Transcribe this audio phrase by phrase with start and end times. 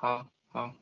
[0.00, 0.74] 好，好，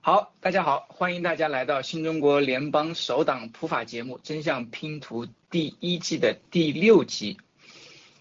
[0.00, 7.40] 好，大家好，欢迎大家来到新中国联邦首档普法节目《真相拼图》第一季的第六集。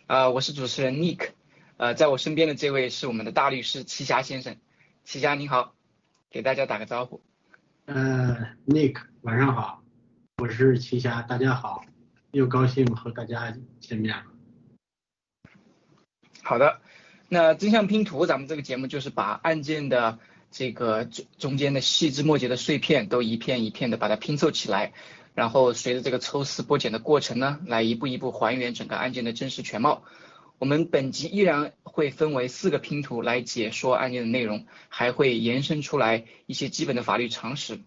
[0.08, 1.30] 啊，我是主持人 Nick，
[1.78, 4.58] 呃，在我身边的这位是我们的大律师齐霞先生。
[5.04, 5.76] 齐霞你好，
[6.32, 7.22] 给大家打个招呼。
[7.86, 9.84] 呃，Nick，晚上好，
[10.38, 11.86] 我是齐霞，大家好，
[12.32, 14.24] 又高兴和大家见面了。
[16.42, 16.82] 好的。
[17.32, 20.18] 那真相拼图，咱们这个节目就是把案件的
[20.50, 24.94] 这个中中间的细枝末节的碎片都一片一片的把它拼凑起来，
[25.36, 30.04] 然后随着这个抽丝剥茧的过程呢，来一步一步还原整个案件的真实全貌。
[30.58, 37.80] 我们本集依然会分为四个拼图来解说案件的内容，还会延伸出来一些基本的法律常识。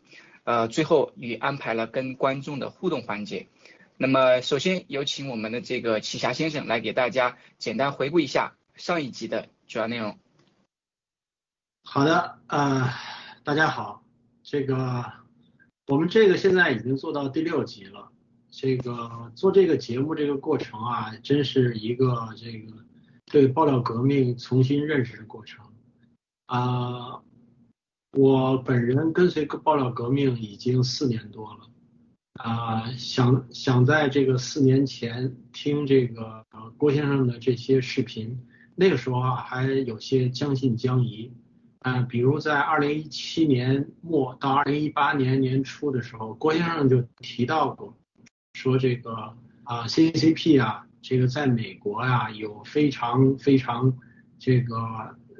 [0.44, 3.48] 呃，最后与安排了跟观众的互动环节。
[3.96, 8.54] 那么首先有请我们的这个奇侠先生来给大家简单回顾一下。
[8.76, 10.18] 上一集的主要内容。
[11.84, 12.88] 好的，呃，
[13.44, 14.02] 大家好，
[14.42, 15.04] 这个
[15.86, 18.10] 我们这个现在已经做到第六集了。
[18.50, 22.84] 这个做这个节目这个过程啊，真是一个这个
[23.26, 25.64] 对爆料革命重新认识的过程。
[26.46, 27.22] 啊，
[28.12, 31.70] 我本人跟随爆料革命已经四年多了。
[32.34, 36.44] 啊，想想在这个四年前听这个
[36.76, 38.46] 郭先生的这些视频。
[38.74, 41.30] 那个时候啊，还有些将信将疑，
[41.80, 47.96] 啊，比如在二零一七年末到二零一八年年初的时候，郭先生就提到过，
[48.54, 53.94] 说这个啊，CCP 啊，这个在美国啊有非常非常
[54.38, 54.76] 这个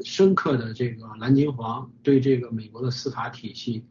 [0.04, 3.84] 深刻的这个蓝金黄对这个美国的司法体系，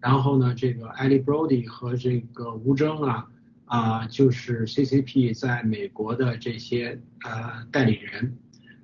[0.00, 3.28] 然后呢，这个艾利·布罗迪和这个吴征啊
[3.64, 8.36] 啊，就是 CCP 在美国的这些呃代理人。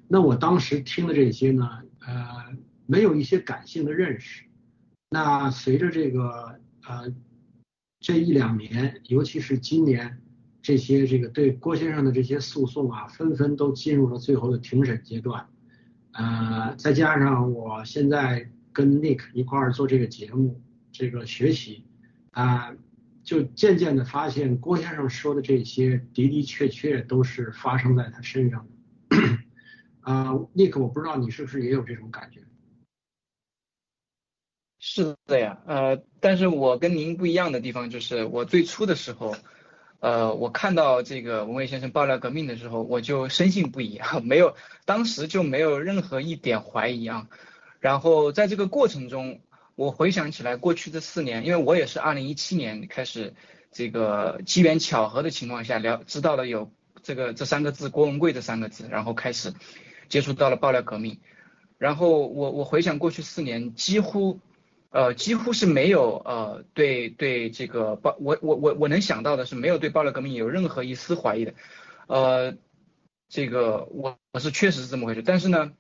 [0.09, 1.69] 那我当时听的这些呢，
[2.01, 2.57] 呃，
[2.87, 4.45] 没有一些感性的认识。
[5.11, 7.13] 那随着这个呃
[8.01, 10.21] 这一两年，尤其是今年，
[10.61, 15.47] 这些这个对郭先生的这些诉讼啊，纷纷都进入了最后的庭审阶段。
[16.13, 20.61] 呃，再加上我现在跟 Nick 一块儿做这个节目，
[20.93, 21.87] 这个学习
[22.33, 22.75] 啊，
[23.23, 28.74] 就渐渐的发现郭先生说的这些的的确确都是发生在他身上的。
[30.05, 32.41] 啊，尼克，我不知道你是不是也有这种感觉？
[34.79, 39.35] 是的呀，呃，但是我跟您不一样的地方就是，我最初的时候，
[40.01, 44.55] 呃，我看到这个文蔚先生爆料革命的时候，我就深信不疑啊，没有，
[44.85, 47.31] 当时就没有任何一点怀疑啊。
[47.81, 49.41] 然后在这个过程中，
[49.75, 53.35] 我回想起来过去的四年，因为我也是二零一七年开始，
[53.73, 56.71] 这个机缘巧合的情况下了知道了有
[57.03, 59.55] 这个这三个字郭文贵这三个字，然后开始。
[60.09, 61.19] 接触到了爆料革命，
[61.79, 64.41] 然后我我回想过去四年，几乎
[64.91, 71.55] 呃几乎是没有呃对对这个爆我我我我能想到的是没有对爆料革命有任何一丝怀疑的，
[72.07, 72.55] 呃
[73.29, 75.73] 这个我我是确实是这么回事，但是呢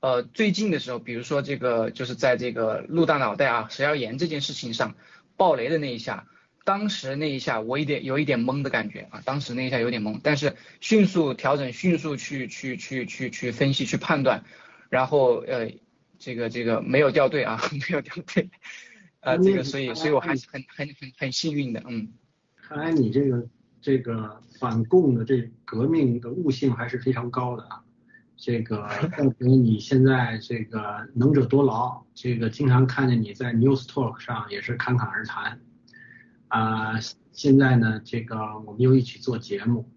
[0.00, 4.94] 呃最近的时候，比如说这个就是在这个陆大脑袋啊食药盐这件事情上
[5.36, 6.26] 爆雷的那一下。
[6.66, 14.42] 当时那一下，我一点有一点懵的感觉啊，当时那一下有点懵，但是迅速调整，迅速去去去去去分析去判断，
[14.90, 15.70] 然后呃
[16.18, 18.50] 这个这个没有掉队啊， 没有掉队，
[19.20, 22.12] 啊这个所以所以我还是很很很很幸运的，嗯。
[22.56, 23.46] 看来你这个
[23.80, 27.84] 这个反共的这革命的悟性还是非常高的啊，
[28.36, 28.82] 这个
[29.14, 35.60] 怪不得你现在这个能者多劳，这个经常看见你在 News Talk 上也是侃侃而谈。
[36.48, 36.98] 啊，
[37.32, 38.36] 现在呢，这个
[38.66, 39.90] 我们又一起做节目。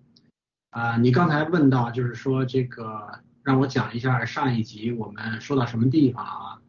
[0.72, 6.62] 啊，你刚才问到，就是说这个让我讲一下上一集我们说到什么地方啊？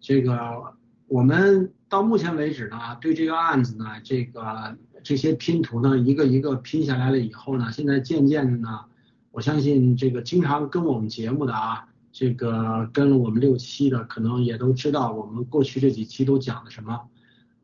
[0.00, 0.74] 这个
[1.06, 8.84] 我们到目前为止呢，对这个案子呢，这个这些拼图呢，一个一个拼下来了以后呢，现在渐渐的呢，
[9.30, 17.08] 我相信这个经常跟我们节目的啊，这个跟了我们六期的，可能也都知道我们过去这几期都讲的什么。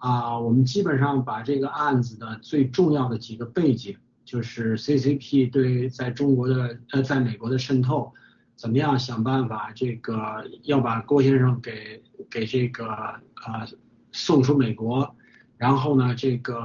[0.03, 8.13] 啊，我们基本上把这个案子的最重要的几个背景，就是 CCP 对在中国的呃在美国的渗透，
[8.57, 13.65] 怎么样想办法这个要把郭先生给给这个呃
[14.11, 15.15] 送出美国，
[15.57, 16.59] 然后呢这个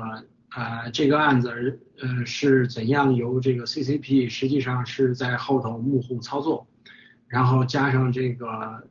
[0.56, 6.66] 呃这个案子呃是怎样由这个 CCP 实际上是在后头幕后操作，
[7.28, 8.48] 然后加上这个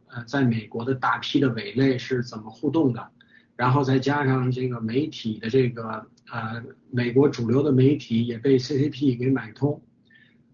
[0.06, 3.10] 呃在美国的大批的伪类是怎么互动的。
[3.56, 9.82] 然后再加上这个媒体的这个呃，美国主流的媒体也被 CCP 给买通，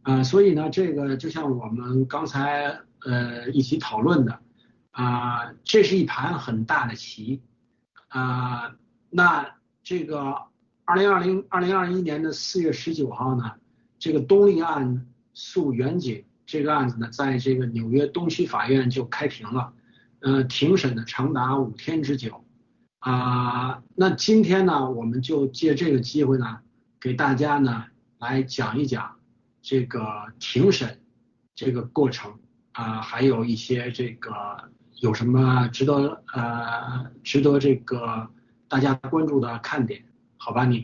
[0.03, 4.39] 啊，所以呢，这个就像我们刚才呃一起讨论的
[4.91, 7.43] 啊，这是一盘很大的棋
[8.09, 8.77] 啊。
[9.11, 10.37] 那这个
[10.85, 13.53] 二零二零二零二一年的四月十九号呢，
[13.99, 19.73] 这个东丽案诉远景这个案子呢，在这个纽约东区法院就开庭了，
[20.21, 22.42] 呃，庭审呢长达五天之久
[23.03, 23.83] 啊。
[23.95, 26.61] 那今天呢，我们就借这个机会呢，
[26.99, 27.85] 给大家呢
[28.19, 29.21] 来讲一讲
[29.61, 30.01] 这个
[30.41, 30.99] 庭审。
[31.55, 32.41] 这个过程
[32.73, 34.33] 啊，还有一些这个
[35.03, 38.31] 有什么值得呃值得这个
[38.69, 40.03] 大家关注的看点？
[40.39, 40.83] 好吧你。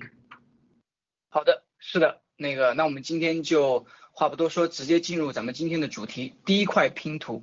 [1.30, 7.42] 好的，是的，那个，那我们今天就话不多说，直接进入咱们今天的主题，第一块拼图。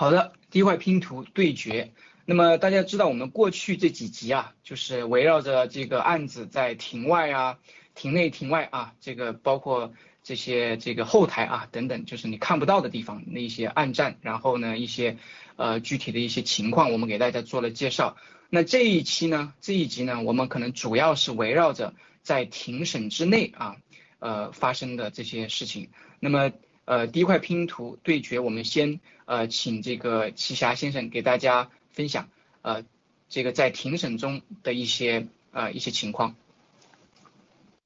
[0.00, 1.92] 好的，第一块拼图对决。
[2.24, 7.58] 那么大家知道，我们过去这几集啊，就是围绕着这个案子在庭外啊、
[7.94, 9.92] 庭内、庭外啊，这个包括
[10.22, 15.18] 这些这个后台啊等等，就是你看不到的地方那些暗战，然后呢一些
[15.56, 18.16] 呃具体的一些情况，我们给大家做了介绍。
[18.48, 21.92] 那这一期呢，这一集呢，我们可能主要是围绕着
[22.22, 23.76] 在庭审之内啊
[24.18, 25.90] 呃发生的这些事情。
[26.20, 26.52] 那么
[26.86, 32.28] 呃，第一块拼图对决，我们先呃请这个奇侠先生给大家分享
[32.62, 32.82] 呃
[33.28, 36.34] 这个在庭审中的一些呃一些情况。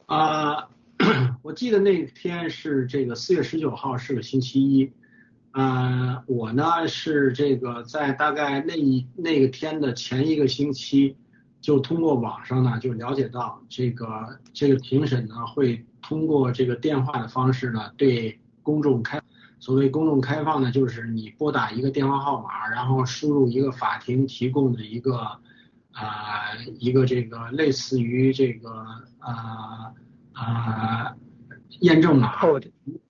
[0.07, 0.71] 啊，
[1.43, 4.91] 我记得那天是这个四月十九号是个星期一，
[5.51, 11.17] 啊，我呢是这个在大概那一那个天的前一个星期，
[11.61, 18.39] 就通过网上呢就了解到这个这个庭审呢会通过这个电话的方式呢对。
[18.65, 19.23] 公众开，
[19.61, 25.17] 所谓公众开放呢，就是你拨打一个电话号码，然后输入一个法庭提供的一个
[25.93, 28.71] 啊一个这个类似于这个
[29.19, 29.93] 啊
[30.33, 31.15] 啊
[31.81, 32.33] 验证码，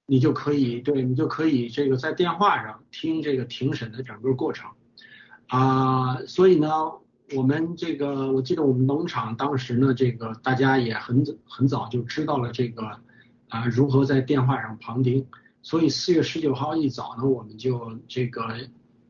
[0.07, 4.69] 你就可以对你就可以这个在电话上听这个庭审的整个过程
[5.47, 6.69] 啊，所以呢，
[7.35, 12.99] 我们这个我记得我们农场当时呢，这个大家也很很早就知道了这个
[13.49, 15.27] 啊如何在电话上旁听。
[15.65, 18.55] 所以四月十九号一早呢，我们就这个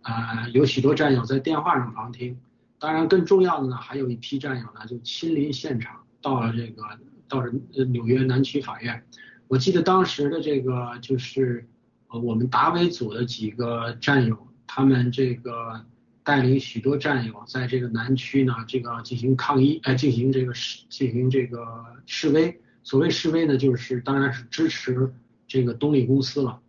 [0.03, 2.39] 呃有许多战友在电话上旁听，
[2.79, 6.85] 当然更重要的呢，还有一批战友呢就亲临现场，到了这个
[7.29, 7.51] 到了
[7.91, 9.05] 纽约南区法院。
[9.49, 11.67] 我记得当时的这个就是
[12.07, 15.85] 呃我们达维组的几个战友，他们这个
[16.23, 21.67] 带领许多战友在这个南区呢这个进行抗议，哎进行这个示进行这个
[22.07, 22.61] 示威。
[22.85, 25.13] 所谓示威呢，就是当然是支持。
[25.55, 26.61] 这个东丽公司了，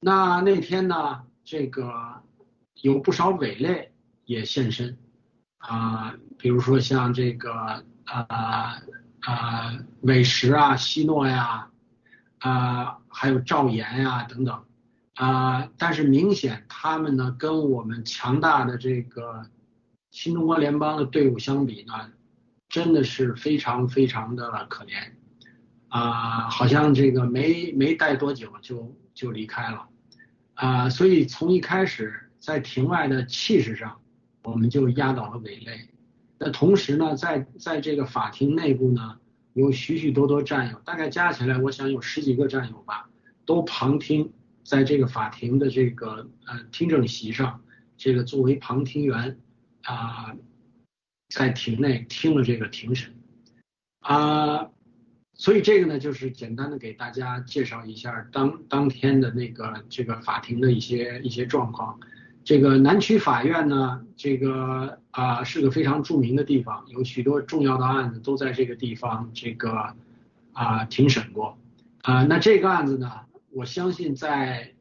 [0.00, 2.24] 那那天呢，这个
[2.82, 3.92] 有不少伪类
[4.24, 4.98] 也现身
[5.58, 8.82] 啊，比如说像这个啊
[9.20, 11.70] 啊伟石啊、希诺呀
[12.40, 14.64] 啊，还有赵岩呀等等
[15.14, 19.48] 啊，但是明显他们呢，跟我们强大的这个
[20.10, 22.10] 新中国联邦的队伍相比呢，
[22.68, 25.12] 真的是非常非常的可怜。
[25.90, 29.88] 啊，好像这个没没待多久就就离开了，
[30.54, 34.00] 啊，所以从一开始在庭外的气势上，
[34.44, 35.88] 我们就压倒了伪类。
[36.38, 39.18] 那同时呢，在在这个法庭内部呢，
[39.52, 43.10] 有许许多多战友，大概加起来我想有十几个战友吧，
[43.44, 44.32] 都旁听，
[44.62, 47.60] 在这个法庭的这个呃听证席上，
[47.96, 49.40] 这个作为旁听员
[49.82, 50.36] 啊，
[51.34, 53.12] 在庭内听了这个庭审，
[53.98, 54.70] 啊。
[55.40, 61.98] 所以这个呢，就是简单的给大家介绍一下当当天的那个这个法庭的一些一些状况。
[62.44, 69.94] 这个南区法院呢，这个啊是个非常著名的地方，有许多重要的案子都在这个地方这个
[70.52, 71.56] 啊庭审过。
[72.02, 73.10] 啊，那这个案子呢，
[73.50, 74.74] 我相信在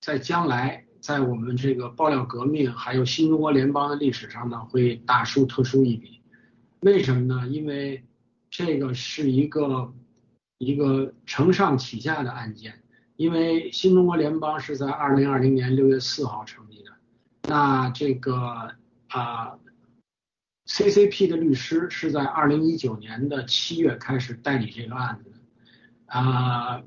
[0.00, 6.22] 在将来在我们这个爆料革命还有新中国联邦的历史上呢，会大书特书一笔。
[6.80, 7.46] 为什么呢？
[7.48, 8.02] 因为
[8.50, 9.92] 这个是一个
[10.58, 12.82] 一个承上启下的案件，
[13.16, 16.90] 因为新中国联邦是在二零二零年六月四号成立的，
[17.48, 18.72] 那这个
[19.08, 19.56] 啊
[20.66, 25.30] ，CCP 的律师是在二零一九年的七月开始代理这个案子。
[25.30, 25.36] 的，
[26.06, 26.82] 啊，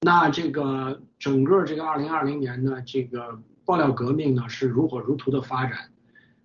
[0.00, 5.90] 那这个整个这个二零二零年呢，这个爆料革命呢是如火如荼的发展，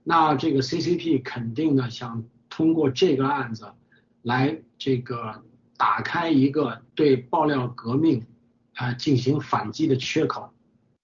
[0.03, 3.73] 那这个 CCP 肯定呢想通过这个案子。
[4.21, 5.43] 来这个
[5.77, 8.27] 打开一个对爆料革命
[8.75, 10.53] 啊进行反击的缺口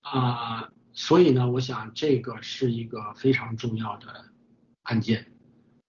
[0.02, 4.26] 啊，所以呢，我想这个是一个非常重要的
[4.84, 5.32] 案件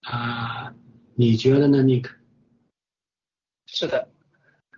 [0.01, 0.73] 啊，
[1.15, 2.09] 你觉得呢，Nick？
[3.65, 4.09] 是的，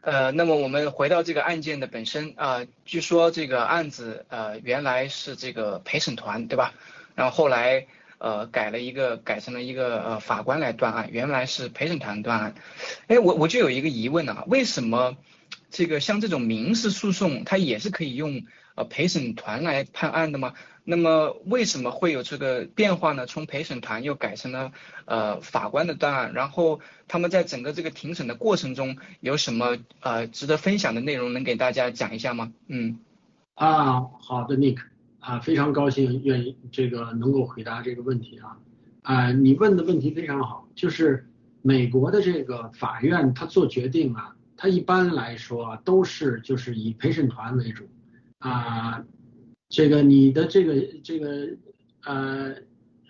[0.01, 6.73] 呃，那么我们回到这个案件的本身啊，据说这个案子呃原来是这个陪审团对吧？
[7.15, 7.87] 然后后来
[8.21, 12.55] 呃改了一个改成了一个呃法官来断案，原来是陪审团断案。
[13.07, 15.17] 哎，我我就有一个疑问啊，为什么
[15.71, 18.43] 这个像这种民事诉讼，它也是可以用
[18.75, 20.53] 呃陪审团来判案的吗？
[20.83, 23.27] 那么为什么会有这个变化呢？
[23.27, 24.71] 从陪审团又改成了
[25.05, 32.51] 呃法官的断案，然后他们在整个这个庭审的过程中有什么呃值得分享的内容，能给大家讲一下吗？
[32.67, 32.99] 嗯，
[33.53, 34.79] 啊，好的，Nick，
[35.21, 38.57] 啊，非常高兴愿意这个能够回答这个问题啊，
[39.03, 41.29] 啊，你问的问题非常好，就是
[41.61, 47.87] 美国的这个法院他做决定啊，他一般来说都是就是以陪审团为主
[48.39, 49.03] 啊。
[49.69, 51.47] 这个你的这个这个
[52.03, 52.55] 呃，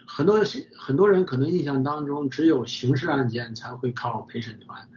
[0.06, 0.44] 很多
[0.78, 4.88] 很多人可能印象当中只有刑事案件才会靠陪审团，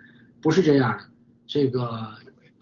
[0.43, 1.05] 不是这样的。
[1.47, 2.13] 这个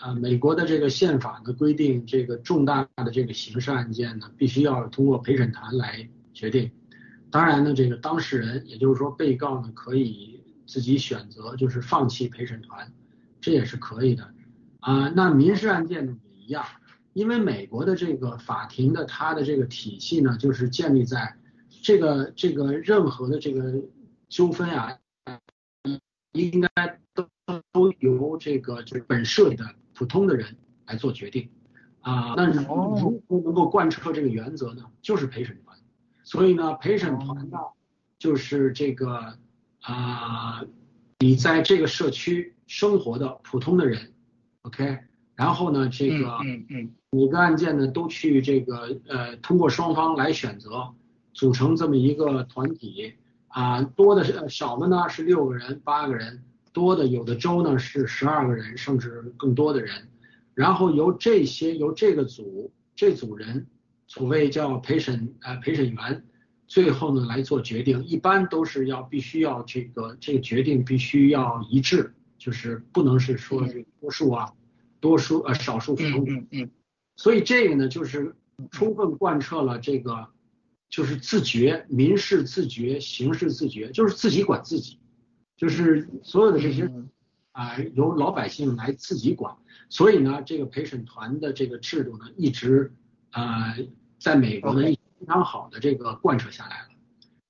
[0.02, 6.73] 呃，美国的这个宪法的规定，这个重大的这个刑事案件呢，必须要通过陪审团来决定。
[7.30, 12.92] 当然呢，这个当事人，也就是说被告呢，可以自己选择，就是放弃陪审团，
[13.40, 14.28] 这也是可以的。
[14.80, 16.66] 啊，那民事案件呢也一样。
[17.12, 21.37] 因为美国的这个法庭的它的这个体系呢，就是建立在
[21.80, 23.73] 这个这个任何的这个
[24.28, 24.99] 纠纷啊，
[26.32, 26.68] 应该
[27.14, 27.28] 都
[27.71, 30.56] 都由这个就是本社的普通的人
[30.87, 31.49] 来做决定
[32.00, 32.34] 啊。
[32.37, 34.84] 那如何能够贯彻这个原则呢？
[35.00, 35.76] 就是陪审团。
[36.25, 37.58] 所以呢，陪审团呢，
[38.18, 39.37] 就是这个
[39.80, 40.64] 啊，
[41.18, 44.12] 你在这个社区生活的普通的人
[44.62, 44.99] ，OK。
[45.34, 50.94] 然后呢，这个嗯嗯，每个案件呢都去这个呃通过双方来选择
[51.32, 53.14] 组成这么一个团体
[53.49, 60.08] 啊，多的是少的呢是六个人八个人，多的有的州呢是十二个人甚至更多的人，
[60.54, 63.66] 然后由这些由这个组这组人
[64.06, 66.24] 所谓叫陪审呃陪审员，
[66.66, 74.52] 最后呢来做决定，一般都是要必须要这个这个决定必须要一致，就是不能是说是多数啊。
[75.00, 76.70] 多数呃少数服从，嗯嗯，
[77.16, 78.36] 所以这个呢就是
[78.70, 80.28] 充分贯彻了这个
[80.88, 85.00] 就是自觉民事自觉刑事自觉，就是自己管自己，
[85.62, 86.90] 就是所有的这些
[87.52, 89.57] 啊由老百姓来自己管，
[89.88, 92.92] 所以呢这个陪审团的这个制度呢一直
[93.31, 93.76] 呃
[94.19, 96.88] 在美国呢非常好的这个贯彻下来了。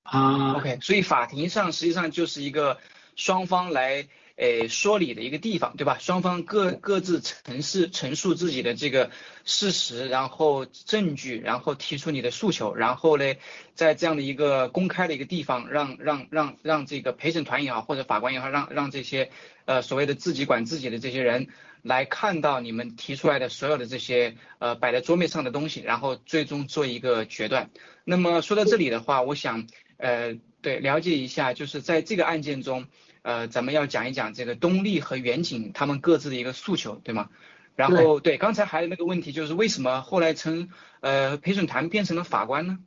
[0.03, 2.77] 啊，OK，所以法庭上实际上就是一个
[3.15, 4.07] 双方来。
[4.35, 5.97] 诶，说理的一个地方，对吧？
[5.99, 9.11] 双方各各自陈述陈述自己的这个
[9.45, 13.35] 事实，然后证据，然后提出你的诉求，然后呢，
[13.75, 19.29] 在这样的一个公开的一个地方，让让让让这个陪审团也好，或者法官也好，让让这些
[19.65, 21.49] 呃所谓的自己管自己的这些人
[21.83, 27.69] 来看到你们提出来的所有的这些呃摆在桌面上的东西，然后最终做一个决断。
[28.03, 32.87] 那么说到这里的话，我想呃对了解一下，就是在这个案件中。
[33.23, 37.29] 呃，咱们要讲一讲这个东丽和远景他们各自的一个诉求，对吗？
[37.75, 42.77] 然后对，刚才还有那个问题就是为什么后来从呃陪审团变成了法官呢？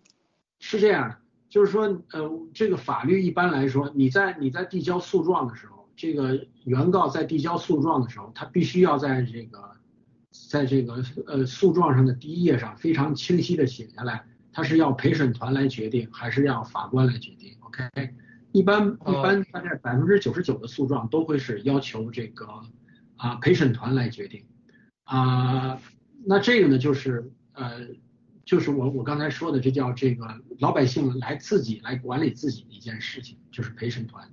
[0.60, 1.16] 是这样，
[1.48, 9.72] 就是说呃这个法律一般来说，你在你在递交诉状的时候，这个原告在递交诉状的时候，他必须要在这个
[10.30, 17.88] 在这个呃诉状上的第一页上非常清晰的写下来，他是要陪审团来决定，还是要法官来决定？OK。
[18.56, 22.48] 一般一般大概百分之九十九的诉状都会是要求这个
[23.16, 24.46] 啊陪审团来决定
[25.04, 25.78] 啊，
[26.24, 27.86] 那这个呢就是呃
[28.46, 30.26] 就是我我刚才说的这叫这个
[30.58, 34.26] 老百姓来自己来管理自己的一件事情，就是陪审团。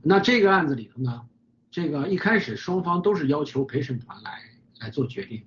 [0.00, 1.22] 那这个案子里头呢，
[1.68, 4.30] 这个一开始双方都是要求陪审团来
[4.78, 5.42] 来做决定，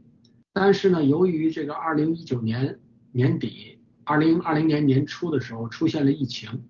[0.52, 2.82] 但是呢由于这个二零一九年
[3.14, 6.66] 年底二零二零年年初的时候出现了疫情。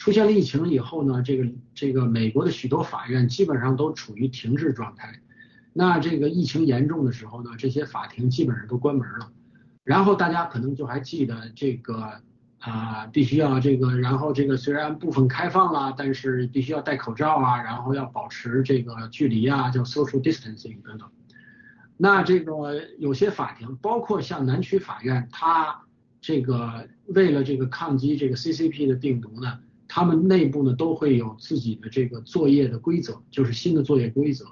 [0.00, 5.20] 出现了疫情以后呢，这个这个美国的许多法院基本上都处于停滞状态。
[5.74, 9.30] 那这个疫情严重的时候呢，这些法庭基本上都关门了。
[9.84, 12.22] 然后大家可能就还记得这个
[12.60, 21.06] 啊，必须要这个，然后这个虽然部分开放了，但是必须要戴口罩啊，然后要保持这个距离啊，叫 social distancing 等等。
[21.98, 25.82] 那这个有些法庭，包括像南区法院，它
[26.22, 29.58] 这个为了这个抗击这个 CCP 的病毒呢。
[29.92, 34.46] 他们内部呢都会有自己的这个作业的规则，就是新的作业规则。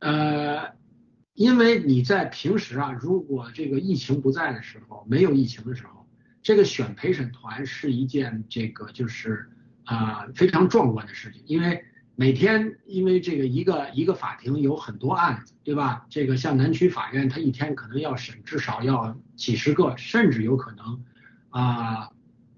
[0.00, 0.74] 呃，
[1.32, 6.06] 因为你在平时啊，如果这个疫情不在的时候，没有疫情的时候，
[6.42, 9.48] 这个选陪审团是一件这个就是
[9.84, 11.82] 啊非常壮观的事情，因为
[12.14, 16.04] 每天因为这个一个一个法庭有很多案子，对吧？
[16.10, 21.02] 这个像南区法院，他一天可能要审至少要几十个，甚至有可能
[21.48, 22.10] 啊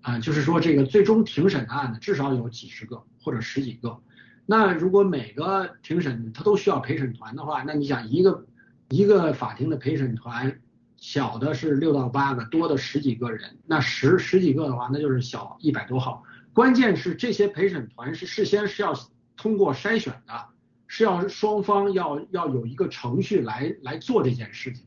[0.05, 3.99] 啊，就是说这个最终庭审的案子至少有几十个或者十几个。
[4.45, 8.45] 那如果每个庭审他都需要陪审团的话，那你想一个
[8.91, 10.61] 一个法庭的陪审团，
[10.99, 16.23] 小的是六到八个，多的十几个人，那十十几个的话，那就是小一百多号。
[16.53, 18.93] 关键是这些陪审团是事先是要
[19.39, 20.49] 通过筛选的，
[20.87, 24.85] 是要双方要要有一个程序来来做这件事情。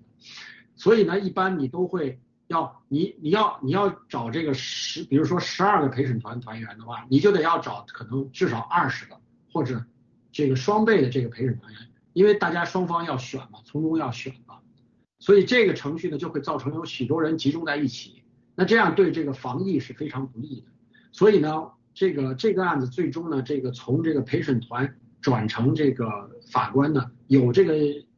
[0.75, 9.17] 所以呢，一般你都会要你你要你要找这个十，比如说十二个陪审团团员的话，你就得要找可能至少二十个。
[9.53, 9.83] 或者
[10.31, 11.81] 这个双倍的这个陪审团员，
[12.13, 14.59] 因为大家双方要选嘛，从中要选嘛，
[15.17, 18.21] 所以这个程序呢就会造成有许多人集中在一起，
[18.53, 20.67] 那这样对这个防疫是非常不利的。
[21.11, 27.75] 所以呢，这个这个案子最终呢，这个从这个陪审团转成这个法官呢，有这个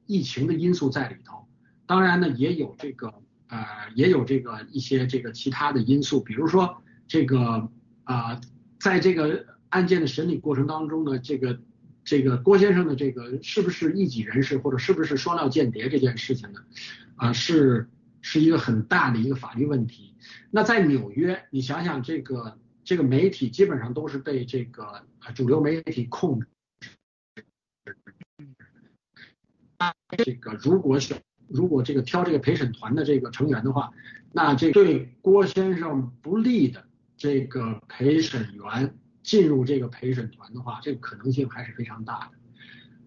[0.07, 1.47] 疫情的因素在里头，
[1.85, 3.13] 当然呢也有这个
[3.49, 7.69] 呃也有这个一些这个其他的因素，比如说这个
[8.05, 8.41] 啊
[8.79, 9.45] 在这个。
[9.69, 11.61] 案件的审理过程当中呢，这个
[12.03, 16.65] 这个郭先生的这个是不是一己人士或者是不是双料间谍这件事情呢？
[17.17, 17.87] 啊，是
[18.19, 20.15] 是一个很大的一个法律问题。
[20.49, 26.47] 那在纽约，你想想这个这个媒体基本上都是被这个主流媒体控制。
[30.17, 33.91] 这个如果选如果这个挑这个陪审团的这个成员的话，
[34.31, 36.83] 那这对郭先生不利的
[37.17, 38.95] 这个陪审员。
[39.21, 42.37] 进入这个陪审团的话，这个可能性还是非常大的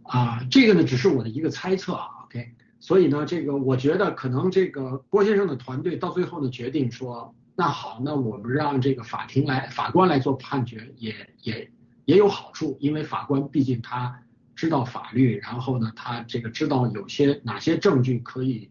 [0.03, 0.47] 啊。
[0.51, 2.07] 这个呢，只是我的一个猜测啊。
[2.27, 11.69] OK，所以呢，这个我觉得可能这个郭先生的团队到最后呢决定说，那好，那我们让这个法庭来法官来做判决，也也
[12.05, 14.23] 也有好处，因为法官毕竟他
[14.63, 18.71] 知道法律，然后呢，他这个知道有些哪些证据可以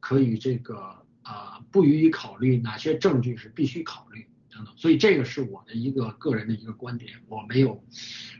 [0.00, 0.76] 可以这个
[1.22, 4.74] 啊不予以考虑，哪些证据是必须考虑等等。
[4.76, 7.80] 所以这个是我的一个个人的一个观点，我没有，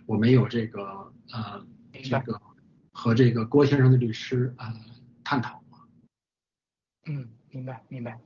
[0.07, 1.65] 我没有这个呃
[2.03, 2.43] 这个
[2.91, 4.75] 和这个郭先生的律师呃
[5.23, 5.63] 探讨
[7.07, 8.19] 嗯，明白明白。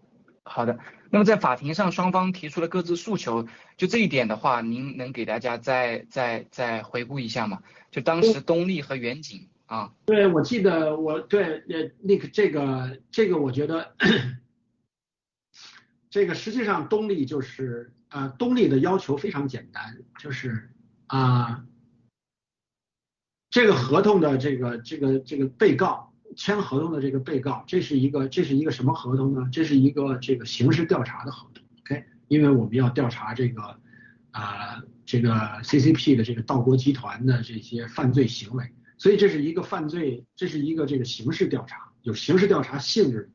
[0.45, 0.79] 好的，
[1.11, 7.63] 那么在法庭上双方提出了各自诉求，就这一点的话，您能给大家再再再回顾一下吗？
[7.91, 9.93] 就当时东丽和远景啊。
[10.07, 13.95] 对，我记得我对呃那个这个这个我觉得。
[16.11, 20.71] 这个实际上东丽就是啊，东丽的要求非常简单，就是
[21.07, 21.65] 啊，
[23.49, 29.49] 这个合同的这个这个这个被告签合同的这个被告，这是一个这是一个什么合同呢？
[29.53, 32.05] 这是一个这个刑事调查的合同，OK？
[32.29, 33.79] 因为我们要调查这个
[34.31, 35.31] 啊这个
[35.63, 43.31] CCP 的这个道国集团的这些犯罪行为，所以这是一个犯罪，这是一个这个刑事调查，有刑事调查性质。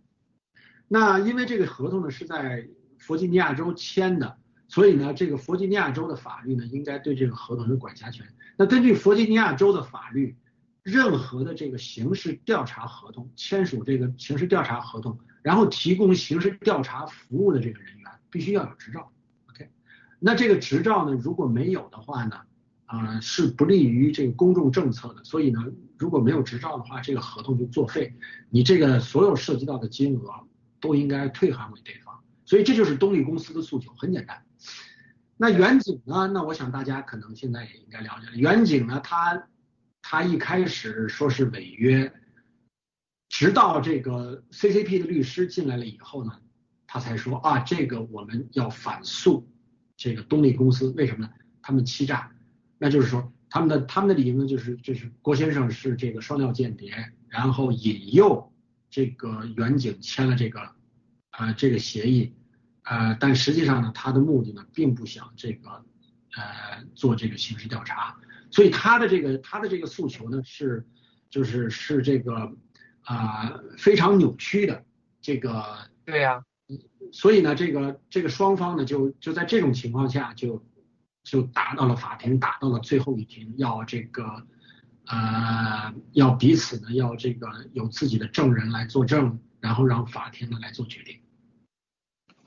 [0.88, 8.26] 那因为这个合同呢是在弗吉尼亚州签的，所以呢，这个弗吉尼亚州的法律呢应该对这个合同有管辖权。
[8.58, 10.36] 那根据弗吉尼亚州的法律，
[10.88, 19.12] 任何的这个刑事调查合同签署这个刑事调查合同，然后提供刑事调查服务的这个人员必须要有执照。
[19.50, 19.70] OK，
[20.20, 22.38] 那这个执照呢如果没有的话呢，
[22.86, 25.24] 啊是不利于这个公众政策的。
[25.24, 25.66] 所以呢，
[25.98, 28.16] 如果没有执照的话，这个合同就作废，
[28.50, 30.48] 你这个所有涉及到的金额。
[30.80, 34.44] 都应该退还给对方，所以这就是东丽公司的诉求，很简单。
[35.36, 36.30] 那远景呢？
[36.32, 38.38] 那我想大家可能现在也应该了解了。
[38.38, 39.48] 远景呢，他
[40.10, 42.14] 他一开始说是违约，
[43.28, 46.40] 直到这个 CCP 的律师进来了以后呢，
[46.88, 49.52] 他才说啊，这个我们要反诉
[49.98, 51.34] 这个东丽公司，为什么呢？
[51.62, 52.32] 他们欺诈，
[52.78, 58.54] 那就是说他们的他们的理由呢，就是就是郭先生是这个双料间谍，然后引诱。
[58.90, 60.72] 这个远景签了这个
[61.32, 62.34] 呃这个协议，
[62.84, 65.70] 呃，但实际上呢，他的目的呢，并不想这个
[66.38, 68.18] 呃做这个刑事调查，
[68.52, 70.88] 所以他的这个他的这个诉求呢是
[71.30, 72.54] 就是是这个
[73.02, 74.86] 啊非常扭曲的
[75.22, 76.44] 这个对呀，
[77.12, 80.66] 所以呢这个这个双方呢就就在这种情况下就
[81.24, 84.46] 就打到了法庭，打到了最后一庭，要这个。
[85.10, 91.18] 呃，要彼此呢，要这个有自己的证人来作证，然后让法庭呢来做决定。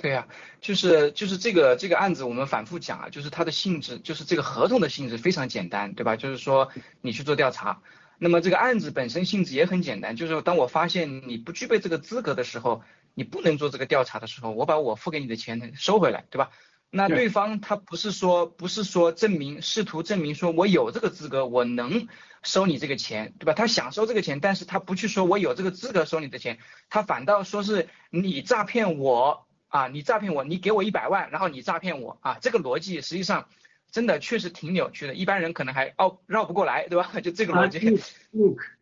[0.01, 0.27] 对呀，
[0.63, 6.17] 就是就是这个这个案子，我们反复讲啊，就是它的性质，就是这个合同的性质非常简单，对吧？
[6.17, 6.71] 就是说
[7.03, 7.83] 你去做调查，
[8.19, 12.83] 那么这个案子本身性质也很简单，就是当我发现你不具备这个资格的时候，
[13.13, 16.51] 你不能做这个调查的时候，我把我付给你的钱收回来，对吧？
[16.93, 22.09] 那对方他不是说不是说证明试图证明说我有这个资格，我能
[22.43, 23.53] 收你这个钱，对吧？
[23.53, 26.59] 他想收这个钱，但是他不去说我有这个资格收你的钱，
[26.89, 33.49] 他反倒说是你诈骗我啊，你诈骗我，你给我一百万，然后你诈骗我啊，这个逻辑实际上
[33.91, 37.19] 真的确实挺扭曲的，一般人可能还绕绕不过来，对吧？
[37.21, 37.99] 就这个逻辑。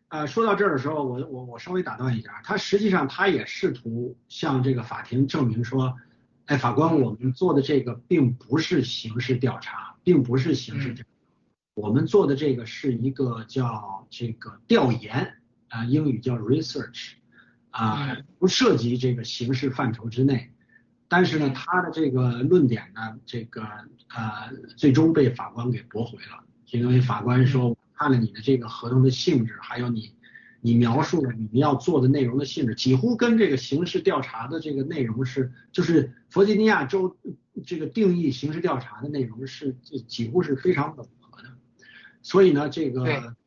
[0.09, 5.95] 呃，说到这儿的时候，我我我稍微打断一下，他实际上他也试图向这个法庭证明说。
[6.45, 11.09] 哎，法官，我们做的这个并不是刑事调查，并不是刑事调查，
[11.75, 15.35] 我们做的这个是一个叫这个调研
[15.67, 17.11] 啊，英语叫 research
[17.69, 20.49] 啊，不涉及这个刑事范畴之内。
[21.09, 23.61] 但是呢，他的这个论点呢，这个
[24.15, 30.15] 呃，最终被法官给驳回了，因为法官说看了你的这个合同的性质，还有你。
[30.61, 37.17] 你描述了你们要做的内容的性质，几乎跟这个刑事调查的这个内容是，就是弗吉尼亚州
[37.65, 39.71] 这个定义刑事调查的内容是
[40.05, 41.47] 几乎是非常吻合的。
[42.21, 43.37] 所以呢，这个，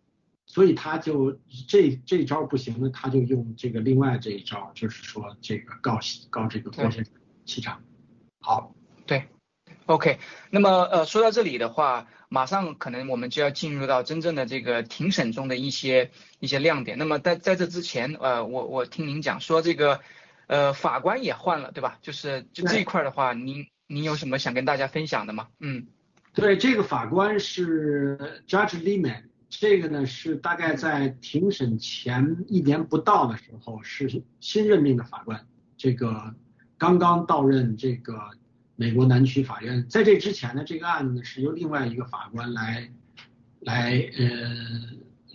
[0.46, 5.98] 所以他就这这招不行呢，他就用这个另外这一招，就是说这个告
[6.30, 7.12] 告这个郭先生
[7.44, 7.82] 气场。
[8.40, 8.74] 好，
[9.06, 9.28] 对
[9.86, 10.18] ，OK，
[10.50, 12.08] 那么呃说到这里的话。
[12.32, 16.96] 马上可能我们就要进入到真正的这个庭审中的一些一些亮点。
[16.96, 20.00] 那么在在这之前，呃，我我听您讲说这个，
[20.46, 21.98] 呃，法官也换了，对吧？
[22.00, 25.48] 就是就这一块的话，您您有什么想跟大家分享的吗？
[25.60, 25.88] 嗯，
[26.32, 36.34] 对，这个法官是 Judge Lehman，这个呢是大概在庭审前一年不到的时候是新任命的法官，这个
[36.82, 38.30] 刚刚到任这个。
[38.74, 42.90] 美国南区法院在这之前呢，这个案子呢是由另外一个法官来
[43.60, 44.26] 来呃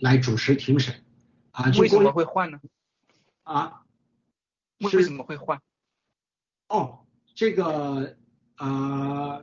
[0.00, 1.02] 来主持庭审
[1.52, 1.70] 啊。
[1.78, 2.60] 为什么会换呢？
[3.44, 3.84] 啊？
[4.80, 5.58] 为什么会换？
[6.68, 8.16] 哦，这个
[8.58, 9.42] 呃，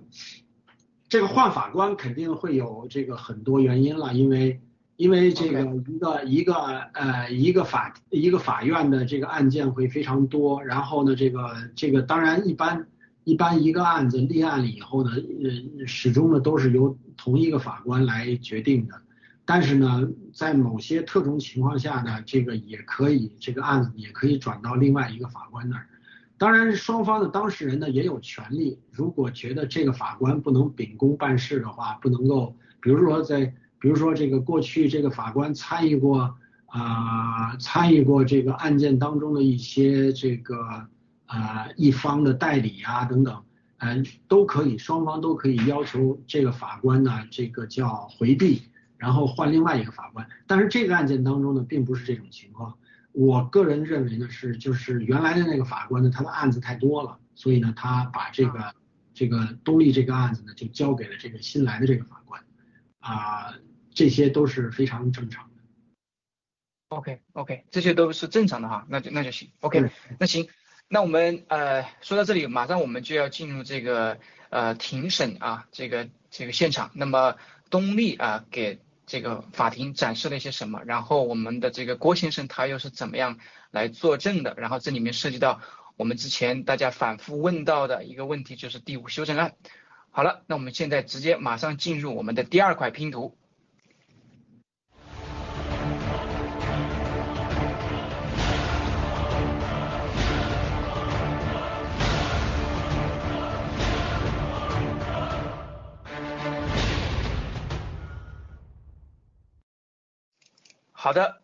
[1.08, 4.62] 这个换法官肯定会有这个很多原因了，因为
[4.98, 6.54] 因为这个一个一个
[6.94, 12.88] 呃一个法一个法院的这个案件会非常多，然后呢，这个这个当然一般。
[13.28, 19.02] 一般一个案子立案了以后呢，呃，始终呢都是由同一个法官来决定的。
[19.44, 25.88] 但是呢，在某些特殊情况下呢，这个也可以，这个案子也可以转到另外一个法官那儿。
[26.38, 33.52] 当然，双方的当事人呢也有权利，如果觉得这个法官不能秉公办事的话，不能够，比如说在，
[33.86, 40.58] 比如说这个过去这个法官参与过啊，参与过这个案件当中的一些这个。
[41.28, 43.44] 啊，一方的代理啊，等等，
[43.80, 48.62] 嗯，都可以，双方都可以要求这个法官呢，这个叫回避，
[48.96, 50.28] 然后换另外一个法官。
[50.46, 52.78] 但是这个案件当中呢，并不是这种情况。
[53.12, 58.76] 我个人认为呢，是就是原来的那个法官呢，他的案子太多了，所以呢，他把这个
[59.12, 62.40] 这个东丽这个案子呢，就交给了这个新来的这个法官。
[63.00, 63.52] 啊，
[63.96, 65.56] 这些都是非常正常的。
[66.90, 69.50] OK OK，这些都是正常的哈，那就那就行。
[69.62, 70.48] OK，那行。
[70.88, 76.92] 那我们呃说到这里，马上我们就要进入这个呃庭审啊，这个这个现场。
[76.94, 77.38] 那么
[77.72, 80.84] 东丽啊给这个法庭展示了一些什么？
[80.86, 83.40] 然后我们的这个郭先生他又是怎么样
[83.72, 84.54] 来作证的？
[84.58, 85.62] 然后这里面涉及到
[85.98, 89.56] 我们之前大家反复问到的一个问题，就是第五修正案。
[90.12, 93.36] 好了，那我们现在直接马上进入我们的第二块拼图。
[111.06, 111.44] 好的，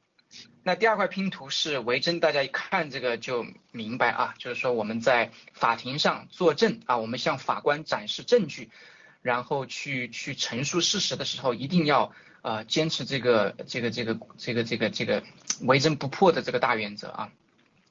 [0.63, 8.71] 那第二块拼图是维珍，大家一看这个就明白啊，就是说我们在法庭上作证啊，我们向法官展示证据，
[9.21, 15.23] 然后去去陈述事实的时候，一定要呃坚持这个这个这个这个这个这个
[15.61, 17.31] 为真不破的这个大原则啊，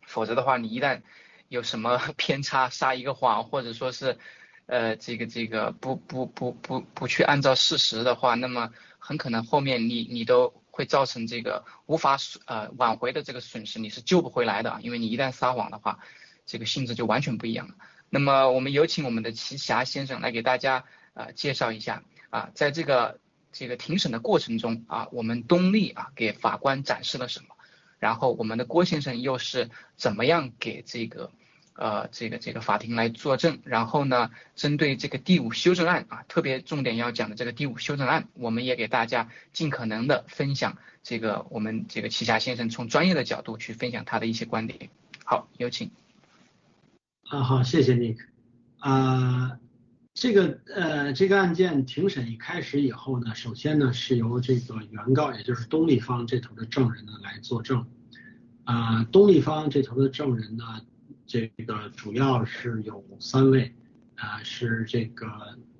[0.04, 1.02] 否则的话，你一旦
[1.46, 4.18] 有什么偏差，撒一个谎，或者说是
[4.66, 10.52] 呃这个这个不不不不不去按照事实的话，那么很可能后面你你都。
[10.80, 12.16] 会造成这个无法
[12.46, 15.98] 呃挽回的这个损失，你是救不回来的，因为你一旦撒谎的话，
[16.46, 17.74] 这个性质就完全不一样了。
[18.08, 23.20] 那么我们有请我们的齐霞先生来给大家呃介绍一下啊，在这个
[23.52, 27.54] 这个庭审的过程中啊，我们东丽啊给法官展示了什么，
[27.98, 31.30] 然后我们的郭先生又是怎么样给这个
[31.80, 33.58] 呃这个这个法庭来作证。
[33.64, 44.90] 然后呢，针对这个第五修正案啊，特别重点要讲的这个第五修正案，我们也给大家尽可能的分享这个我们这个齐霞先生从专业的角度去分享他的一些观点。
[45.24, 45.90] 好，有请。
[47.30, 48.18] 啊，好，谢谢 Nick。
[48.78, 49.58] 啊，
[50.14, 57.86] 这个呃，这个案件庭审一开始以后呢，首先呢是由这个原告，也就是东立方这头的证人呢来作证。
[58.64, 60.64] 啊，东立方这头的证人呢，
[61.30, 63.72] 这个主要是有三位，
[64.16, 65.28] 啊，是这个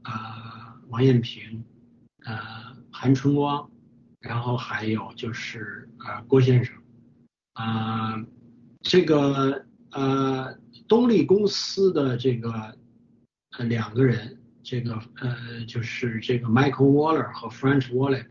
[0.03, 1.65] 啊王艳平，
[2.25, 2.39] 呃
[2.93, 3.69] 韩春光，
[4.21, 6.73] 然后还有就是啊郭先生。
[7.55, 8.25] 啊，
[8.83, 12.77] 这个呃东立公司的这个。
[13.59, 18.25] 呃，两个人，这个呃，就是这个 Michael Waller 和 French Waller，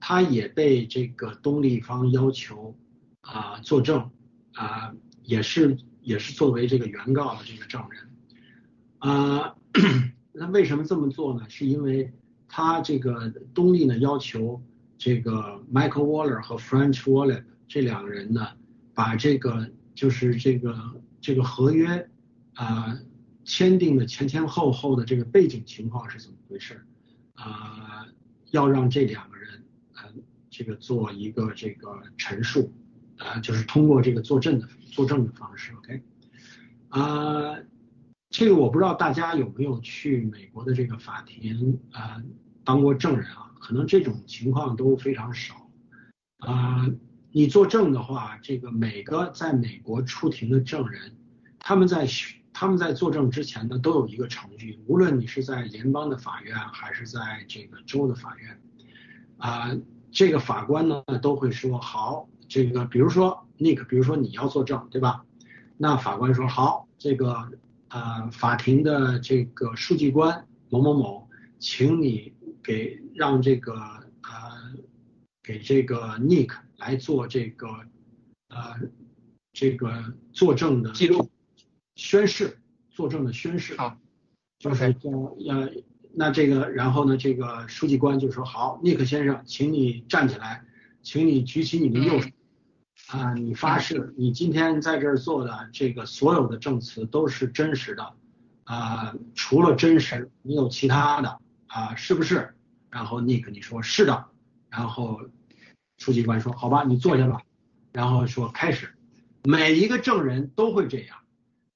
[0.00, 2.76] 他也被这个东立方要求
[3.20, 4.10] 啊作证
[4.54, 8.00] 啊，也是也是作为这个原告的这个证人
[8.98, 9.56] 啊。
[10.32, 11.44] 那为什么这么做呢？
[11.48, 12.12] 是因为
[12.46, 14.62] 他这个东立呢要求
[14.96, 18.46] 这个 Michael Waller 和 French Waller 这两个人呢，
[18.94, 20.78] 把这个就是这个
[21.20, 22.08] 这个合约
[22.54, 22.98] 啊。
[23.48, 26.84] 签订的前前后后的这个背景情况是怎么回事？
[27.34, 28.04] 啊，
[28.50, 29.62] 要让这两个人
[29.94, 30.02] 呃
[30.50, 32.72] 这个做一个这个陈述，
[33.18, 36.02] 啊，就是通过这个作证的作证的方式，OK？
[36.88, 37.56] 啊，
[38.30, 42.22] 这个我不知道大家有没有去美国的这个法庭啊
[42.64, 43.52] 当过证人啊？
[43.60, 45.70] 可能这种情况都非常少。
[46.38, 46.86] 啊，
[47.32, 51.16] 你作证的话，这个每个在美国出庭的证人，
[51.58, 52.06] 他们在。
[52.58, 58.58] 他们在作证之前呢，都有一个程序，无论你是在联邦的法院还是在这个州的法院，
[59.36, 59.76] 啊，
[60.10, 65.24] 这个法官呢都会说好，这个比如说 Nick，比如说你要作证，对吧？
[65.76, 67.50] 那法官说好，这个
[67.88, 71.28] 呃法庭的这个书记官某某某，
[71.58, 74.74] 请你给让这个呃
[75.42, 77.68] 给这个 Nick 来做这个
[78.48, 78.74] 呃
[79.52, 81.30] 这个作证的记录。
[81.96, 82.58] 宣誓
[82.90, 83.98] 作证的宣誓，好，
[84.58, 85.68] 就是叫要
[86.12, 90.62] 那这个，然后呢，这个书记官就说好，，Nick 先生，请你站起来，
[91.02, 92.28] 请你举起你的右手，
[93.08, 98.14] 啊，你发誓，你今天在这儿做的这个所有的证词都是真实的，
[98.64, 101.38] 啊，除了真实，你有其他的
[101.68, 102.54] 啊，是不是？
[102.90, 104.26] 然后尼克你说是的，
[104.70, 105.20] 然后
[105.98, 107.42] 书记官说好吧，你坐下吧，
[107.92, 108.92] 然后说开始，
[109.44, 111.18] 每一个证人都会这样。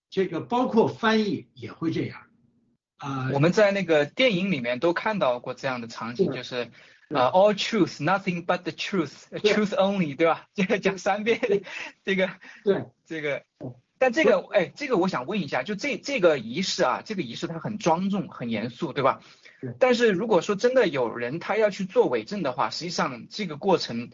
[0.08, 2.20] 这个包括翻译也会这样，
[2.96, 6.68] 啊，我们在那个电影里面都看到过这样的场景，就是
[7.10, 10.46] 呃，all truth, nothing but the truth, truth only，对吧？
[10.54, 11.40] 这个讲三遍，
[12.04, 12.30] 这个
[12.64, 13.42] 对，这个，
[13.98, 19.20] 但这个，哎，这个我想问一下，就这这个仪式啊，这个仪式它很庄重、很严肃，对吧？
[19.80, 24.10] 但是如果说真的有人他要去做伪证的话，实际上这个过程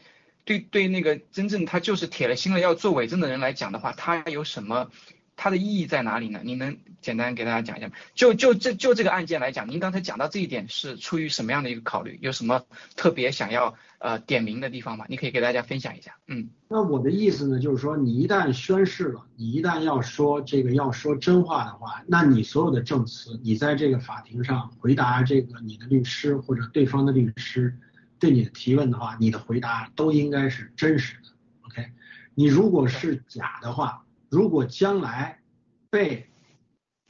[0.47, 4.91] 对对那个真正他就是铁了心了要做伪证的人来讲的话，他有什么？
[5.37, 6.41] 它的意义在哪里呢？
[6.43, 7.95] 您能简单给大家讲一下吗？
[8.15, 12.19] 就就这就这个案件来讲，您刚才讲到这一点是出于什么样的一个考虑？
[12.23, 12.65] 有什么
[12.97, 15.05] 特别想要呃点名的地方吗？
[15.09, 16.17] 你可以给大家分享一下。
[16.27, 27.79] 嗯，那我的意思呢，就是说你一旦宣誓了，你一旦要说这个要说真话的话，那你所有的证词，你在这个法庭上回答这个你的律师或者对方的律师
[28.19, 31.29] 对你的提问的话，你的回答都应该是真实的。
[31.67, 31.91] OK，
[32.35, 34.03] 你如果是假的话。
[34.29, 35.41] 如果将来
[35.89, 36.29] 被，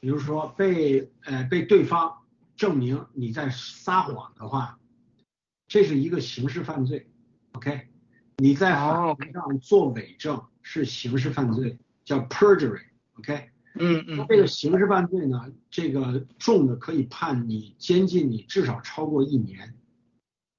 [0.01, 2.15] 比如说被呃被对方
[2.57, 4.79] 证明你在撒谎的话，
[5.67, 7.09] 这是一个刑事犯罪
[7.53, 7.89] ，OK？
[8.37, 13.51] 你在法庭上做伪证是刑事犯罪，叫 perjury，OK？
[13.75, 14.19] 嗯嗯。
[14.19, 19.75] 那这个刑事犯罪呢，这个重的可以判你监禁你至少超过一年。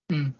[0.09, 0.33] 嗯。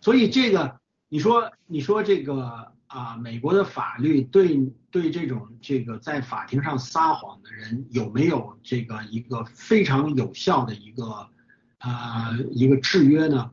[0.00, 2.72] 所以这个你说你说这个。
[2.88, 11.28] 啊，美国的法律对对这种这个在法庭上撒谎的人有没有这个一个非常有效的一个
[11.78, 13.50] 啊一个制约呢？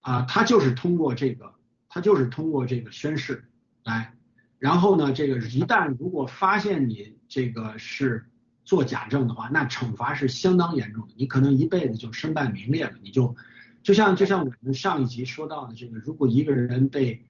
[0.00, 1.54] 啊，他就是通过这个，
[1.88, 3.44] 他就是通过这个宣誓
[3.84, 4.12] 来，
[4.58, 8.26] 然后呢，这个一旦如果发现你这个是
[8.64, 13.36] 做假证的话，那惩罚是相当严重的，你可能一辈子就身败名裂了，你就
[13.84, 17.24] 就像就像我们上一集说到的这个，如果一个人被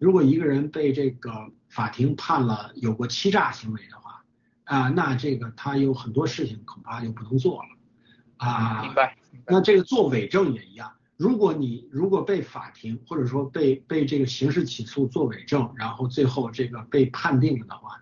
[0.00, 4.24] 如果一个人被这个法庭判了有过欺诈行为的话，
[4.64, 7.68] 啊，那这个他有很多事情恐怕就不能做了，
[8.38, 9.18] 啊，明白。
[9.46, 18.00] 那这个做伪证也一样，如果你如果被法庭或者说被被这个刑事起诉做伪证，然后最后这个被判定了的话，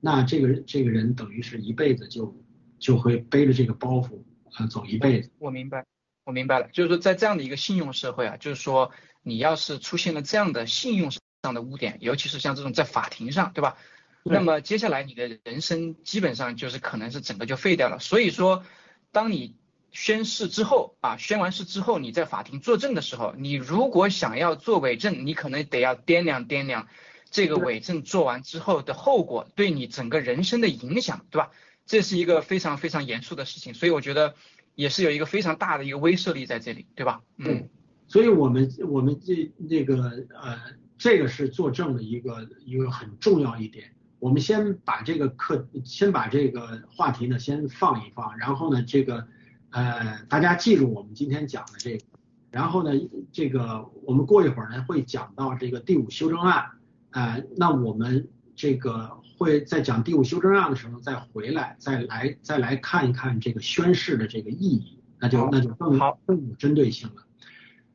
[0.00, 2.36] 那这个这个人等于是一辈子就
[2.78, 5.30] 就会背着这个包袱啊走一辈子。
[5.38, 5.86] 我明白，
[6.24, 11.10] 我明白了，就是说在这样的一个信用社会啊，就是说你要是出现了这样的信用
[11.42, 13.76] 上的污点，尤其是像这种在法庭上，对吧？
[14.24, 17.98] 那么接下来你的人生基本上就是可能是整个就废掉了。
[17.98, 18.64] 所以说，
[19.12, 19.54] 当你
[19.92, 26.88] 宣誓之后啊，宣完誓之后，你在法庭作证的时候，你如果想要做伪证，你可能得要掂量掂量
[27.30, 31.50] 这个伪证做完之后的后果对你整个人生的影响，对吧？
[31.86, 34.34] 这是一个非常非常严肃的事情，所以我觉得
[34.74, 37.22] 也是有一个非常大的一个威慑力在这里，对吧？
[37.38, 37.70] 嗯，
[38.08, 39.96] 所以我们我们这那个
[40.42, 40.60] 呃，
[40.98, 43.92] 这个是作证的一个一个很重要一点。
[44.18, 49.26] 我们先把这个课，先把这个话题呢先放一放，然后呢这个。
[49.70, 52.04] 呃，大家记住我们今天讲的这个，
[52.50, 52.98] 然后呢，
[53.30, 56.70] 这个我们过一会儿呢会讲到这个第五修正案，
[57.10, 67.26] 呃，那我们这个会在讲第五修正案的时候再回来，再来再来看一看这个宣誓的这个意义，那就那就更更有针对性了。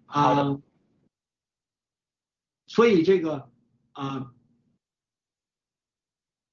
[0.06, 0.60] 啊，
[2.74, 3.52] 所以这个
[3.92, 4.34] 啊，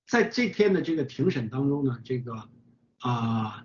[0.06, 2.34] 在这天的这个庭审当中呢，这个
[2.98, 3.64] 啊。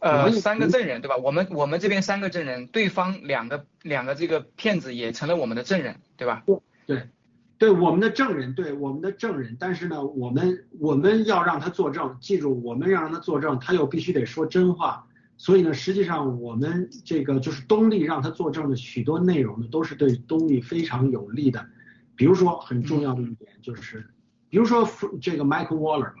[0.00, 1.16] 呃，三个证人对吧？
[1.16, 6.42] 我们我们这边三个证人，对方两个两个这个骗子也成了我们的证人，对吧？
[6.84, 7.08] 对，
[7.56, 9.56] 对，我们的证人，对我们的证人。
[9.60, 15.06] 但是呢，我们我们要让他作证，记住，我们要让他作证，他又必须得说真话。
[15.42, 21.66] 所以呢，实际上我们这个就是东丽让他作证的许多内容呢，都是对东丽非常有利的。
[22.14, 24.08] 比如说很重要的一点就是，
[24.48, 24.88] 比如说
[25.20, 26.12] 这个 Michael Waller，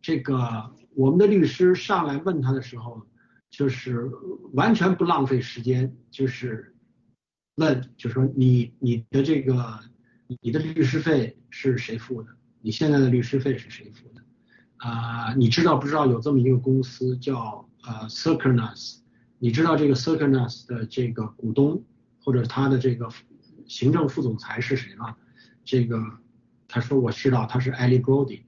[0.00, 3.02] 这个我们的律师上来问他的时候。
[3.50, 4.10] 就是
[4.52, 6.74] 完全不浪费时间，就是
[7.54, 9.80] 问，就说你你的这个
[10.42, 12.28] 你的律师费是谁付的？
[12.60, 14.22] 你现在的律师费是谁付的？
[14.76, 18.98] 啊，你知道不知道有这么一个公司叫呃，Circunus，
[19.38, 21.84] 你知道这个 Circunus 的这个股东
[22.20, 23.08] 或者他的这个
[23.66, 25.16] 行政副总裁是谁吗？
[25.64, 26.02] 这个
[26.66, 28.42] 他说我知道他是 Ali Brody。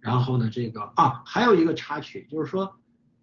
[0.00, 2.74] 然后呢，这个啊还有一个插曲就是说。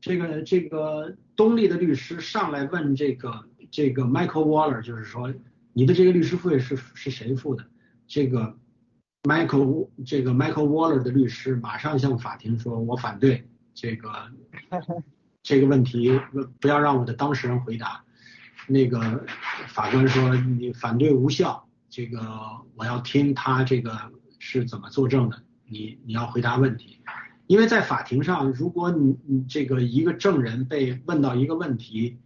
[0.01, 5.33] 这个这个东丽的律师上来问这个这个 Michael Waller，就是说
[5.73, 7.65] 你的这个律师费是是谁付的？
[8.05, 8.55] 这个
[9.23, 14.11] Michael 这个 Michael Waller 的律师马上向法庭说：“我反对这个
[15.45, 16.19] 这个问题，
[16.59, 18.03] 不要让我的当事人回答。”
[18.67, 19.23] 那个
[19.67, 22.19] 法官说：“你反对无效，这个
[22.75, 23.95] 我要听他这个
[24.39, 26.97] 是怎么作证的，你你要回答问题。”
[27.45, 32.17] 因为在法庭上，如果你你这个一个证人被问到一个问题，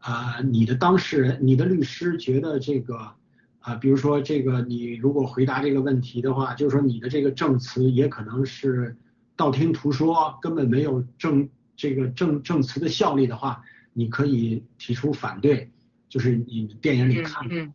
[0.00, 3.14] 啊，你的当事人、你的律师觉得这个
[3.60, 8.94] 啊，比如说这个你如果回答这个问题的话，就是说你的这个证词也可能是
[9.34, 13.62] 道听途说，根本没有证这个证证词的效力的话，
[13.92, 15.70] 你可以提出反对，
[16.08, 17.70] 就是你电影里看的。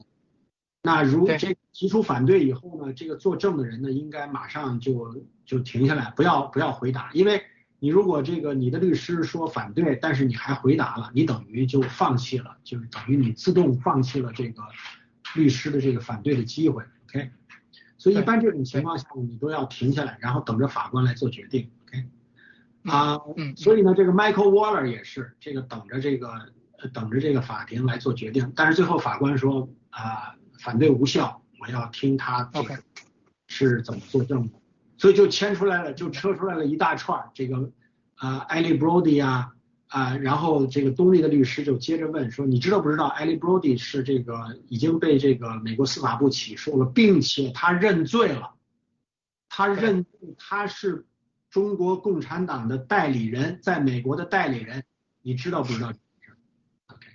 [0.83, 7.43] 那如这提出反对以后呢，这个作证的人呢，应该马上就就停下来，不要不要回答，因为
[7.77, 14.63] 你如果这个你的律师说反对，但是你还回答了，你等于就放弃了，就是等于你自动放弃了这个
[15.35, 17.29] 律师的这个反对的机会，OK？
[17.97, 21.69] 所以一般这种情况下，你都要停下来，然后等着法官来做决定
[22.83, 23.19] 啊，
[23.55, 26.29] 所以呢，这个 Michael Waller 也是这个等着这个
[26.93, 30.35] 等着这个法庭来做决定，但是最后法官说啊。
[30.63, 32.77] 反对无效，我要听他这个
[33.47, 34.53] 是怎么作证的，
[34.99, 37.71] 所以就牵出来了，就扯出来了一大串这个
[38.13, 39.55] 啊，艾利· d y 啊
[39.87, 48.51] 啊，然后这个东丽的律师就接着问说，你知道不知道 Ellie Brody 是这个已经被这个美国司法部起诉了，并且他认罪了，
[49.49, 50.05] 他认
[50.37, 51.07] 他是
[51.51, 54.83] 中国共产党的代理人，在美国的代理人，
[55.21, 55.93] 你知道不知道
[56.87, 57.07] ？OK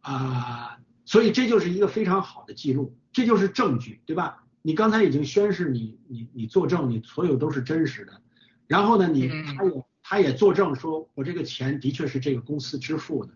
[0.00, 0.76] 啊。
[1.06, 4.44] 所以这就是一个非常好的记录，这就是证据，对吧？
[4.62, 8.20] 你刚才已经宣誓，你你你作证，你所有都是真实的。
[8.68, 13.32] 然后呢，你他也他也作证说，我这个钱的确是这个公司支付的。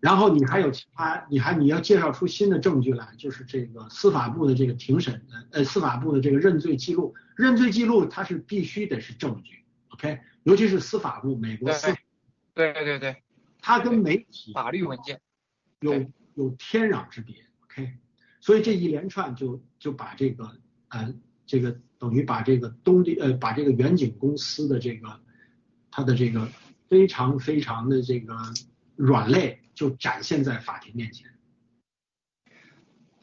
[0.00, 10.20] 然后你还有其他，你还你要介绍出新的证据来，就是这个司法部的这个庭审的，呃，司法部的这个认罪记录，认罪记录它是必须得是证据，OK？
[10.42, 11.94] 尤其是司法部，美国司，
[12.52, 13.22] 对对对，
[13.62, 15.18] 它跟媒体法律文件
[15.80, 16.12] 有。
[16.34, 17.34] 有天壤之别
[17.64, 17.94] ，OK，
[18.38, 21.12] 所以这一连串就就把这个呃
[21.46, 25.20] 这个等于把这个东地呃把这个远景公司的这个
[25.90, 26.48] 它的这个
[26.88, 28.36] 非常非常的这个
[28.94, 31.28] 软肋就展现在法庭面前。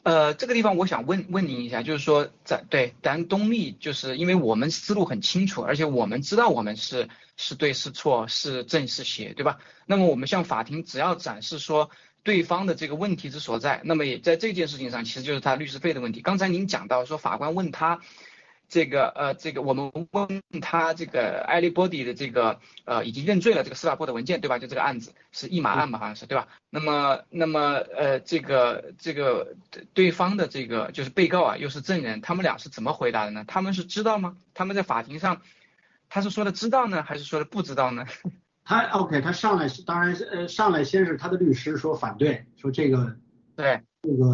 [0.06, 9.58] 呃，这个地方我想问问您一下，就是说在对咱东丽，就是因为我们思路很清楚，而且我们知道我们是是对是错是正是邪，对吧？
[9.84, 11.90] 那么我们向法庭只要展示说
[12.22, 16.20] 对方的这个问题之所在，那么也在这件事情上其实就是他律师费的问题。
[16.20, 18.00] 刚才您讲到说法官问他。
[18.68, 24.58] 这个呃，这个我们问他这个艾利波迪的这个呃已经认罪了这个司法部的文件对吧？
[24.58, 26.48] 就这个案子是一码案吧，好像是对吧？
[26.70, 27.60] 那么那么
[27.96, 29.54] 呃这个这个
[29.94, 33.44] 对方的这个就是被告啊又是证人，他们俩是怎么回答的呢？
[33.46, 34.36] 他们是知道吗？
[34.52, 35.42] 他们在法庭上
[36.08, 38.04] 他是说的知道呢，还是说的不知道呢？
[38.64, 43.16] 他 OK，他上来当然呃上来先是他的律师说反对，说这个
[43.54, 43.82] 对。
[44.06, 44.28] 这个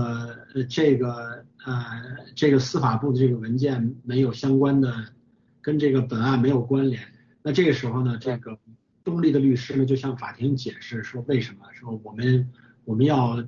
[0.54, 2.02] 呃，这个呃，
[2.36, 5.14] 这个司法部的这个文件没有相关的，
[5.62, 7.02] 跟这个本案没有关联。
[7.42, 8.58] 那这个时候呢，这个
[9.02, 11.60] 东丽的律师呢就向法庭解释说，为什么？
[11.72, 12.52] 说我们
[12.84, 13.42] 我们要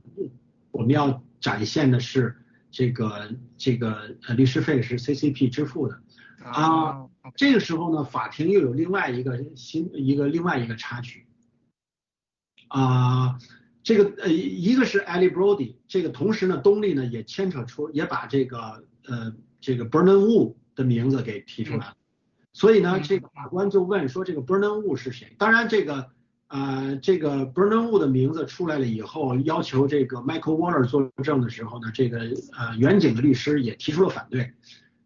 [0.71, 2.35] 我们要展现的是
[2.71, 6.01] 这个这个呃律师费是 CCP 支付的
[6.43, 7.07] 啊。
[7.37, 11.27] 这个时候呢，法庭又有另外一个新一个另外一个插曲
[12.69, 13.39] 啊。
[13.85, 21.95] 这个呃，一个是 Ali Brody，这个同时呢，东丽呢也牵扯出，也把这个呃这个 Bernard Wu 的名字给提出来了，
[22.55, 25.37] 所以呢，这个法官就问说这个 Bernard Wu 是谁？
[25.39, 26.09] 当然这个
[26.49, 32.21] 呃这个 Bernard Wu 的名字出来了以后，要求这个 Michael Waller 作证的时候呢，这个
[32.57, 34.51] 呃远景的律师也提出了反对，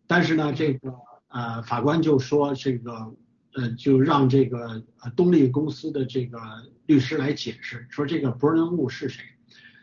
[0.06, 0.94] 但是呢，这个
[1.26, 3.12] 呃法官就说这个。
[3.54, 6.38] 呃，就让这个呃东丽公司的这个
[6.86, 9.24] 律师来解释，说这个 Bernard Wu 是谁。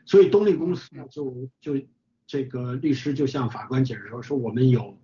[0.05, 1.73] 所以东丽公司呢，就就
[2.27, 4.97] 这个律师就向法官解释说，说我们有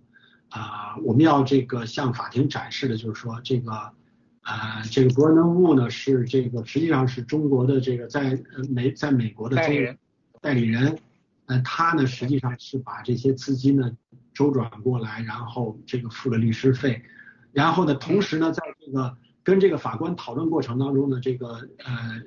[0.48, 3.72] 啊，我们要这个向法庭展示的就是说，这个
[4.42, 8.40] 啊，这个 Bernard Wu 呢是这个实际上是中国的这个在
[8.70, 9.98] 美在美国的代理人，
[10.40, 10.98] 代理人。
[11.46, 13.90] 呃，他呢实际上是把这些资金呢
[14.32, 17.02] 周转过来，然后这个付了律师费。
[17.52, 22.22] 然后呢，同时呢，在这个跟这个法官讨论过程当中呢，这个呃，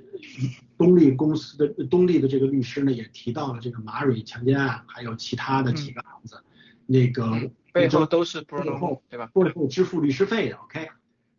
[0.78, 6.44] 东丽公司的东丽的这个律师呢，也提到了这个马蕊强奸案，还有其他的几个案子，
[6.86, 9.32] 那个背后都是背后对吧？
[9.34, 10.90] 背后支付律师费的，OK。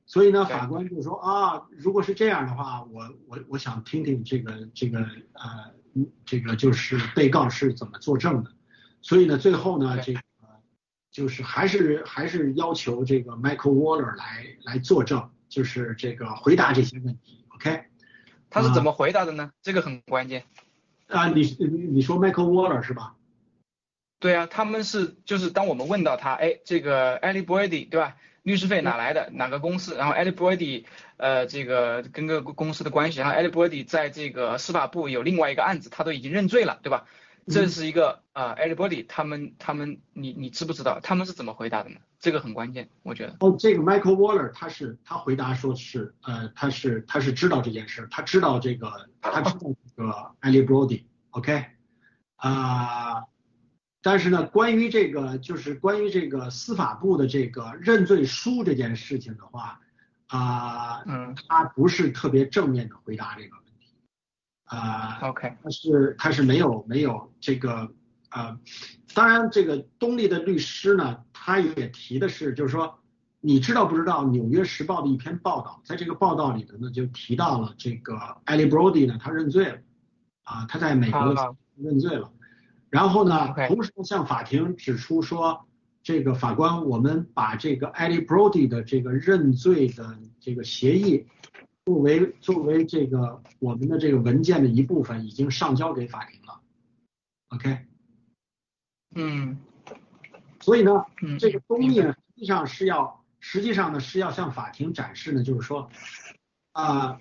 [0.04, 5.72] 所以呢，法官就说啊，如果是这样的话，我我我想听听这个这个呃，
[6.24, 8.50] 这个就是被告是怎么作证的。
[9.00, 10.12] 所以呢，最后呢，这。
[11.16, 17.84] 就是还是还是要求这个 Michael Waller 来来作证，就是这个回答这些问题，OK？
[18.50, 19.50] 他是怎么回答的呢？
[19.62, 20.44] 这个很关键。
[21.06, 23.14] 啊，你你你说 Michael Waller 是吧？
[24.20, 28.16] 对啊，他们是就是当我们问到他，哎，这个 Ali Brady 对吧？
[28.42, 29.30] 律师费哪来的？
[29.32, 29.96] 哪个公司？
[29.96, 30.84] 然后 Ali Brady
[31.16, 37.06] 呃这个跟个公司的关系，然后 Ali Brady 在这个司法部有另外一个案子，他都已经认罪了，对吧？
[37.48, 42.00] 这是一个啊，everybody，他们他们，你你知不知道他们是怎么回答的呢？
[42.18, 43.36] 这个很关键，我觉得。
[43.38, 51.66] 哦，这个 Michael Waller 他是他回答说是呃他是他是知道这件事，他知道这个他知道这个 Ali Brody，OK，
[52.36, 53.24] 啊，
[54.02, 59.80] 但是呢，关于这个就是关于这个司法部的这个认罪书这件事情的话，
[60.26, 63.56] 啊，嗯，他不是特别正面的回答这个。
[64.66, 67.92] 啊，OK，他是他是没有没有这个
[68.30, 68.58] 啊，
[69.14, 72.98] 当然这个东立的律师呢，他也提的是，就是说
[73.40, 78.14] 你知道不知道《纽约时报》的一篇报道，在这个报道里头呢，就提到了这个
[78.44, 79.78] Ali Brody 呢，他认罪了
[80.42, 82.32] 啊，他在美国认罪了，
[82.90, 85.64] 然后呢，同时向法庭指出说，
[86.02, 91.26] 这个法官，我们把这个 Ali Brody 的这个认罪的这个协议。
[91.86, 96.60] 作为作为这个我们的这个文件的一部分，已经上交给法庭了。
[97.50, 97.86] OK，
[99.14, 99.56] 嗯，
[100.60, 101.06] 所以呢，
[101.38, 105.88] 这个东丽呢，实际上是要，实际上呢是要向法庭展示呢，就是说，
[106.72, 107.20] 啊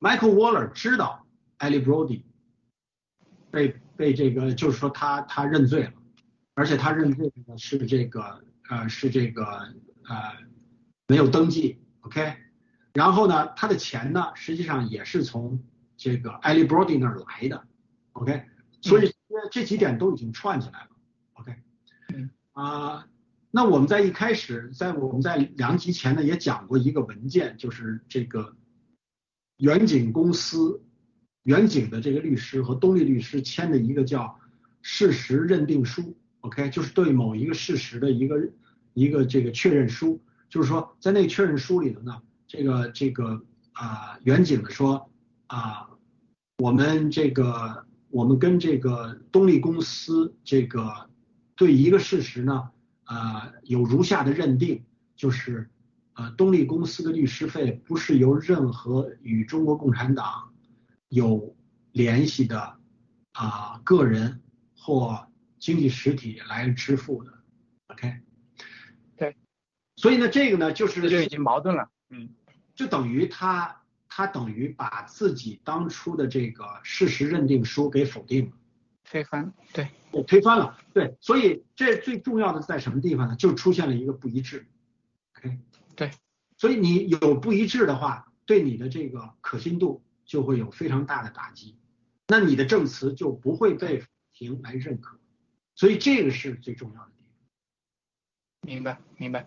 [0.00, 1.26] ，Michael Waller 知道
[1.58, 2.24] Ali Brody
[3.50, 5.94] 被被这个，就是说他他认罪了，
[6.52, 10.36] 而且他认罪呢是这个呃是这个呃
[11.06, 11.78] 没有登记。
[12.02, 12.36] OK。
[12.98, 15.62] 然后呢，他的钱呢，实际上也是从
[15.96, 17.64] 这个艾利·布罗迪那儿来的
[18.14, 18.42] ，OK，
[18.80, 19.14] 所以
[19.52, 20.88] 这几点都已经串起来了
[21.34, 21.54] ，OK，
[22.54, 23.06] 啊，
[23.52, 28.56] 那我们在一开始，在我们在两集前呢也讲过一个文件，就是这个
[29.58, 30.82] 远景公司
[31.44, 34.40] 远景的这个律师和东立律师签的一个叫
[34.82, 38.50] 事实认定书，OK，就是对某一个事实的一个
[38.92, 42.22] 一个这个确认书，就是说在那个确认书里头呢。
[42.48, 45.10] 这个这个啊，远景的说
[45.46, 45.90] 啊，
[46.56, 51.10] 我们这个我们跟这个东丽公司这个
[51.54, 52.70] 对一个事实呢，
[53.04, 54.82] 呃，有如下的认定，
[55.14, 55.70] 就是
[56.14, 60.52] 呃，东丽公司的律师费不是由任何与中国共产党
[61.08, 61.54] 有
[61.92, 62.78] 联系的
[63.32, 64.40] 啊个人
[64.76, 65.28] 或
[65.58, 67.32] 经济实体来支付的
[67.88, 68.20] ，OK？
[69.16, 69.36] 对，
[69.96, 72.28] 所以呢，这个呢就是这就已经矛盾了，嗯，
[72.74, 78.52] 就等于他他等于把自己当初的这个事实认定书给否定了，
[79.04, 83.36] 推翻，对，我推翻了，对，所以这最重要的在什么地方呢？
[83.36, 84.66] 就出现了一个不一致
[85.36, 85.58] ，OK？
[85.94, 86.10] 对，
[86.56, 91.76] 所以你有不一致的话，对你的这个可信度就会有非常大的打击，
[92.26, 95.18] 那你的证词就不会被法庭来认可，
[95.74, 98.72] 所以这个是最重要的地方。
[98.72, 99.46] 明白明白。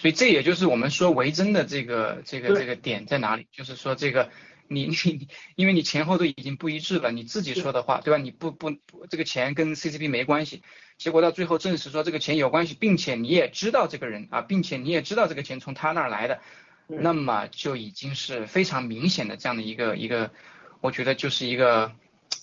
[0.00, 3.46] 所以这也就是我们说为真的这个这个这个点在哪里？
[3.52, 4.30] 就是说这个
[4.66, 8.16] 你你你，因为你前后都已经不一致了，你自己说的话对吧？
[8.16, 10.62] 你不不不这个钱跟 CCP 没关系，
[10.96, 16.40] 结果到最后证实说这个钱有关系，并且你也知道这个人啊，并且你也知道这个钱从他那儿来的，
[16.88, 20.30] 嗯那么就已经是非常明显的这样的一个一个，
[20.80, 21.92] 我觉得就是一个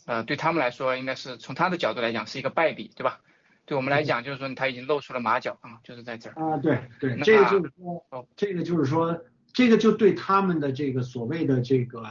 [0.05, 3.19] 呃对他们来说应该是从他的角度来讲是一个败笔，对吧？
[3.67, 6.33] 对我们来讲就是说他已经露出了马脚啊，就是在这儿。
[6.41, 12.01] 啊，对对，那这个就是说哦，这个就是说，这个就对他们的这个所谓的这个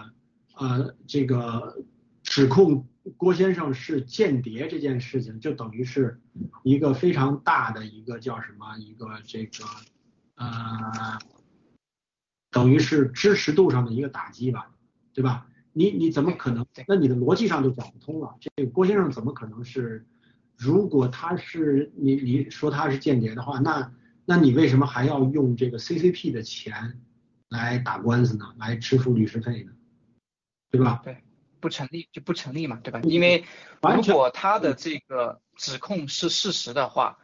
[0.54, 1.82] 呃这个
[2.22, 2.86] 指控
[3.16, 6.20] 郭先生是间谍这件事情，就等于是
[6.62, 9.64] 一个非常大的一个叫什么一个这个
[10.34, 11.18] 呃，
[12.50, 14.72] 等于是支持度上的一个打击吧，
[15.14, 15.46] 对吧？
[15.72, 16.84] 你你怎么可能对？
[16.86, 18.36] 那你的逻辑上就讲不通了。
[18.40, 20.06] 这个郭先生怎么可能是？
[20.56, 23.92] 如果他是你你说他是间谍的话，那
[24.24, 27.00] 那你为什么还要用这个 CCP 的钱
[27.48, 28.54] 来打官司呢？
[28.58, 29.72] 来支付律师费呢？
[30.70, 31.00] 对吧？
[31.04, 31.18] 对，
[31.60, 33.00] 不成立就不成立嘛，对吧？
[33.04, 33.44] 因为
[33.82, 37.18] 如果他的这个指控是事实的话，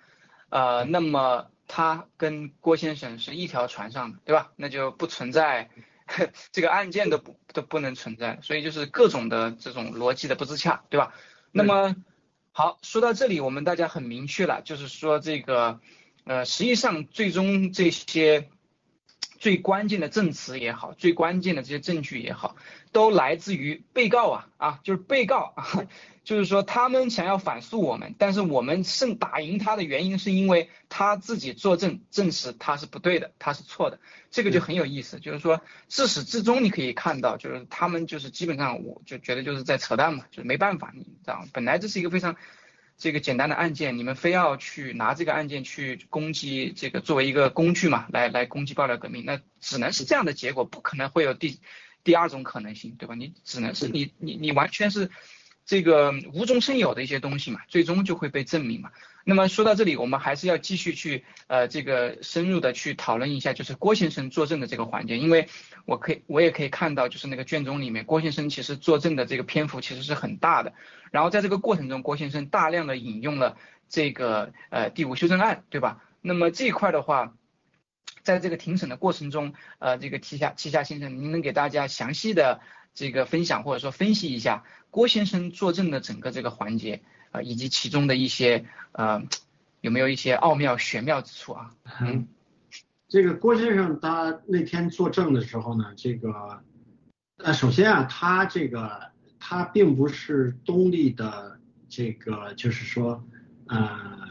[0.48, 4.52] 呃，那么他跟郭先生是一条船上的，对吧？
[4.56, 5.70] 那就不存在
[6.52, 11.14] 这个案件都不都不能存在，所以就是各种的这种逻辑的不自洽，对吧？
[11.50, 11.96] 那么
[12.54, 15.80] 好，说到这里，我们大家很明确了，就是说这个
[16.24, 18.50] 呃，实际上最终这些
[19.42, 22.54] 最关键的证词也好，最关键的这些证据也好。
[22.92, 25.66] 都来自于被告啊啊，就是被告啊，
[26.22, 33.98] 就是说他们想要反诉我们，但是我们胜打赢他的原因是因为他自己作证证实他是不对的，他是错的，
[34.30, 42.36] 这个就很有意思，就是说自始至终你可以看到，就是他们就是基本上我就觉得就是在扯淡嘛，就是没办法，你知道，本来这是一个非常。
[43.02, 51.58] 这个简单的案件，你们非要去拿这个案件去攻击这个作为一个工具嘛，来来攻击爆料革命，那只能是这样的结果，不可能会有第
[52.04, 53.16] 第二种可能性，对吧？
[53.16, 55.10] 你只能是你你你完全是
[55.66, 58.92] 这个无中生有的一些东西嘛，最终就会被证明嘛。
[59.24, 65.48] 那么说到这里，我们还是要继续去呃这个深入的去讨论一下，就是郭先生作证的这个环节，因为
[65.84, 70.72] 我可以我也可以看到，就是那个卷宗里面郭先生其实作证的这个篇幅其实是很大的，
[71.10, 73.56] 然后在这个过程中，郭先生大量的引用了
[73.88, 76.02] 这个呃第五修正案，对吧？
[76.20, 77.34] 那么这一块的话。
[78.24, 82.60] 在这个庭审的过程中，呃，这个齐夏齐夏先生，您能给大家详细的
[82.94, 87.02] 这个分享或者说分析一下郭先生作证的整个这个环节
[87.32, 89.22] 啊、呃，以及其中的一些呃
[89.80, 91.74] 有没有一些奥妙玄妙之处啊？
[92.00, 92.28] 嗯，
[93.08, 96.62] 这个郭先生他那天作证的时候呢，这个
[97.38, 99.10] 呃，首先啊，他这个
[99.40, 101.58] 他并不是东丽的
[101.88, 103.24] 这个，就是说
[103.66, 104.28] 呃，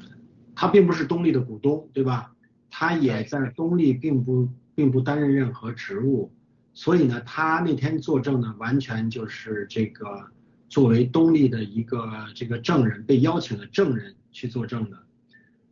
[0.56, 2.34] 他并不是东丽的股东，对吧？
[2.70, 6.32] 他也在东丽并不并不担任任何职务，
[6.74, 10.32] 所以呢，他那天作证呢，完全就是这个
[10.72, 15.04] 作为东丽的一个这个证人，被邀请的证人去作证的。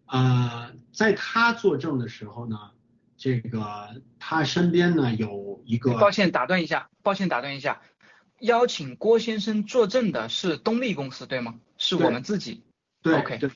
[0.08, 2.58] 呃，在他作证的时候呢，
[3.16, 7.82] 这个他身边呢有一个，抱歉打断一下，抱歉打断一下，
[8.42, 11.56] 邀请郭先生作证的是东丽公司对吗？
[11.78, 12.64] 是我们自己。
[13.02, 13.50] 对 OK 对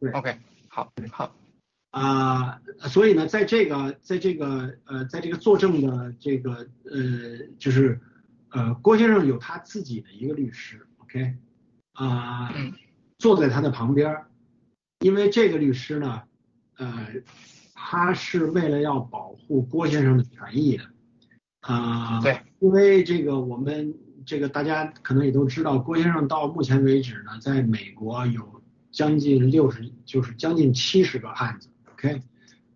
[0.00, 0.38] 对 OK，
[0.68, 1.34] 好，好。
[1.92, 7.98] 啊、所以呢，在这个在这个呃，在这个作证的这个呃，就是
[8.50, 11.36] 呃，郭先生有他自己的一个律师，OK，
[11.92, 12.72] 啊、嗯。
[13.18, 14.30] 坐在他的旁边儿，
[15.00, 16.22] 因为这个律师呢，
[16.78, 17.06] 呃，
[17.74, 20.84] 他是为了要保护郭先生的权益的，
[21.60, 23.94] 啊、对，因为这个我们
[24.24, 32.22] 这个大家可能也都知道，郭先生到目前为止呢，在美国有将近六十，就是将近七十个案子，OK，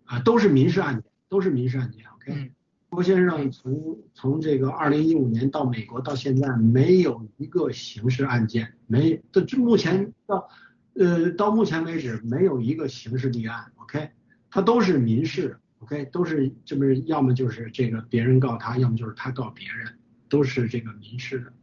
[0.03, 2.51] 啊，都是民事案件，都是民事案件，OK，、嗯
[2.89, 10.49] 郭先生从从这个二零一五年到美国到现在，没有一个刑事案件，没到目前到
[10.93, 14.11] 呃到目前为止没有一个刑事立案，OK，
[14.49, 19.97] 他都是民事，OK，都是这不是要么就是这个别人告他，要么就是他告别人，
[20.29, 21.53] 都是这个民事的，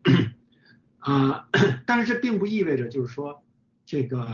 [0.99, 1.49] 啊，
[1.87, 3.43] 但是这并不意味着就是说
[3.87, 4.29] 这个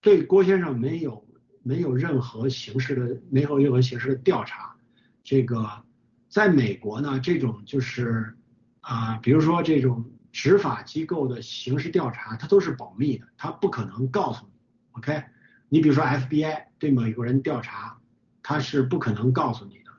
[0.00, 1.26] 对郭先生没有
[1.62, 4.74] 没有任何形式的没有任何形式的调查，
[5.22, 5.84] 这个。
[6.28, 8.36] 在美国呢，这种就是
[8.80, 14.52] 啊，比如说这种执法机构的刑事调查，它都是保密的，它不可能告诉你
[14.92, 15.24] ，OK？
[15.70, 17.98] 你比如说 FBI 对某一个人调查，
[18.42, 19.90] 他是不可能告诉你的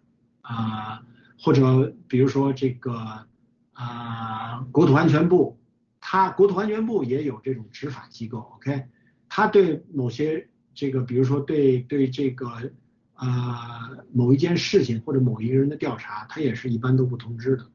[0.41, 1.03] 啊，
[1.39, 3.25] 或者比如说这个
[3.73, 5.59] 啊，国土安全部，
[5.99, 8.85] 它国土安全部也有这种执法机构，OK？
[9.27, 12.71] 他对某些这个，比如说对对这个。
[13.19, 17.69] 啊，某一件事情或者某一个人的调查，他也是一般都不通知的，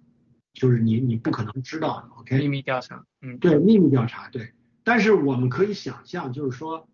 [0.55, 2.39] 就是你你不可能知道的，OK？
[2.39, 4.55] 秘密调查，嗯，对，秘密调查，对。
[4.83, 6.89] 但是我们可以想象，就是说，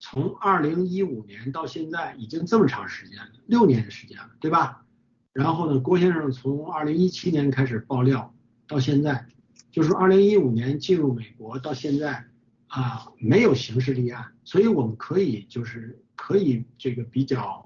[0.00, 4.84] 从二零一五年到现在已经这么长时间了，六年的时间了，对吧？
[5.32, 8.34] 然后呢，郭先生从二零一七年开始爆料
[8.66, 9.28] 到现在，
[9.70, 12.24] 就是二零一五年进入美国到现在
[12.66, 17.65] 啊，没有刑事立案，所以我们可以就是可以这个比较。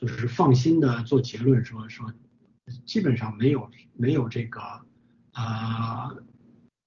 [0.00, 2.12] 就是放心的做结论，说说
[2.86, 4.60] 基本上没有没有这个
[5.32, 6.14] 啊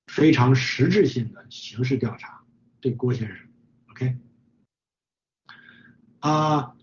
[0.07, 2.41] 非常实质性的刑事调查
[2.79, 3.47] 对郭先生
[3.89, 4.15] ，OK
[6.19, 6.73] 啊，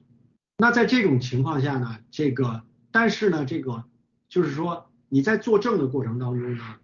[0.59, 3.85] 那在这种情况下呢，这个但是呢，这个
[4.29, 6.77] 就是说你在作证的过程当中呢，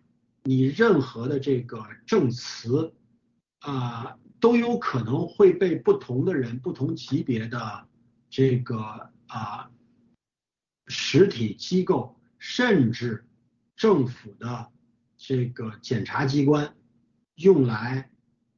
[0.45, 2.95] 你任何的这个证词
[3.59, 7.87] 啊都有可能会被不同的人、不同级别的
[8.31, 9.11] 这个。
[9.27, 9.71] 啊，
[10.87, 13.27] 实体机构甚至
[13.75, 14.71] 政府的
[15.17, 16.77] 这个检察机关
[17.37, 18.11] 用来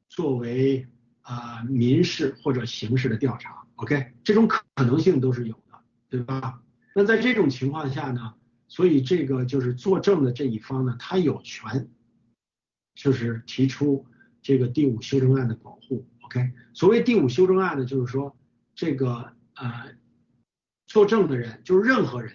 [0.09, 0.87] 作为
[1.21, 6.61] 啊民事或者刑事的调查，OK，这种可能性都是有的，对吧？
[6.93, 8.35] 那在这种情况下呢，
[8.67, 11.89] 所以这个就是作证的这一方呢，他有权
[12.93, 14.05] 就是提出
[14.41, 16.51] 这个第五修正案的保护，OK。
[16.73, 18.37] 所谓第五修正案呢，就是说
[18.75, 19.95] 这个呃。
[20.87, 22.33] 作证的人就是任何人，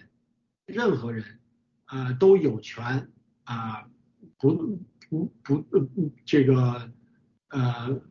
[0.65, 1.39] 任何人，
[1.85, 3.11] 啊都有权
[3.43, 3.89] 啊
[4.37, 4.79] 不
[5.09, 6.91] 不不这个
[7.49, 8.01] 呃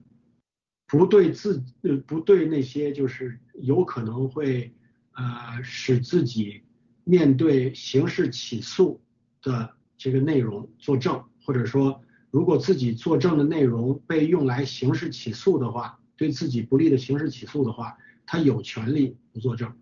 [0.87, 1.59] 不对自
[2.07, 4.75] 不对那些就是有可能会
[5.13, 6.63] 呃使自己
[7.05, 9.01] 面对刑事起诉
[9.41, 19.73] 的这个内容作证，或者说如果自己作证的内容被用来刑事起诉的话，对自己不利的刑事起诉的话，他有权利不作证。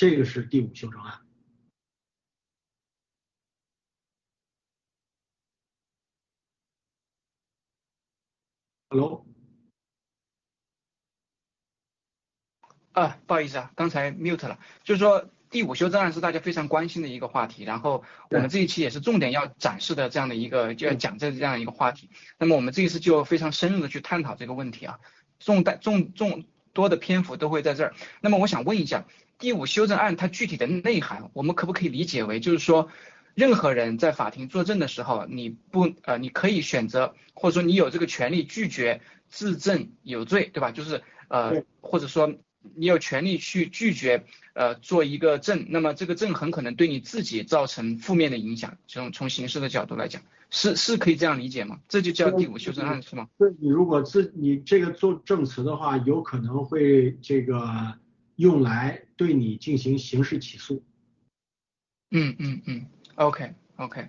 [0.00, 1.20] 这个是第五修正案。
[8.88, 9.26] Hello，
[12.92, 14.58] 啊，不好意思啊，刚才 mute 了。
[14.84, 22.08] 就是说，第五修正案是大家非常关心的一个话题，然后我们这一期也是重点要展示的这样的一个，就要讲这这样一个话题。
[22.38, 24.98] 那么我们这一次就非常深入的去探讨这个问题啊，
[25.38, 27.94] 重大重重多的篇幅都会在这儿。
[28.22, 29.06] 那么我想问一下。
[29.40, 32.90] 第五修正案它具体的内涵，我们可不可以理解为，就是说，
[33.34, 40.72] 任何人在法庭作证的时候，你不呃，你可以选择，或者说你有这个权利拒绝自证有罪，对吧？
[40.72, 42.34] 就是呃，或者说
[42.74, 48.76] 你有权利去拒绝呃做一个证，那么这个证很可能对你自己造成负面的影响。
[48.86, 50.20] 从从刑事的角度来讲，
[50.50, 51.78] 是是可以这样理解吗？
[51.88, 53.26] 这就叫第五修正案是吗？
[53.38, 57.94] 对，你如果自你这个做证词的话，有可能会这个。
[58.40, 60.82] 用来对你进行刑事起诉。
[62.10, 62.86] 嗯嗯嗯
[63.16, 64.08] ，OK OK，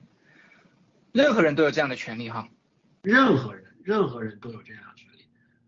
[1.12, 2.48] 任何人都有这样的权利哈。
[3.04, 5.26] 任何人，任何人都有这样的权利。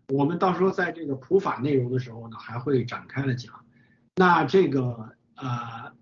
[0.08, 3.66] 我们到时候在这个普法内容的时候呢，还会展开了讲。
[4.16, 5.92] 那这个呃，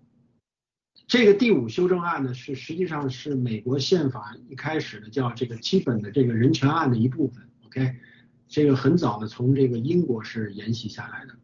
[1.05, 7.49] 这个第五修正案呢，是实际上是美国宪法一开始的叫这个基本的这个人权案的一部分。
[7.65, 7.97] OK，
[8.47, 11.37] 这个很早的从这个英国是沿袭下来的。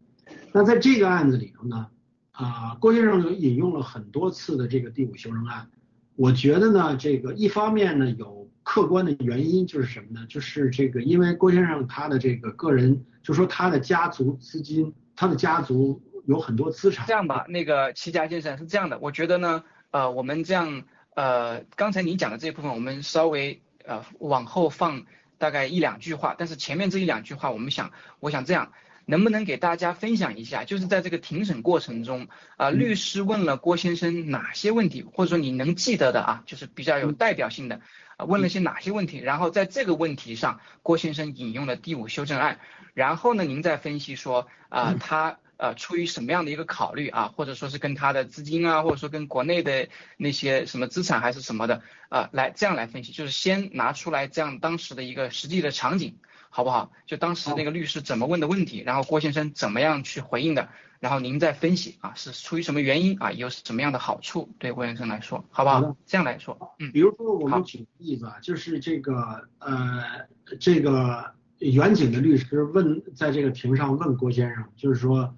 [0.51, 1.87] 那在这个案子里头呢，
[2.31, 5.69] 啊，郭先生引用了很多次的这个第五修正案，
[6.15, 10.25] 我觉得呢，这个一方面呢有客观的原因，就是什么呢？
[10.27, 17.05] 就是这个因为郭先生他的这个个人，就说他的家族资金，他的家族有很多资产。
[17.07, 20.83] 这样吧，那个齐家先生是这样的，我觉得呢，呃，我们这样，
[21.15, 25.05] 呃，刚才你讲的这一部分，我们稍微呃往后放
[25.37, 28.71] 大概一两句话，但是前面这一两句话，我们想，我想这样。
[29.09, 37.81] 能不能给大家分享一下，就是在这个庭审过程中啊，律师问了郭先生哪些问题，或者说你能记得的啊，就是比较有代表性的
[38.17, 39.17] 啊，问了些哪些问题？
[39.17, 42.59] 然后在这个问题上，郭先生引用了第五修正案，
[42.93, 45.39] 然后呢，您再分析说啊，他。
[45.59, 56.15] 呃，出于什么样的一个考虑啊，或者说是跟他的资金啊，或者说跟国内的那些什么资产还是什么的啊，来这样来分析，就是先拿出来这样当时的一个实际的场景，
[56.49, 56.91] 好不好？
[57.05, 60.69] 就当时那个律师怎么问的问题，然后郭先生怎么样去回应的，
[60.99, 65.95] 然后您再分析啊，是出于什么原因啊，有什么样的好处对郭先生来说，好不好？
[66.05, 70.27] 这样来说，嗯，比如说我们举个例子啊，就是这个呃，
[70.59, 75.35] 这个远景的律师问，在这个庭上问郭先生，就是说。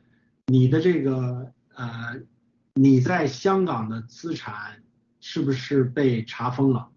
[0.48, 2.20] 你的这个呃，
[2.74, 4.84] 你在香港的资产
[5.22, 6.90] 是不是被查封了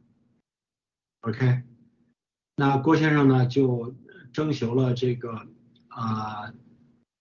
[1.21, 1.63] ？OK，
[2.57, 3.95] 那郭先生呢就
[4.35, 5.47] 征求了这个
[5.89, 6.53] 啊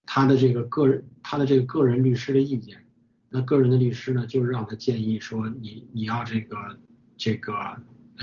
[0.06, 2.86] 他的这个个人他的这个个人律师的意见，
[3.30, 6.80] 那个人的律师呢就让他建议说你你要这个
[7.16, 7.54] 这个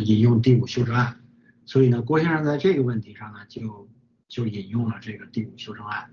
[0.04, 1.20] 引用第五修正案，
[1.64, 3.88] 所以呢郭先生在这个问题上呢就
[4.28, 6.10] 就引用了这个第五修正案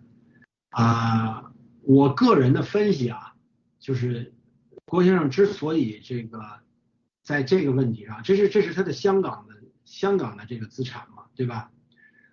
[0.70, 1.52] 啊。
[1.82, 3.34] 我个人的分析啊，
[3.80, 4.34] 就是
[4.86, 6.42] 郭先生之所以这个
[7.24, 11.72] 在这个问题上，这是这是他的香港的香港的这个资产嘛，对吧？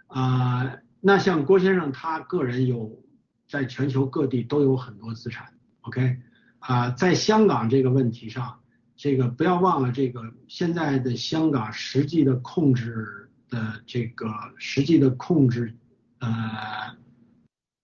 [0.07, 3.03] 啊，那像郭先生他个人有
[3.49, 6.19] 在全球各地都有很多资产，OK？
[6.59, 8.61] 啊，在香港这个问题上，
[8.97, 14.27] 这个不要忘了这个现在的香港实际的控制的这个
[14.59, 15.77] 实际的控制
[16.19, 16.29] 呃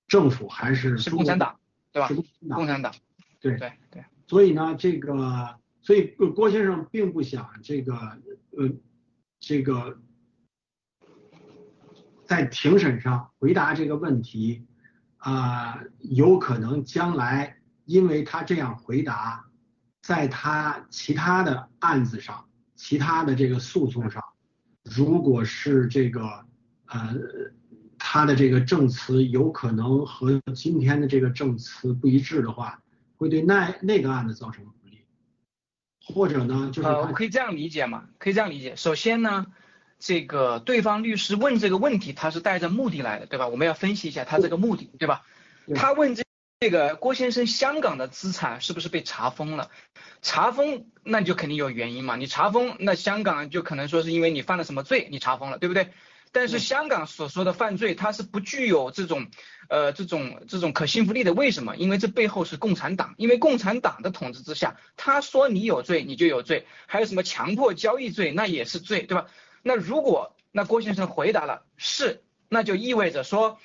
[0.09, 1.57] 政府还是是共产党。
[1.93, 2.07] 对吧？
[2.07, 2.15] 是
[2.55, 2.95] 共产党，
[3.41, 4.05] 对对对。
[4.29, 7.97] 所以呢，这个，所以郭先生并不想这个，
[8.57, 8.71] 呃，
[9.41, 9.99] 这个
[12.31, 14.65] 在庭审上回答这个问题，
[15.17, 17.57] 啊，有可能将来
[17.87, 19.47] 因为他这样回答，
[20.01, 24.23] 在他其他的案子上、其他的这个诉讼上，
[24.85, 26.47] 如果是这个，
[26.87, 27.17] 呃。
[28.03, 32.81] 他的这个证词有可能和今天的这个证词不一致的话，
[33.19, 35.05] 会对那那个案子造成不利，
[36.07, 38.09] 或者呢，就是呃，我可以这样理解嘛？
[38.19, 38.75] 可以这样理解。
[38.75, 39.47] 首先呢，
[40.01, 43.47] 这个对方律师问这个问题，他是带着目的来的，对吧？
[43.47, 45.23] 我们要分析一下他这个目的，对吧？
[45.77, 46.25] 他问这
[46.59, 49.71] 这个郭先生香港的资产是不是被查封了？
[50.23, 52.17] 查封那就肯定有原因嘛？
[52.17, 55.91] 你查封，那香港就可能说是因为你犯了什么罪，你查封了，对不对？
[56.33, 59.27] 但是香港所说的犯罪，它是不具有这种，
[59.69, 61.33] 呃，这种这种可信服力的。
[61.35, 61.77] 为什么？
[61.77, 66.67] 因为这背后是共产党，因为共产党的统治之下，他说你有罪，你就有罪。
[66.87, 69.27] 还有什么强迫交易罪，那也是罪，对吧？
[69.63, 73.59] 那如果那郭先生回答了是，那就意味着说，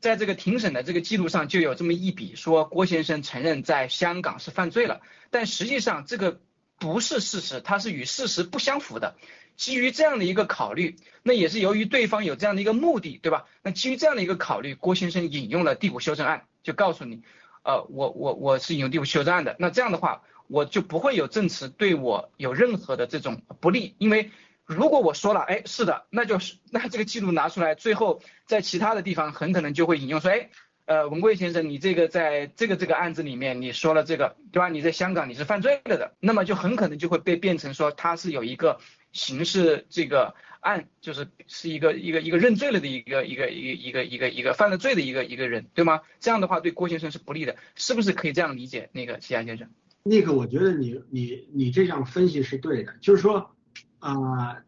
[0.00, 5.00] 在这个庭审的这个记录上就有这么一笔，说郭先生承认在香港是犯罪了。
[5.30, 6.40] 但实际上这个
[6.78, 9.16] 不是事实，它是与事实不相符的。
[9.56, 10.94] 基于这样的一个考虑，
[11.24, 13.46] 那也是由于对方有这样的一个目的，对吧？
[13.62, 17.22] 那基于这样的一个考虑，郭先生引用了第五修正案，就告诉你，
[17.64, 19.56] 呃，我我我是引用第五修正案的。
[19.58, 24.30] 那这样的话，我就不会有证词对我有任何的这种不利，因为
[24.68, 30.50] 如果我说了，哎，是的，那就是那这个记录拿出来，最后在其他的地方很可能就会引用说，哎，
[30.84, 34.68] 呃，文贵先生，你这个在这个这个案子里面你说了这个，对吧？
[34.68, 38.78] 你在香港你是犯罪了的，那么就很可能就会被变成说他是有一个。
[39.10, 46.02] 刑事这个案就是是一个一个一个认罪了的一个一个一个一个一个一个犯了罪的一个一个人，对吗？
[46.20, 48.90] 这样的话对郭先生是不利的，是不是可以这样理解？
[48.92, 49.70] 那个齐亚先生，
[50.02, 53.56] 那个我觉得你你你这样分析是对的，就是说
[53.98, 54.62] 啊，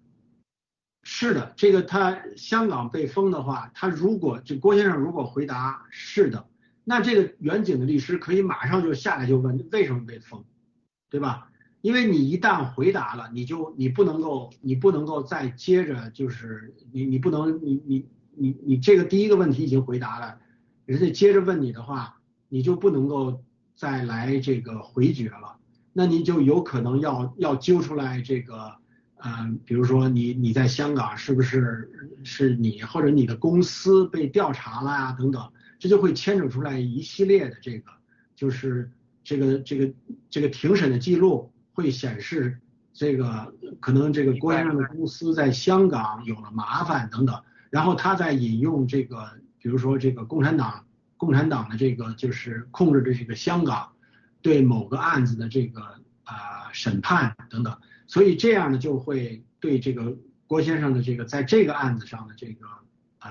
[1.03, 6.47] 是的，这个他香港被封的话，他如果就郭先生如果回答是的，
[6.85, 10.45] 那这个远景的律师可以马上就下来就问为什么被封，
[11.09, 11.51] 对吧？
[11.81, 20.39] 因为你一旦回答了，你就你不能够，你不能够再接着，就是你你不能，你你你你这个第一个问题已经回答了，
[20.85, 22.21] 人家接着问你的话，
[22.51, 23.43] 你就不能够
[23.75, 25.57] 再来这个回绝了，
[25.95, 28.77] 那你就有可能要要揪出来这个，
[29.23, 31.91] 嗯，比如说你你在香港是不是
[32.25, 37.91] 是你或者你的公司被调查了呀等等，这就会牵扯出来一系列的这个，
[38.35, 38.91] 就是
[39.23, 39.93] 这个这个
[40.29, 41.53] 这个庭审的记录。
[41.73, 42.59] 会显示
[42.93, 50.85] 这个可能这个郭先生的公司在香港有了麻烦等等，然后他在引用这个，比如说这个共产党
[51.17, 53.93] 共产党的这个就是控制的这个香港
[54.43, 55.81] 对某个案子的这个
[56.25, 57.75] 啊审判等等，
[58.11, 60.17] 所以这样呢就会对这个
[60.49, 62.67] 郭先生的这个在这个案子上的这个
[63.21, 63.31] 呃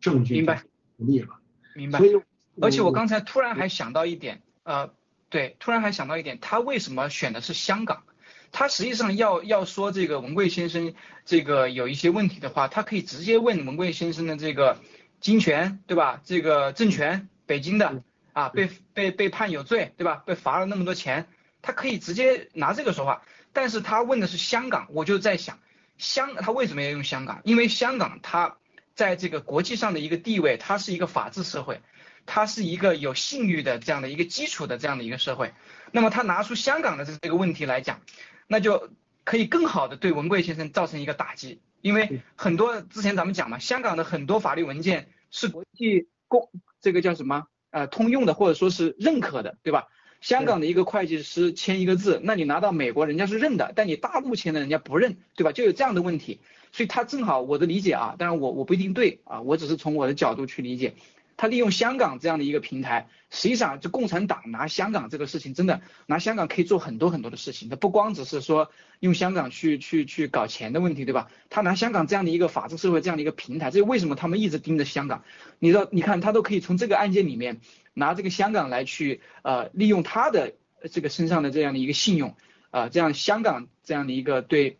[0.00, 0.60] 证据明白
[0.96, 1.38] 不利了。
[1.76, 2.00] 明白。
[2.00, 2.20] 所以，
[2.60, 4.92] 而且我刚才突然还想到一点，呃，
[5.28, 8.02] 对，突然还想到一点，他为什么选的是香港？
[8.50, 10.94] 他实际上要要说这个文贵先生
[11.24, 14.80] 这个有一些问题的话，他可以直接问文贵先生的这个
[15.20, 16.20] 金权，对吧？
[16.24, 18.02] 这个政权，北京的
[18.32, 20.24] 啊，被被被判有罪，对吧？
[20.26, 21.28] 被罚了那么多钱，
[21.62, 23.22] 他可以直接拿这个说话。
[23.60, 25.58] 但是他问的是香港，我就在想，
[25.96, 27.40] 香他为什么要用香港？
[27.42, 28.56] 因为香港它
[28.94, 31.80] 在这个国际上的一个地位，它是一个法治社会，
[32.24, 35.54] 它是一个有信誉的这样的一个基础的这样的一个社会。
[35.90, 38.00] 那么他拿出香港的这这个问题来讲。
[38.46, 38.90] 那就
[39.24, 46.48] 可以更好的对文贵先生造成一个打击，因为很多之前咱们讲嘛，香港的很多法律文件是国际公
[46.80, 49.88] 这个叫什么呃通用的或者说是认可的，对吧？
[50.20, 55.52] 香港的一个会计师签一个字，那你拿到美国人家是认的，但你大陆签的人家不认，对吧？
[55.52, 56.40] 就有这样的问题，
[56.72, 60.94] 所以他正好我的理解啊，当然我我不一定对啊，我只是从我的角度去理解。
[61.40, 67.68] 他利用香港这样的一个平台，实际上就共产党拿香港这个事情，真的拿香港可以做很多很多的事情。
[67.68, 71.30] 他不光只是说用香港去去去搞钱的问题，对吧？
[71.48, 75.22] 他拿香港这样的一个法治社会这样的一个平台，这为什么他们一直盯着香港？
[75.60, 77.60] 你知道，你看他都可以从这个案件里面
[77.98, 80.54] 拿这个香港来去呃利用他的
[80.90, 82.34] 这个身上的这样的一个信用
[82.70, 84.78] 啊，这样香港这样的一个对。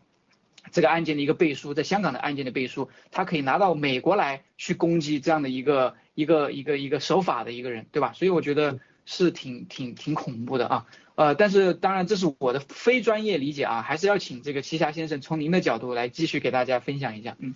[0.71, 8.11] 这个案件的一个背书，在香港的案件的背书，他可以拿到美国来去攻击这样的一个一个一个一个守法的一个人，对吧？
[8.13, 17.55] 所以我觉得是挺挺挺恐怖的啊，呃，但是当然这是我的非专业理解啊，还是要请这个奇侠先生从您的角度来继续给大家分享一下，嗯，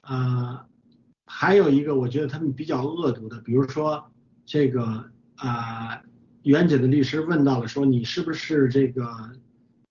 [0.00, 0.64] 呃，
[1.28, 4.10] 还有一个我觉得他们比较恶毒的，比如说
[4.44, 6.02] 这个啊，
[6.42, 9.06] 袁姐的律师问到了说你是不是这个。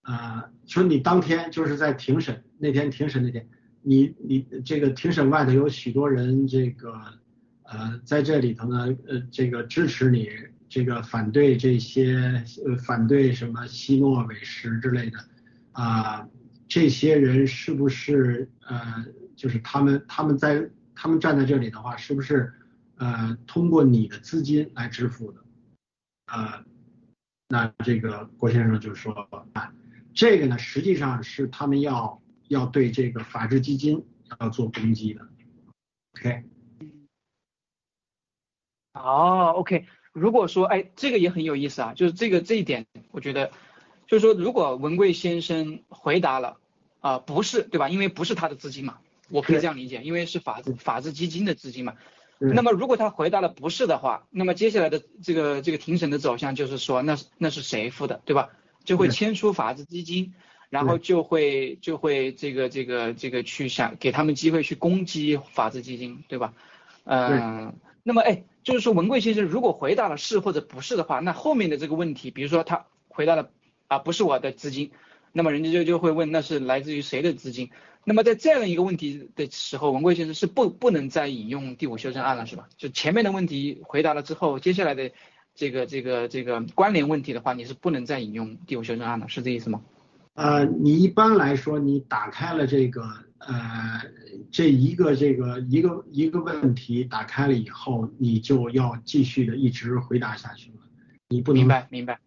[0.10, 3.46] 呃，说你当天就是在庭审那天，庭审那天，
[3.82, 6.94] 你你这个庭审外头有许多人，这个
[7.64, 10.30] 呃在这里头呢，呃这个支持你，
[10.70, 15.18] 这个反对这些呃反对什么希诺韦什之类的
[15.74, 16.26] 啊，
[16.70, 22.54] 这些人是不是呃就是他们他们在他们站在这里的话，是不是
[22.98, 25.44] 呃通过你的资金来支付的？
[26.26, 26.66] 啊，
[27.48, 29.14] 那这个郭先生就说
[29.54, 29.72] 啊。
[30.20, 34.04] 这个呢，实际上是他们要要对这个法治基金
[34.40, 35.30] 要做攻击的
[36.18, 36.44] ，OK？
[38.94, 39.86] 哦，OK。
[40.14, 43.52] 如果说，哎，这个也很有意思啊，就是这个这一点，我觉得，
[44.08, 46.58] 就是说，如果文贵先生回答了，
[47.00, 47.88] 啊，不是，对吧？
[47.88, 48.98] 因为不是他的资金嘛，
[49.30, 51.96] 我可以这样理解，因为是法治法治基金的资金嘛。
[52.40, 58.50] 那么如果他回答了不是的话，那么接下来的这个这个庭审的走向就是说，那那是谁付的，对吧？
[58.86, 60.34] 就会迁出法治基金，
[60.70, 66.54] 然后就会就会这个这个这个去想给他们机会去攻击法治基金，对吧？
[67.06, 67.74] 嗯，
[68.04, 73.50] 那么哎，就是说文贵先生如果回答了是或者不是的话，那后面的这个问题，比如说他回答了
[73.88, 74.92] 啊不是我的资金，
[75.34, 77.72] 那么人家就就会问那是来自于谁的资金？
[78.08, 82.70] 那么在这样一个问题的时候，文贵先生是不不能再引用第五修正案了，是吧？
[82.78, 85.12] 就前面的问题回答了之后，接下来的。
[85.60, 89.82] 这个这个这个关联问题的话，你是不能再引用第五修正案了，是这意思吗？
[90.36, 93.02] 呃，你一般来说，你打开了这个
[93.40, 94.00] 呃
[94.52, 100.78] 这一个这个一个一个问题打开了以后，你就要继续的一直回答下去了。
[101.28, 102.20] 你不能明白明白，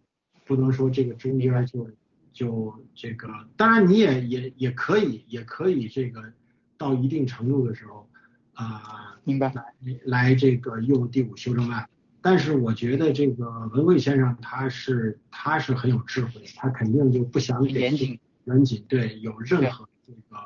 [0.43, 1.87] 不能说这个中间就
[2.33, 3.27] 就这个，
[3.57, 6.33] 当然你也也也可以也可以这个
[6.77, 8.09] 到一定程度的时候
[8.53, 9.63] 啊，明白来
[10.05, 11.87] 来这个用第五修正案。
[12.21, 20.39] 但是我觉得这个文贵先生他是他是很有智慧，他肯定就不想给严谨严谨对有任何这个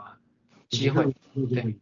[0.69, 1.75] 机会对对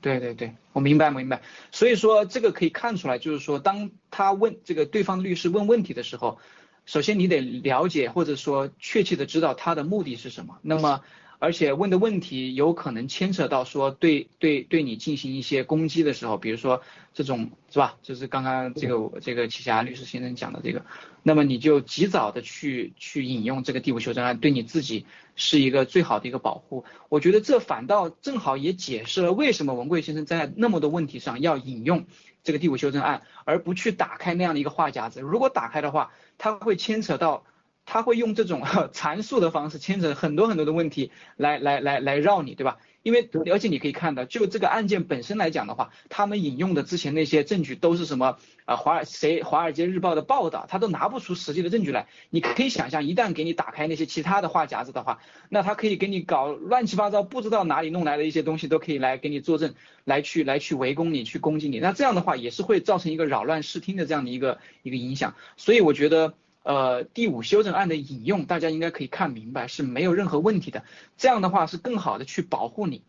[0.00, 1.42] 对对对，我明白明白。
[1.70, 6.38] 所以说这个可以看出来，就是说当他问这个对方律师问问题的时候，
[6.86, 10.58] 首先你得了解或者说确切的知道他的目的是什么。
[10.62, 11.02] 那么
[11.38, 16.82] 而且问的问题有可能牵扯到说对对对你进行一些攻击的时候，比如说
[17.14, 17.96] 这种是吧？
[18.02, 20.84] 就是刚刚这个这个奇侠律师先生讲的这个，
[21.22, 26.84] 那么你就及早的去去引用这个第五修正案，对你自己是一个最好的一个保护。
[27.08, 32.04] 我觉得这反倒正好也解释了为什么文贵先生在那么多问题上要引用
[32.42, 35.20] 这个第五修正案，而不去打开那样的一个话匣子。
[35.20, 37.44] 如果打开的话，它会牵扯到。
[37.92, 38.62] 他会用这种
[38.94, 42.78] 阐述的方式牵扯很多很多的问题来来来来绕你，对吧？
[43.02, 48.76] 因为而且你可以看到，就这个案件本身来讲的话，他们引用的之前那些证据都是什么啊？
[48.76, 52.06] 华尔谁华尔街日报的报道，他都拿不出实际的证据来。
[52.28, 55.18] 你可以想象，一旦给你打开那些其他的话匣子的话，
[55.48, 59.74] 那他可以给你搞乱七八糟，不知道哪里弄来的一些东西都可以来给你作证，
[60.04, 61.80] 来去来去围攻你，去攻击你。
[61.80, 65.34] 那这样的话也是会造成一个扰乱视听的这样的一个一个影响。
[65.56, 66.34] 所以我觉得。
[66.62, 70.84] 呃，第五修正案的引用，大家应该可以看明白是没有任何问题的。
[71.16, 73.02] 这样的话是更好的去保护你。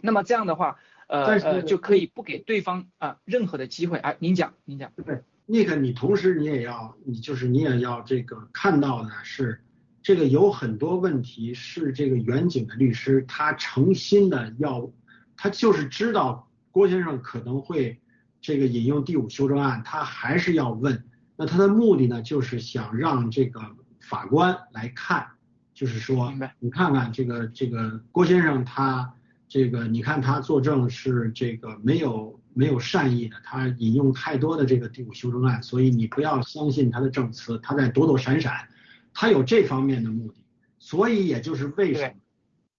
[0.00, 3.98] 那么这样的话，呃呃，就可以不给对方啊任何的机会。
[3.98, 4.90] 哎，您讲，您讲。
[5.04, 9.60] 对，Nick，你同时你也要，你就是你也要这个看到的是，
[10.02, 14.90] 这个有很多问题是这个远景的律师他诚心的要，
[15.36, 17.98] 他就是知道郭先生可能会
[18.40, 21.04] 这个引用第五修正案，他还是要问。
[21.40, 23.60] 那他的目的呢，就是想让这个
[24.00, 25.24] 法官来看，
[25.72, 29.14] 就是说，你看看这个这个郭先生他
[29.46, 38.68] 这个，你看他作证是这个没有没有善意的，他引用太多的这个第五修正案，所以你不要相信他的证词，他在躲躲闪闪，
[39.14, 40.38] 他有这方面的目的，
[40.80, 42.14] 所以也就是为什么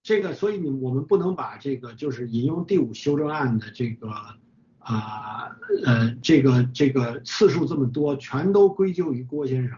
[0.03, 4.11] 这个，所以你我们不能把这个就是引用第五修正案的这个。
[4.79, 5.55] 啊，
[5.85, 9.77] 呃，这个这个次数这么多，全都归咎于郭先生，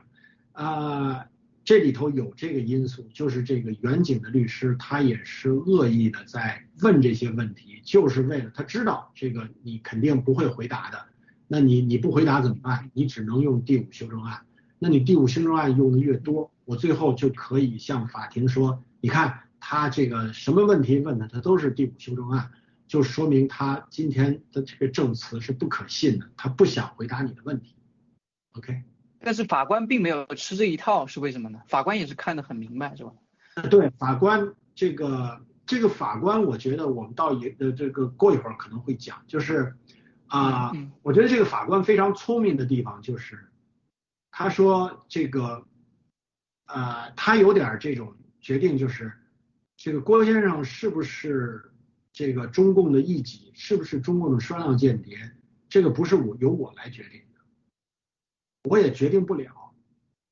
[0.53, 1.25] 啊，
[1.65, 10.97] 这里头有这个因素，就是这个远景的律师他也是恶意的在问这些问题，就是为了他知道这个你肯定不会回答的，
[11.47, 12.89] 那你你不回答怎么办？
[12.93, 14.41] 你只能用第五修正案，
[14.79, 22.49] 那你第五修正案用的越多，我最后就可以向法庭说，你看他这个什么问题问的，他都是第五修正案。
[22.91, 27.73] 就说明他今天的这个证词是不可信的，他不想回答你的问题。
[28.51, 28.83] OK，
[29.21, 31.61] 但是法官并没有吃这一套，是为什么呢？
[31.69, 33.13] 法官也是看得很明白，是吧？
[33.69, 39.73] 对，法官这个这个法官，我觉得我们到也呃这个过一会儿可能会讲，就是
[40.27, 43.39] 啊，我觉得这个法官非常聪明的地方就是，
[44.31, 45.65] 他说这个
[46.65, 49.13] 啊，他有点这种决定，就是
[49.77, 51.70] 这个郭先生是不是？
[52.13, 55.31] 这个中共的异己是不是中共的双料间谍？
[55.69, 57.39] 这个不是我由我来决定的，
[58.69, 59.73] 我也决定不了。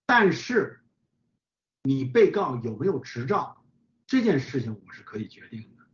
[0.05, 0.81] 但是
[1.83, 3.63] 你被告有没有执照
[4.05, 5.85] 这件事情我是可以决定的。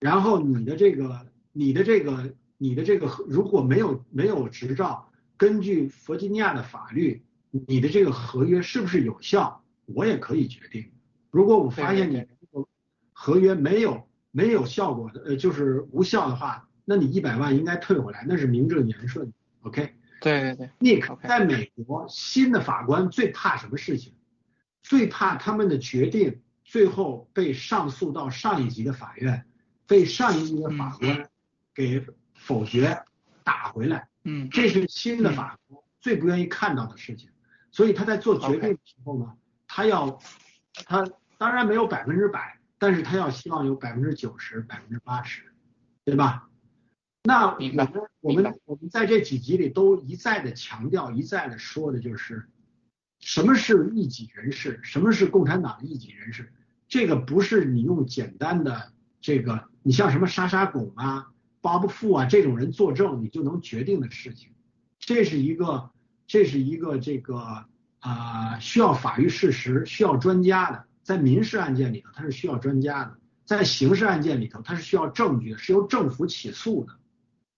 [0.00, 10.90] 然后你的这个、你的这个、你的这个如果没有没有执照，根据弗吉尼亚的法律，你的这个合约是不是有效，我也可以决定。
[11.30, 12.26] 如果我发现你
[13.12, 14.08] 合约没有。
[14.36, 19.32] 没有效果的，呃，就是无效的话，那你一百万应该退回来，那是名正言顺。
[19.62, 19.94] OK。
[20.20, 20.70] 对对对。
[20.78, 24.12] Nick，在美国，新的法官最怕什么事情？
[24.82, 29.46] 最怕他们的决定最后被上诉到上一级的法院，
[29.86, 31.30] 被上一级的法官
[31.74, 33.02] 给否决，
[33.42, 34.06] 打回来。
[34.24, 34.50] 嗯。
[34.50, 37.30] 这是新的法官最不愿意看到的事情，
[37.70, 39.32] 所以他在做决定的时候呢，
[39.66, 40.20] 他要，
[40.84, 41.08] 他
[41.38, 42.55] 当然没有百分之百。
[42.78, 45.42] 但是他要希望有百分之九十、百分之八十，
[46.04, 46.48] 对吧？
[47.24, 47.88] 那我们
[48.20, 52.48] 我们我们在这几集里都一再的强调、一再的说的就是，
[53.18, 56.52] 什么是异己人士，什么是共产党的异己人士？
[56.86, 64.52] 这个不是你用简单的这个，你像什么沙沙拱啊、巴布富啊这种人作证，你就能决定的事情。
[65.00, 65.90] 这是一个，
[66.28, 67.66] 这是一个这个
[67.98, 70.86] 啊，需要法律事实、需要专家的。
[71.06, 73.12] 在民事案件里头，它是需要专家的；
[73.44, 76.98] 在刑事案件里头，它是需要证据的，是由政府起诉的。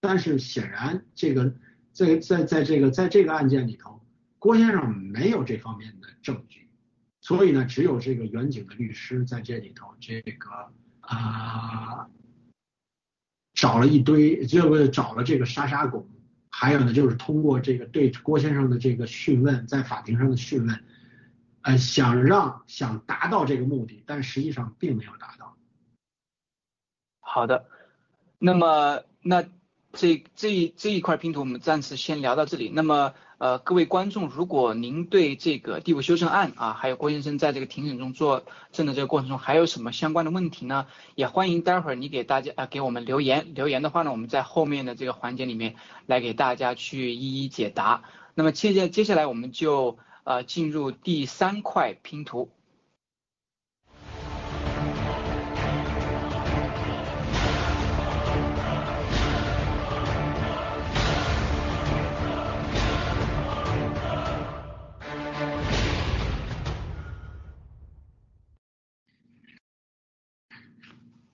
[0.01, 1.55] 但是显然，这个
[1.95, 4.03] 在在在这个在这个案件里头，
[4.39, 6.69] 郭先生没有这方面的证据，
[7.23, 10.51] 所以呢，只有这个远景的律师在这里头，这个
[11.01, 12.07] 啊
[13.55, 16.07] 找了一堆，这个找了这个沙沙拱，
[16.51, 20.85] 还有呢，就是通过这个对郭先生的这个讯问，在法庭上的讯问。
[21.69, 25.55] 呃，想让想达到这个目的，但实际上并没有达到。
[27.21, 27.67] 好的，
[28.39, 29.45] 那么那
[29.93, 32.71] 这这这一块拼图我们暂时先聊到这里。
[32.75, 40.87] 那么呃，各位观众，如果您对这个第五修正案啊，还有郭先生在这个庭审中作证的这个过程中还有什么相关的问题呢？
[41.17, 48.05] 也欢迎待会儿你给大家啊给我们留言，留言的话呢，我们在后面的这个环节里面来给大家去一一解答。
[48.33, 49.99] 那么接下接下来我们就。
[50.29, 52.51] 呃，进入第三块拼图。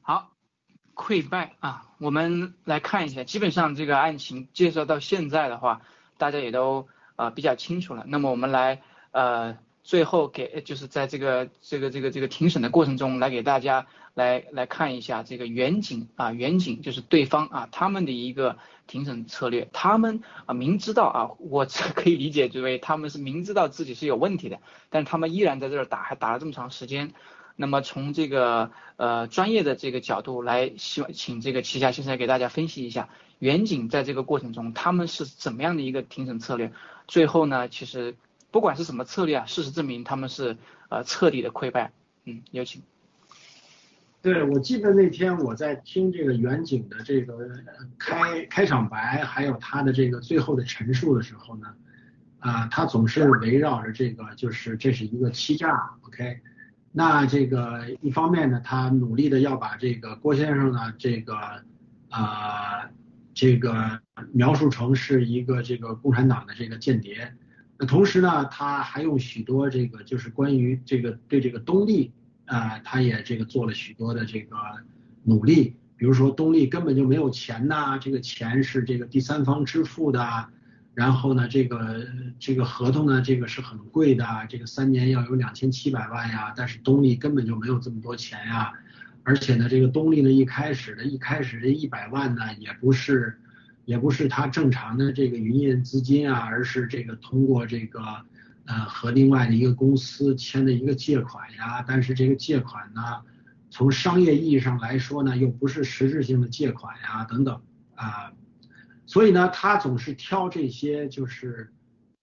[0.02, 0.30] 好，
[0.94, 5.80] 溃败啊，我们来看一下，基本上这个案情介绍到现在的话，
[6.16, 6.86] 大家也都
[7.16, 8.04] 啊比较清楚了。
[8.06, 18.56] 那么我们来呃最后给就是在这个这个这个这个庭审的过程中，来给大家来来看一下这个远景啊远景就是对方啊他们的一个
[18.86, 24.58] 庭审策略，他们啊明知道啊我可以理解为他们是明知道自己是有问题的，
[24.88, 27.12] 但是他们依然在这儿打还打了这么长时间。
[27.56, 33.08] 那么从这个呃专业的这个角度来，希望请这个齐霞先生给大家分析一下，
[33.38, 36.72] 远景在这个过程中他们是怎么样的一个庭审策略？
[37.06, 38.14] 最后呢，其实
[38.50, 40.56] 不管是什么策略啊，事实证明他们是
[40.88, 41.92] 呃彻底的溃败。
[42.24, 42.82] 嗯，有请。
[44.22, 47.36] 对，我记得那天我在听这个远景的这个
[47.98, 51.74] 开开场白，还有他的这个最后的陈述的时候呢，
[52.38, 56.40] 啊，他总是围绕着这个，就是这是一个欺诈，OK。
[56.90, 61.36] 那这个一方面呢，他努力的要把这个郭先生呢，这个
[62.08, 62.88] 啊，
[63.34, 64.00] 这个
[64.32, 67.34] 描述成是一个这个共产党的这个间谍。
[67.76, 72.12] 那同时呢，他还用许多这个就是关于这个对这个东丽
[72.46, 74.56] 啊，他也这个做了许多的这个
[75.24, 80.48] 努力，比如说东丽根本就没有钱呐，这个钱是这个第三方支付的。
[80.94, 82.06] 然后呢，这个
[82.38, 86.54] 这个合同呢，这个是很贵的，这个三年要有两千七百万呀。
[86.56, 88.72] 但是东丽根本就没有这么多钱呀，
[89.24, 93.40] 而且呢，这个东丽呢一开始的一开始这一百万呢，也不是
[93.86, 98.00] 也不是他正常的这个营业资金啊，而是这个通过这个
[98.66, 101.82] 呃和另外的一个公司签的一个借款呀。
[101.88, 103.00] 但是这个借款呢，
[103.70, 107.60] 从商业意义上来说呢，又不是实质性的借款呀，等等
[107.94, 108.32] 啊。
[109.06, 111.72] 所以呢，他总是挑这些就是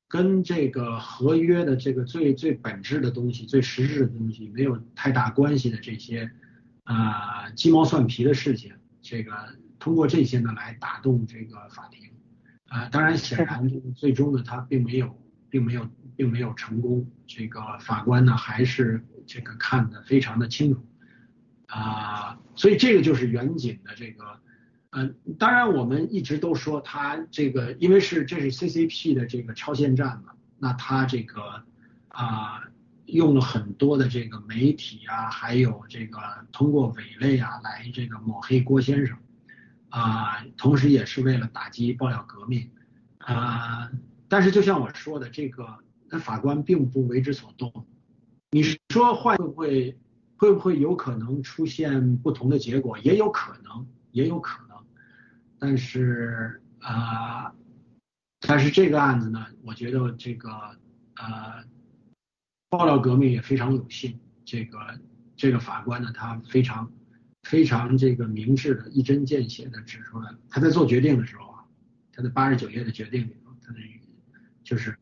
[0.08, 6.32] 跟这个合约的这个最最本质的东西、最实质的东西没有太大关系的这些
[6.92, 9.32] 啊鸡毛蒜皮的事情，这个
[9.80, 12.10] 通过这些呢来打动这个法庭
[12.68, 12.90] 啊。
[12.90, 15.18] 当然，显然最终呢他并没有
[15.50, 17.10] 并没有并没有成功。
[17.28, 20.86] 这个法官呢还是这个看得非常的清楚
[21.68, 22.40] 啊。
[22.56, 24.40] 所以这个就是远景的这个。
[24.94, 31.64] 嗯，当然，我们一直都说他这个，因为是这是 CCP 的这个超限战嘛，那他这个
[32.10, 32.62] 啊
[33.12, 36.20] 用了很多的这个媒体啊，还有这个
[36.52, 39.18] 通过伪类啊来这个抹黑郭先生
[39.90, 42.72] 啊，同时也是为了打击爆料革命
[43.18, 43.92] 啊。
[44.30, 47.86] 但是就像我说的，这个那法官并不为之所动。
[48.52, 49.98] 你说会不会
[50.38, 52.98] 会不会有可能出现不同的结果？
[53.00, 54.78] 也有可能，也有可能。
[55.60, 57.54] 但是啊，
[58.40, 60.50] 但是这个案子呢，我觉得这个
[61.16, 61.64] 呃，
[62.72, 64.80] 爆料革命也非常有幸，这个
[65.36, 66.92] 这个法官呢，他非常
[67.44, 70.40] 非常这个明智的一针见血的指出来了。
[70.50, 71.66] 他在做决定的时候啊，
[72.14, 73.80] 他在八十九页的决定里头，他的
[74.64, 74.98] 就是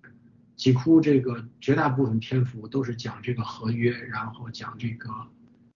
[0.55, 5.09] 几乎这个绝大部分篇幅都是讲这个合约，然后讲这个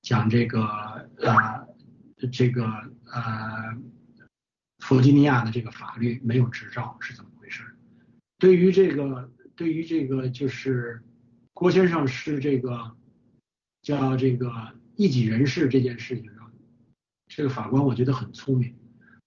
[0.01, 0.65] 讲这个
[1.17, 1.67] 呃
[2.31, 2.65] 这个
[3.05, 3.77] 呃。
[4.79, 7.63] 弗吉尼亚的这个法律没有执照是怎么回事？
[8.37, 11.01] 对于这个，对于这个，就是
[11.63, 12.91] 郭先生是这个
[13.81, 14.51] 叫这个
[14.97, 16.51] 一己人事这件事情上，
[17.29, 18.75] 这个法官我觉得很聪明，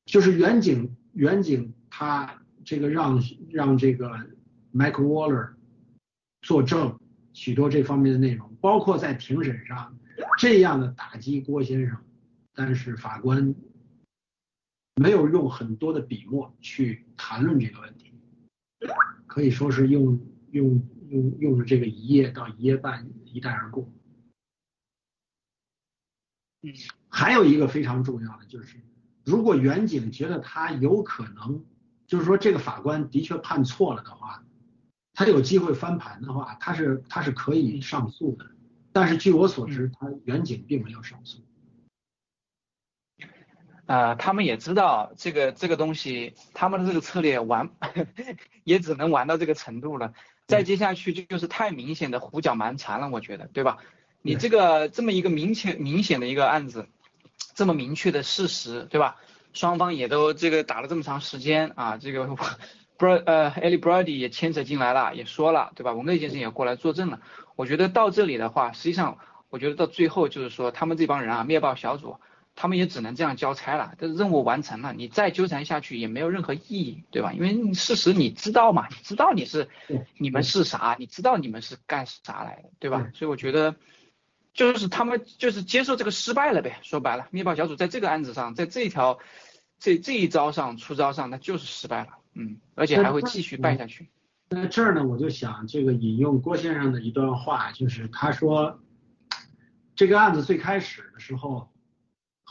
[0.04, 4.10] 就是远景远景他这个让让这个
[4.74, 5.54] Mike Waller
[6.42, 7.00] 作证
[7.32, 9.98] 许多这方面的内容，包括在庭审上
[10.36, 11.96] 这样的打击郭先生，
[12.52, 13.54] 但是法官。
[14.98, 18.12] 没有用很多的笔墨去谈论这个问题，
[19.26, 20.18] 可以说是用
[20.50, 23.90] 用用用了这个一页到一页半一带而过。
[26.62, 26.72] 嗯，
[27.08, 28.78] 还有一个非常重要的就是，
[29.24, 31.64] 如果远景觉得他有可能，
[32.06, 34.44] 就是说这个法官的确判错了的话，
[35.12, 38.46] 他有机会翻盘的话，他是他是可以上诉的。
[38.92, 41.42] 但是据我所知，他远景并没有上诉。
[43.84, 47.70] 啊，他们也知道这个这个东西，他们的这个策略玩
[48.64, 50.12] 也只能玩到这个程度了。
[50.46, 53.78] 再接下去就就是太明显的胡搅蛮缠了，我觉得，对吧？
[54.22, 56.88] 你这个这么一个明显明显的一个案子，
[57.54, 59.16] 这么明确的事实，对吧？
[59.52, 62.26] 双方也都这个打了这么长时间啊，这个
[62.98, 65.92] Br 呃 Ellie Brody 也牵扯进来了，也说了，对吧？
[65.92, 67.20] 文内先生也过来作证了。
[67.54, 69.18] 我觉得到这里的话，实际上
[69.50, 72.16] 我觉得到最后就是说，他们这帮人啊，灭暴小组。
[72.56, 77.32] 他们也只能这样交差了，这任务完成了，你再纠缠下去也没有任何意义，对吧？
[77.34, 79.68] 因为事实你知道嘛，你知道你是
[80.18, 83.10] 你们是啥，你知道你们是干啥来的，对吧？
[83.14, 83.76] 所以我觉得
[84.54, 89.18] 就是他们就是接受这个失败了呗，说白了，灭霸小组在这个案子上，在这一条
[89.78, 94.08] 这这一招上出招上，那就是失败了，嗯，而且还会继续败下去。
[94.48, 98.80] 在这儿呢，我就想这个引用郭先生的一段话，就是他说，
[99.94, 101.68] 这个案子最开始的时候，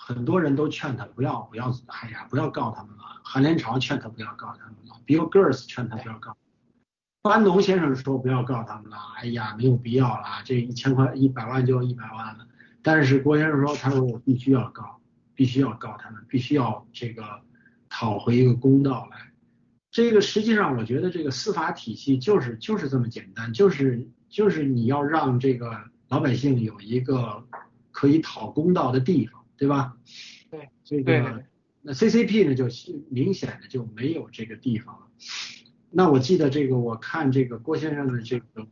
[0.08, 3.04] 很多人都劝他不要不要，哎呀，不要告他们了。
[3.24, 6.38] 韩连朝劝他不要告他们了，Bill Gers 劝他不要告。
[7.24, 12.46] 班农先生说不要告他们了，哎呀，没有必要了，这一千块一百万就一百万了。
[12.84, 15.02] 但是郭先生说，他说我必须要告，
[15.34, 17.24] 必须要告他们，必须要这个
[17.90, 19.32] 讨回一个公道来。
[19.90, 25.76] 这个实际上，我觉得这个司法体系就是就是这么简单，就是就是你要让这个
[26.10, 27.44] 老百姓有一个
[27.90, 29.98] 可以讨公道的地方，对吧？
[30.50, 31.44] 对，这个
[31.82, 32.68] 那 CCP 呢，就
[33.10, 35.08] 明显的就没有这个地方了。
[35.92, 38.68] 那我记得这个，我看这个郭先生的这个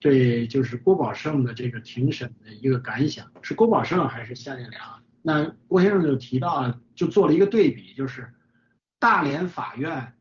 [0.00, 5.02] 对，就是郭宝胜的这个庭审的一个感想，是郭宝胜还是夏建良？
[5.22, 8.32] 那郭先生就提到，就做了一个对比，就是
[8.98, 10.12] 大连法院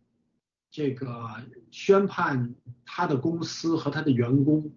[0.71, 1.29] 这个
[1.71, 2.55] 宣判
[2.85, 4.71] 他的公司和他的员工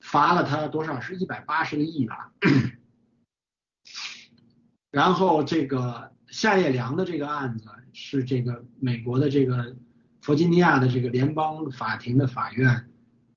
[0.00, 1.00] 罚了他多少？
[1.00, 2.32] 是一百八十个亿吧。
[4.92, 9.74] 然后这个夏业良的这个案子是这个美国的这个。
[10.24, 12.88] 弗吉尼亚的这个联邦法庭的法院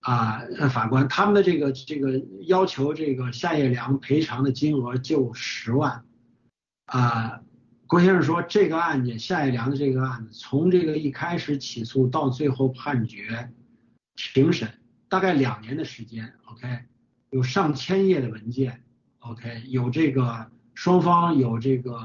[0.02, 6.06] 啊，法官他们的这个这个要求这个夏业良赔偿的金额就十万
[6.86, 7.42] 啊。
[7.88, 13.50] 郭先生说，这个案件夏业良的这个案子，从这个一开始起诉到最后判决
[14.16, 14.70] 庭审，
[15.10, 16.36] 大概两年的时间。
[16.46, 16.82] OK，
[17.32, 18.84] 有上千页的文件。
[19.18, 21.98] OK，有这个双方有这个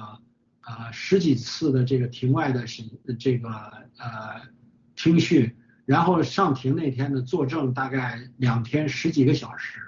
[0.60, 2.88] 啊十几次的这个庭外的审
[3.18, 3.50] 这个
[3.98, 4.48] 呃。
[4.96, 5.56] 听讯，
[5.86, 9.80] 然后上庭那天呢，作证大概两天十几个小时，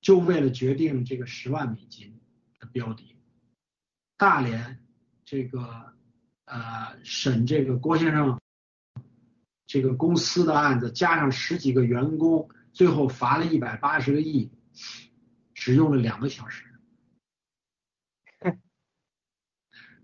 [0.00, 2.18] 就为了决定这个十万美金
[2.58, 3.14] 的标的。
[4.16, 4.80] 大连
[5.24, 5.92] 这个
[6.44, 8.40] 呃审这个郭先生
[9.68, 14.50] 这个公司的案子，加上十几个员工，最后罚了一百八十个亿，
[15.54, 16.67] 只用了两个小时。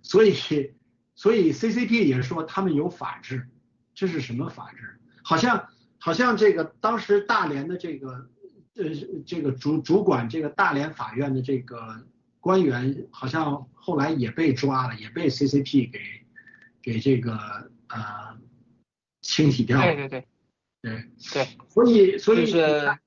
[0.04, 0.32] 所以
[1.16, 3.48] 所以 CCP 也说他们有法治。
[3.94, 5.00] 这是什么法治？
[5.22, 5.68] 好像
[6.00, 8.28] 好像这个当时大连的这个
[8.74, 8.84] 呃
[9.24, 12.04] 这个主主管这个大连法院的这个
[12.40, 16.00] 官员，好像后来也被抓了，也被 CCP 给
[16.82, 18.36] 给这个呃
[19.20, 19.84] 清洗掉了。
[19.84, 20.26] 对对对
[20.82, 21.48] 对对。
[21.68, 22.98] 所以所以是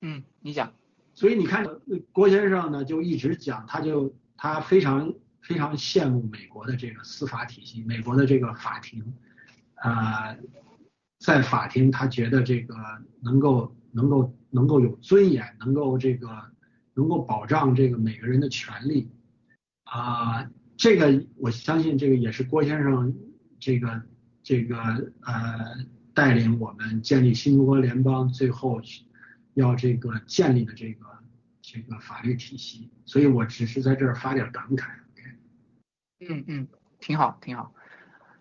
[0.00, 0.72] 嗯，你讲。
[1.18, 1.66] 所以你看
[2.12, 5.12] 郭先生呢，就一直讲，他就他非常。
[5.40, 9.02] 非常羡慕美国的这个司法体系，美国的这个法庭，
[9.76, 10.36] 啊，
[11.20, 12.74] 在法庭他觉得这个
[13.22, 16.28] 能够能够能够有尊严，能够这个
[16.92, 19.08] 能够保障这个每个人的权利，
[19.84, 23.14] 啊，这个我相信这个也是郭先生
[23.58, 24.02] 这个
[24.42, 24.76] 这个
[25.22, 25.78] 呃
[26.12, 28.82] 带领我们建立新中国联邦最后
[29.58, 31.04] 要这个建立的这个
[31.60, 34.88] 这个法律体系，所以我只是在这儿发点感慨。
[36.20, 36.68] 嗯嗯，
[37.00, 37.74] 挺好挺好。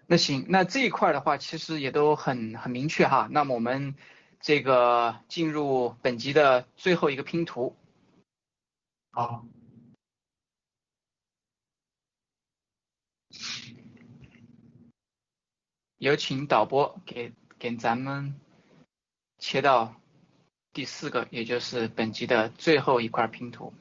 [0.06, 3.28] 那行，那这一块的话，其实也都很很明确哈。
[3.32, 3.96] 那么我们
[4.40, 7.76] 这个进入本集的最后一个拼图。
[9.12, 9.44] 好。
[15.98, 18.40] 有请导播给给咱们
[19.40, 20.00] 切到
[20.78, 23.74] 第四个，也就是本集的最后一块拼图。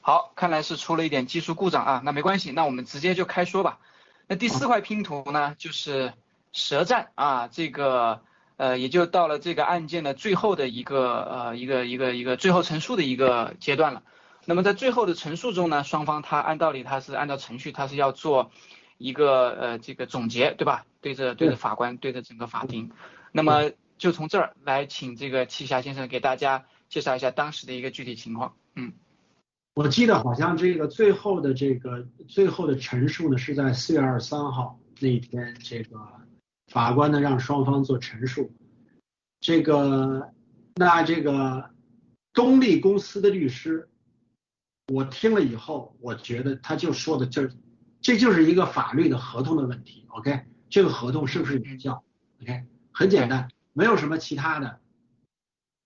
[0.00, 3.80] 好，看来是出了一点技术故障啊，那没关系，那我们直接就开说吧。
[4.28, 6.14] 那第四块拼图呢，就是
[6.54, 8.22] 舌战啊，这个
[8.56, 14.02] 呃，也就到了这个案件的最后的一个呃一个一个一个最后陈述的一个阶段了。
[14.46, 18.50] 那么在最后的陈述中呢，双方他按道理他是按照程序，他是要做
[18.96, 20.86] 一个呃这个总结，对吧？
[21.00, 22.90] 对着对着法官，对着整个法庭。
[23.32, 28.92] 那么就从这儿来，请这个栖霞先生给大家介绍一下当时的一个具体情况，嗯。
[29.74, 35.96] 我记得好像这个最后的这个最后的陈述呢，是在四月二十三号那一天，这个
[36.66, 38.52] 法官呢让双方做陈述。
[39.40, 40.32] 这个
[40.74, 41.70] 那这个
[42.34, 43.88] 东丽公司的律师，
[44.92, 47.48] 我听了以后，我觉得他就说的就
[48.02, 50.04] 这就是一个法律的合同的问题。
[50.08, 50.40] OK，
[50.70, 52.02] 这个合同是不是有效
[52.40, 54.80] ？OK，很简单，没有什么其他的。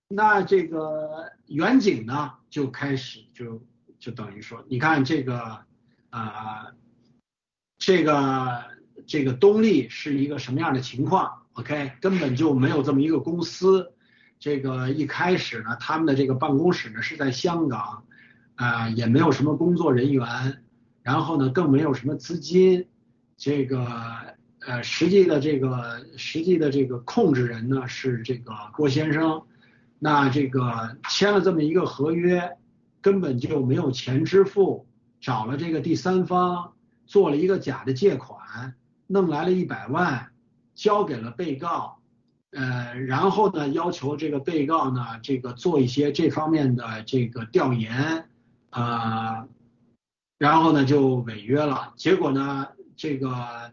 [0.07, 3.61] 那这个远景呢就开始就。
[4.01, 5.65] 就等于说，你看这个，
[6.11, 6.75] 啊，
[7.79, 8.65] 这个
[9.07, 13.95] 这个东丽是一个什么样的情况，OK，根本就没有这么一个公司。
[14.39, 18.05] 这个一开始呢，他们的这个办公室呢是在香港，
[18.57, 20.63] 啊，也没有什么工作人员，
[21.01, 22.87] 然后呢，更没有什么资金。
[23.39, 24.37] 这个
[24.67, 29.43] 呃，实际的这个实际的这个控制人呢是这个郭先生。
[29.99, 32.57] 那这个签了这么一个合约，
[33.01, 34.87] 根本就没有钱支付，
[35.21, 36.73] 找了这个第三方
[37.07, 38.75] 做了一个假的借款，
[39.07, 40.31] 弄来了一百万，
[40.75, 41.99] 交给了被告，
[42.51, 48.29] 呃，然后呢要求这个被告呢这个做一些这方面的这个调研，
[48.71, 49.47] 啊，
[50.39, 53.73] 然后呢就违约了，结果呢这个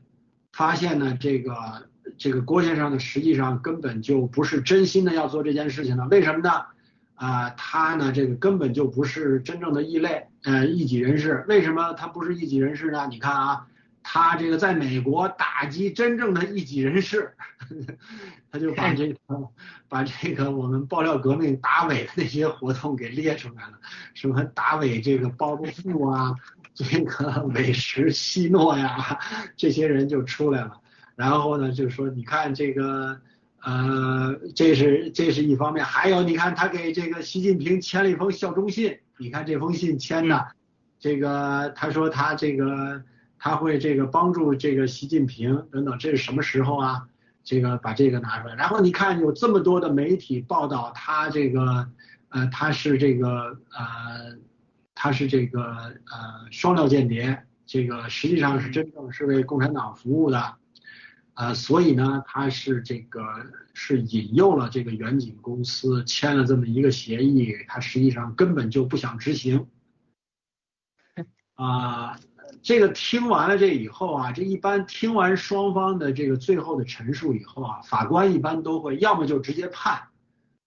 [0.51, 1.89] 发现呢这个。
[2.17, 6.65] 这个郭先生呢，实际上根本就不是真心的要做这件事情的，为什么呢？
[7.15, 11.45] 啊，他呢，这个根本就不是真正的异类，呃，异己人士。
[11.47, 13.07] 为什么他不是异己人士呢？
[13.09, 13.67] 你看啊，
[14.03, 17.33] 他这个在美国打击真正的异己人士，
[18.51, 19.15] 他就把这个
[19.87, 23.79] 把这个我们爆料革命打伪的那些活动给列出来了，
[24.13, 26.35] 什么打伪这个包租富啊，
[26.73, 29.19] 这个美食希诺呀，
[29.56, 30.81] 这些人就出来了。
[31.15, 33.19] 然后呢，就是说，你看这个，
[33.61, 40.48] 呃，这是这是一方面，还有你看他给这个习近平签了一封效忠信，你看这封信签的，
[40.99, 43.03] 这个他说他这个
[43.38, 47.07] 他会这个帮助这个习近平等等，这是什么时候啊？
[47.43, 51.89] 这个把这个拿出来，然后你看有这么多的媒体报道他这个，
[52.30, 54.38] 呃，他是这个呃，
[54.93, 60.55] 他是这个呃双料间谍，这个实际上是真正是为共产党服务的。
[61.34, 63.23] 呃，所以呢，他是这个
[63.73, 69.68] 是引诱了这个远景公司签了这么一个协议，他实际上根本就不想执行。
[71.55, 72.19] 啊，
[72.61, 80.09] 这个听完了这以后啊，这一般听完双方的这个最后的陈述以后啊，法官一般都会要么就直接判，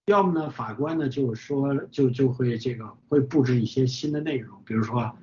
[0.07, 5.17] 要么呢，法官呢就说就就会这个会布置一些新的内容，比如说。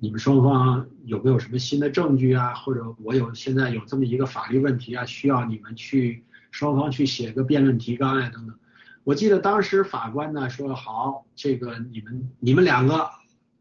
[0.00, 2.54] 你们双方有没有什么新的证据啊？
[2.54, 8.56] 或者我有现在有这么一个法律问题啊，需要你们去双方去写个辩论提纲呀等等。
[9.02, 13.10] 我记得当时法官呢说好，这个你们你们两个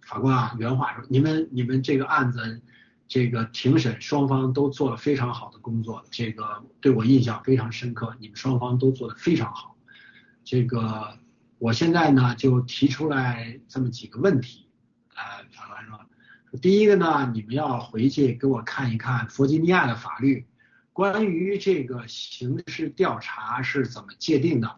[0.04, 2.62] 法官啊原话说，你们你们这个案子
[3.08, 9.76] 这个庭审双方都做了非常好的工作，这个对我印象非常深刻，你们双方都做得非常好。
[10.50, 11.20] 这个
[11.60, 14.70] 我现在呢就提出来这么几个问题，
[15.14, 16.00] 啊，法官说。
[16.62, 20.46] 第一个呢，你们要回去给我看一看弗吉尼亚的法律，
[20.94, 24.78] 关于这个刑事调查是怎么界定的。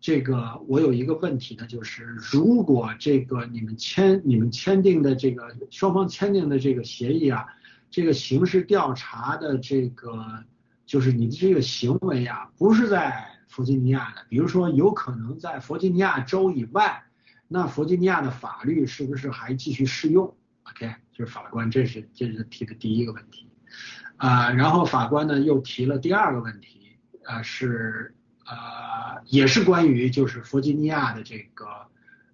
[0.00, 7.44] 这个我有一个问题呢，就是如果这个你们签你们签订的这个双方签订的这个协议啊，
[7.90, 10.44] 这个刑事调查的这个
[10.86, 17.02] 就是你的这个行为啊，不是在弗吉尼亚的，比如说有可能在弗吉尼亚州以外，
[17.48, 20.94] 那弗吉尼亚的法律是不是还继续适用？OK。
[21.18, 23.50] 就是法官，这是这是提的第一个问题，
[24.18, 28.14] 啊，然后法官呢又提了第二个问题，啊是
[28.44, 31.66] 啊也是关于就是弗吉尼亚的这个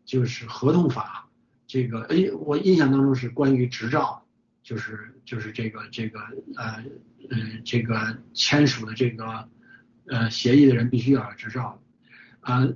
[0.05, 1.31] 就是合同法，
[1.66, 4.23] 这个哎我印象当中是关于执照，
[4.62, 6.20] 就是就是这个这个
[6.57, 6.85] 呃
[7.31, 9.49] 呃这个签署的这个
[10.06, 11.82] 呃协议的人必须要有执照，
[12.40, 12.68] 啊，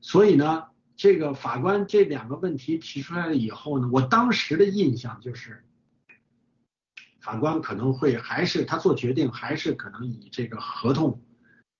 [0.00, 0.64] 所以呢。
[0.96, 5.64] 这个法官这两个问题提出来了以后呢，我当时的印象就是，
[7.18, 11.20] 法官可能会还是他做决定，还是可能以这个合同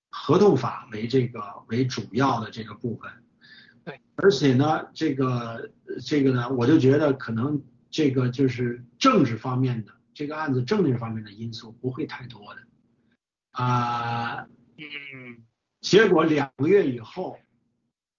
[0.09, 3.09] 合同法为这个为主要的这个部分。
[3.85, 5.71] 对，而且呢，这个
[6.05, 12.61] 这个呢，我就觉得可能这个就是政治方面的这个案子政治方面的因素不会太多的。
[13.51, 14.45] 啊，
[14.77, 15.43] 嗯，
[15.81, 17.37] 结果两个月以后，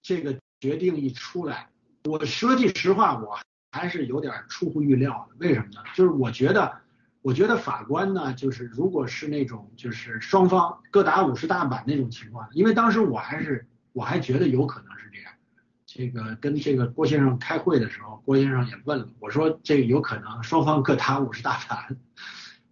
[0.01, 0.37] 这个。
[0.59, 1.69] 决定一出来，
[2.05, 3.37] 我说句实话，我
[3.71, 5.35] 还是有点出乎预料的。
[5.37, 5.83] 为什么呢？
[5.93, 6.79] 就是我觉得，
[7.21, 15.31] 我觉得法官呢，就是如果是那种就是双方各打五十大板那种情况，因为当时我还是我还觉得有可能是这样。
[15.85, 21.95] 这个跟这个郭先生开会的时候，郭先生也问了，我说这个有可能双方各打五十大板，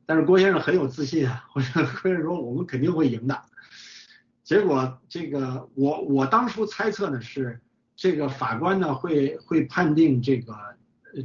[0.07, 3.43] 但是郭先生很有自信啊，我说郭先生说我们肯定会赢的。
[4.45, 7.59] 结果这个我我当初猜测呢是。
[7.97, 10.53] 这个法官呢会会判定这个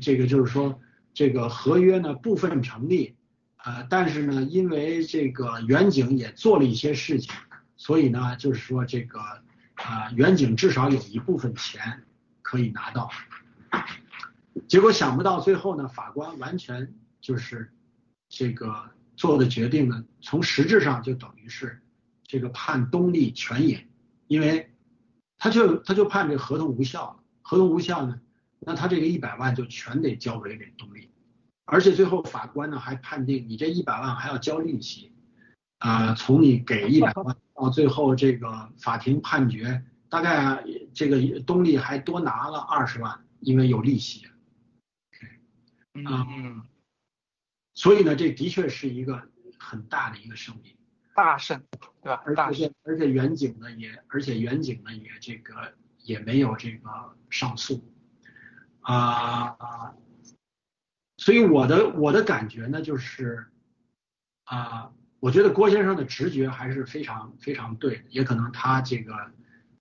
[0.00, 0.80] 这个就是说
[1.12, 3.16] 这个合约呢部分成立，
[3.64, 7.34] 呃，但是呢因为这个远景也做了一些事情，
[7.76, 12.04] 所以呢就是说这个啊远景至少有一部分钱
[12.40, 13.10] 可以拿到。
[14.68, 17.68] 结果想不到最后呢法官完全就是
[18.28, 21.82] 这个做的决定呢从实质上就等于是
[22.30, 23.88] 这个判东丽全赢，
[24.28, 24.72] 因为
[25.36, 28.20] 他就他就判这个合同无效了，合同无效呢，
[28.60, 31.10] 那他这个一百万就全得交回给东丽，
[31.64, 35.12] 而且最后法官呢还判定你这一百万还要交利息，
[35.78, 44.24] 啊，从你给一百万到最后这个法庭判决，大概这个东丽还多拿了二十万，因为有利息。
[46.04, 46.62] 啊，嗯，
[47.74, 49.20] 所以呢，这的确是一个
[49.58, 50.76] 很大的一个胜利，
[51.24, 51.62] 大胜，
[52.02, 52.44] 对吧？
[52.46, 56.88] 而且而且远景呢也，而且远景呢也这个也没有这个
[57.28, 57.84] 上诉，
[58.80, 59.56] 啊，
[61.18, 63.46] 所以我的我的感觉呢就是，
[64.44, 69.14] 啊，我觉得郭先生的直觉还是非常非常对的，也可能他这个。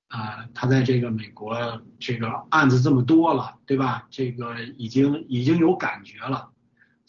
[0.09, 4.07] 啊，他在这个美国这个案子这么多了，对吧？
[4.09, 6.51] 这个已经已经有感觉了，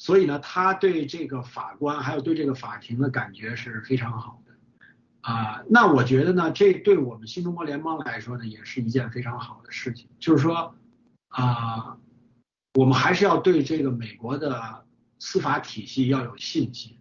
[0.01, 4.55] 所以呢，他对这个法官还有对这个法庭的感觉是非常好的。
[5.21, 10.09] 啊，那我觉得呢，这对我们新中国联邦来说呢，也是一件非常好的事情。
[10.19, 10.75] 就是说，
[11.29, 11.99] 啊，
[12.73, 14.87] 我们还是要对这个美国的
[15.19, 16.97] 司法体系要有信心，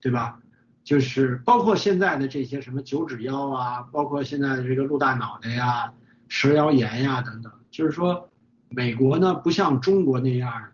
[0.00, 0.40] 对吧？
[0.82, 5.94] 就是包括现在的这些什么九指妖啊，包括现在的这个鹿大脑袋呀、
[6.26, 8.28] 蛇妖炎呀等等，就是说
[8.70, 10.72] 美国呢不像中国那样，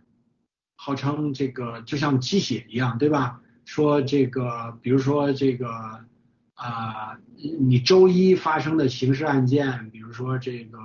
[0.84, 3.40] 号称这个就像鸡血一样，对吧？
[3.64, 5.66] 说这个，比如说这个
[6.52, 7.18] 啊，
[7.58, 10.78] 你周一发生的刑事案件，比如说这个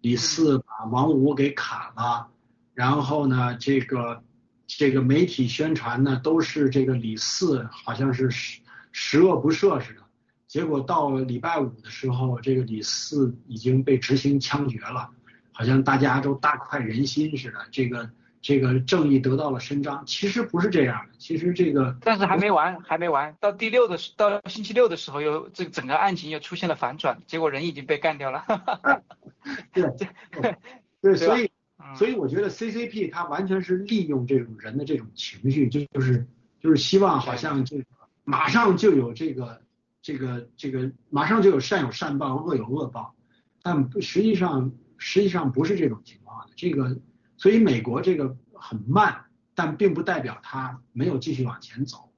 [0.00, 2.28] 李四把王五给砍了，
[2.72, 4.22] 然后呢这个。
[4.68, 8.60] 这个媒体宣传呢，都是这个李四好像是十
[8.90, 10.00] 十恶不赦似的，
[10.48, 15.10] 结果到礼拜五的时候，这个李四已经被执行枪决了，
[15.52, 18.10] 好像大家都大快人心似的，这个
[18.40, 20.04] 这个正义得到了伸张。
[20.06, 28.44] 其实不是这样的，其实这个但是还没完，还没完，到第六的到星期六的时候，又这整个案情又出现了反转，结果人已经被干掉了。
[29.72, 29.84] 对
[30.30, 30.56] 对
[31.00, 31.50] 对，所以。
[31.94, 36.26] 所以我觉得 CCP 它完全是利用这种人的这种情绪，就就是
[36.58, 37.84] 就是希望好像这个
[38.24, 39.62] 马上就有这个
[40.02, 43.14] 这个这个马上就有善有善报，恶有恶报，
[43.62, 46.54] 但实际上实际上不是这种情况的。
[46.56, 46.98] 这个
[47.36, 52.12] 所以美国这个很慢，但并不代表它没有继续往前走。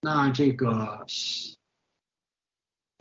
[0.00, 1.06] 那这个。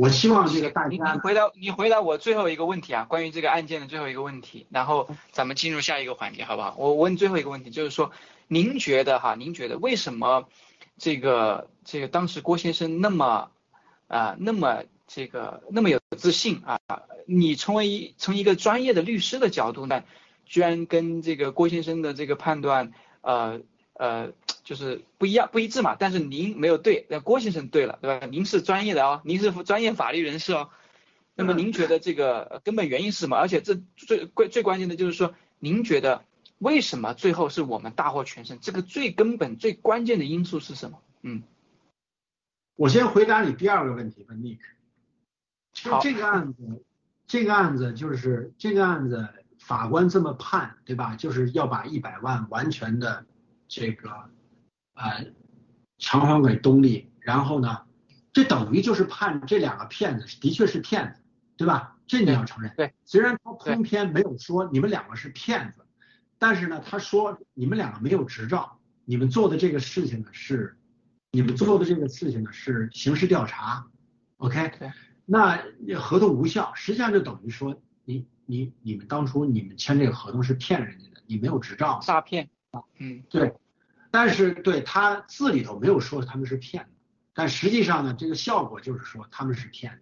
[0.02, 6.74] 我希望这个大家，你回答你回答我最后一个问题啊，关于这个案件的最后一个问题，然后咱们进入下一个环节，好不好？
[6.78, 8.14] 我问最后一个问题，就是说，
[8.48, 10.48] 您觉得哈，您觉得为什么
[10.98, 13.52] 这个这个当时郭先生那么
[14.08, 16.80] 啊那么这个那么有自信啊？
[17.28, 20.06] 你成为一从一个专业的律师的角度呢，
[20.50, 23.62] 居然跟这个郭先生的这个判断呃
[23.94, 24.34] 呃。
[24.62, 28.28] 就是不一样不一致嘛，但是您没有对，那郭先生对了，对吧？
[28.28, 30.70] 您是专业的哦，您是专业法律人士哦。
[31.34, 33.36] 那么您觉得这个根本原因是什么？
[33.36, 36.24] 而且这最关最关键的就是说，您觉得
[36.60, 38.60] 为什么最后是我们大获全胜？
[38.62, 41.02] 这个最根本最关键的因素是什么？
[41.24, 41.42] 嗯，
[42.76, 44.60] 我先回答你第二个问题吧，Nick。
[45.74, 46.84] 就这个案子，
[47.26, 49.30] 这个案子就是这个案子，
[49.60, 51.16] 法官这么判，对吧？
[51.16, 53.26] 就是要把一百万完全的
[53.68, 54.10] 这个。
[54.96, 55.28] 呃，
[55.98, 57.84] 偿还给东丽，然后呢，
[58.34, 61.22] 这等于就是判这两个骗子的确是骗子，
[61.56, 61.96] 对吧？
[62.06, 62.74] 这你要承认。
[62.76, 65.86] 对，虽然他通篇没有说你们两个是骗子，
[66.38, 70.78] 但是呢，他说你们两个没有执照，你们做的这个事情呢是，
[71.32, 73.88] 你们做的这个事情呢是刑事调查
[74.38, 74.74] ，OK？
[74.78, 74.92] 对。
[75.26, 75.64] 那
[75.98, 82.00] 合同无效，实际上就等于说你你你们当初你们签这个合同是骗人家的，你没有执照。
[82.02, 82.50] 诈骗。
[82.98, 83.54] 嗯，对。
[84.10, 86.90] 但是对他字里头没有说他们是骗的，
[87.36, 90.00] 但实际上呢，这个效果就是说他们是骗的。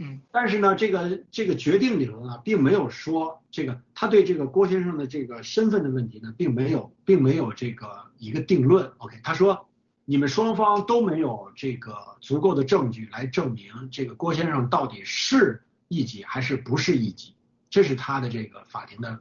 [0.00, 8.92] 嗯，但是呢，这个这个决定里头呢，并没有说这个他对这个郭先生的这个身份的问题呢，并没有并没有这个一个定论。
[8.98, 9.68] OK，他说
[10.04, 17.34] 你们双方都没有这个足够的证据来证明这个郭先生到底是异己还是不是异己，
[17.68, 19.20] 这是他的这个法庭的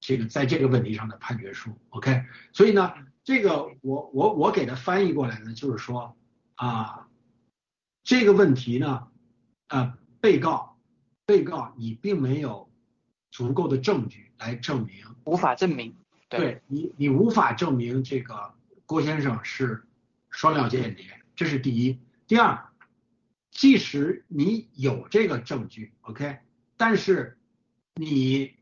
[0.00, 1.70] 这个在这个问题上的判决书。
[1.90, 2.92] OK，所以呢。
[3.24, 6.16] 这个我我我给他翻译过来呢，就是说
[6.54, 7.06] 啊，
[8.02, 9.06] 这个问题呢，
[9.68, 10.78] 呃，被告
[11.26, 12.70] 被告你并没有
[13.30, 15.94] 足够的证据来证明，无法证明，
[16.30, 18.54] 对你你无法证明这个
[18.86, 19.84] 郭先生是
[20.30, 22.00] 双料间谍，这是第一。
[22.26, 22.67] 第二，
[23.58, 26.36] 即使你有这个证据，OK，
[26.76, 27.36] 但是
[27.96, 28.54] 你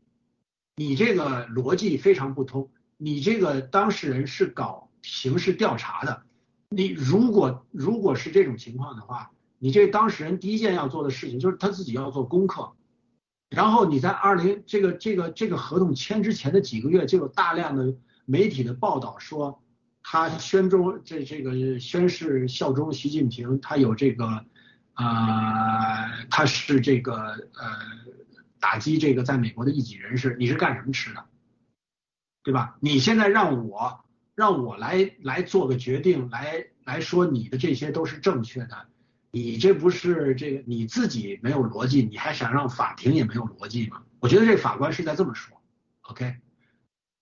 [0.75, 2.71] 你这个逻辑非常不通。
[2.97, 6.23] 你这个当事人是搞刑事调查的，
[6.69, 9.29] 你如果如果是这种情况的话，
[9.59, 12.73] 你这当事人第一件要做的事情就是他自己要做功课，
[13.51, 17.95] 然后你在二零这个这个这个合同签之前的几个月就有大量的
[18.25, 19.61] 媒体的报道说
[20.01, 24.43] 他宣忠这这个宣誓效忠习近平，他有这个
[24.97, 27.79] 啊他是这个呃
[28.59, 31.25] 打击这个在美国的一己人士，你是干什么吃的？
[32.43, 32.77] 对吧？
[32.79, 38.87] 你现在让我让我来来做个决定，来来说你的这些都是正确的，
[39.31, 44.03] 你这不是这个你自己没有逻辑，你还想让法庭也没有逻辑吗？
[44.19, 45.61] 我觉得这法官是在这么说
[46.01, 46.37] ，OK，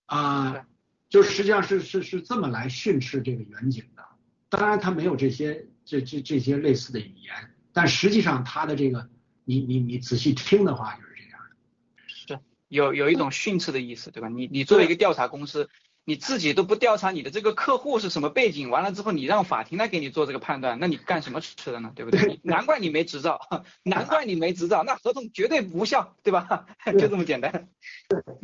[0.06, 0.64] 啊，
[1.08, 4.04] 就实际上是是是这么来训斥这个远景的。
[4.48, 7.34] 当然他没有这些这这这些类似的语言，
[7.76, 9.10] 但实际上他的这个
[9.44, 12.40] 你你你仔细听的话就是这样的，是。
[12.68, 14.30] 有有一种训斥的意思，对吧？
[14.30, 15.68] 你你作为一个调查公司，
[16.02, 21.92] 你自己都不调查你的这个客户是什么背景，完了之后你让法庭来给你做这个判断，那你干什么吃的呢？
[21.94, 22.40] 对不对？
[22.42, 23.38] 难怪你没执照，
[23.82, 26.66] 难怪你没执照，那合同绝对无效，对吧？
[26.98, 27.68] 就这么简单。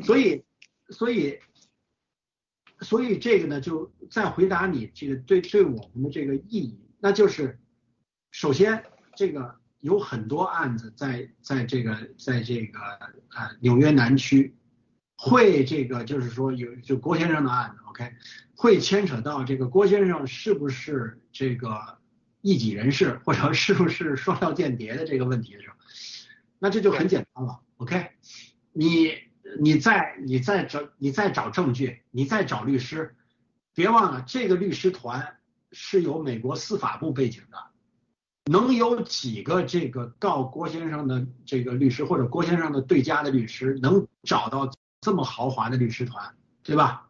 [0.04, 0.44] 所以
[0.90, 1.38] 所以
[2.80, 7.58] 所以这个呢，就再回答你这个对对我们的这个意义，那就是
[8.30, 8.84] 首先
[9.16, 9.60] 这个。
[9.82, 12.78] 有很多案子在在这个在这个
[13.34, 14.54] 呃纽约南区，
[15.16, 18.12] 会这个就是说有就郭先生的案子，OK，
[18.54, 21.98] 会牵扯到这个郭先生是不是这个
[22.42, 25.74] 异己人士或者是不是双料间谍的这个问题的时候，
[26.60, 28.10] 那这就很简单了，OK，
[28.70, 29.14] 你
[29.58, 33.16] 你再你再找你再找证据，你再找律师，
[33.74, 35.38] 别忘了这个律师团
[35.72, 37.71] 是有美国司法部背景的。
[38.50, 44.68] 能有几个这个告郭先生的这个律师或者郭先生的对家的律师能找到
[45.00, 47.08] 这么豪华的律师团，对吧？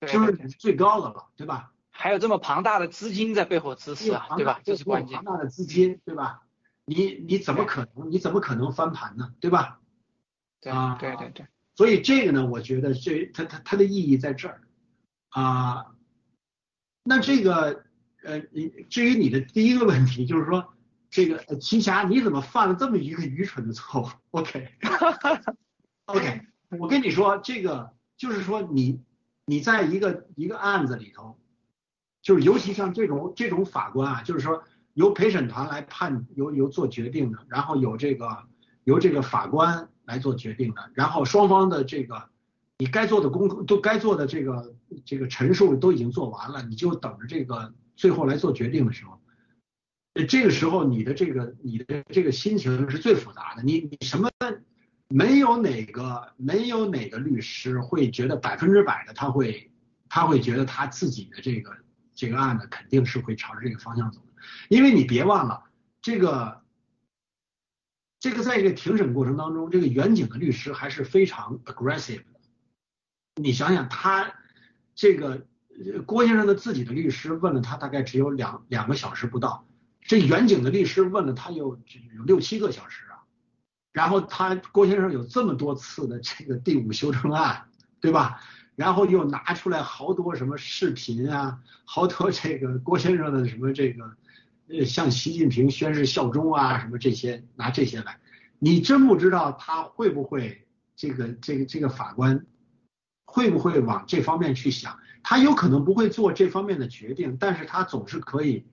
[0.00, 1.72] 就是最高的了，对吧？
[1.90, 4.60] 还有这么庞大的资金在背后支持啊，对吧？
[4.64, 5.16] 这是关键。
[5.16, 6.42] 庞大的资金，对吧？
[6.86, 9.34] 你你怎么可能你怎么可能翻盘呢？
[9.40, 9.80] 对吧？
[10.64, 11.46] 啊，对对对。
[11.74, 14.62] 所以这个呢，我觉得这它它它的意义在这儿
[15.28, 15.94] 啊。
[17.02, 17.85] 那这个。
[18.26, 20.74] 呃，你至于你的第一个问题，就是说
[21.08, 26.40] 这个奇侠你怎么犯了这么一个愚蠢的错误？OK，OK，
[26.80, 29.00] 我跟你说，这个就是说你
[29.44, 31.38] 你在一个一个案子里头，
[32.20, 38.26] 就是尤其像这种这种法官啊，就是说由陪审团来判，由由做决定的，然后有这个
[38.82, 42.28] 由这个法官来做决定的，然后双方的这个
[42.78, 44.74] 你该做的功课都该做的这个
[45.04, 47.72] 这个陈述都已经做完了，你就等着这个。
[47.96, 49.18] 最后来做决定的时候，
[50.28, 53.62] 这个时候你的这个你的这个心情是最复杂的。
[53.62, 54.30] 你你什么
[55.08, 59.70] 没有哪个没有哪个律师会觉得百分之百的他会
[60.08, 61.76] 他会觉得他自己的这个
[62.14, 65.64] 这个案子肯定是会朝着这个方向走的，因为你别忘了
[66.00, 66.62] 这个
[68.20, 72.40] 这个在这个庭审过程当中，这个远景的律师还是非常 aggressive 的。
[73.40, 74.34] 你想想他
[74.94, 75.46] 这个。
[76.06, 79.66] 郭先生的自己的律师问了他大概只有两两个小时不到，
[80.02, 81.78] 这远景的律师问了他有
[82.16, 83.24] 有六七个小时啊，
[83.92, 87.64] 然后他郭先生有这么多次的这个第五修正案，
[88.00, 88.40] 对吧？
[88.74, 94.16] 然后又拿出来好多什么视频啊，好多这个郭先生的什么这个
[94.68, 98.18] 呃向习近平宣誓效忠啊什么这些拿这些来，
[98.58, 102.44] 你真不知道他会不会这个这个这个法官
[103.36, 104.98] 会不会往这方面去想？
[105.22, 108.64] 他有可能不会做这方面的决定，但是他总是可以，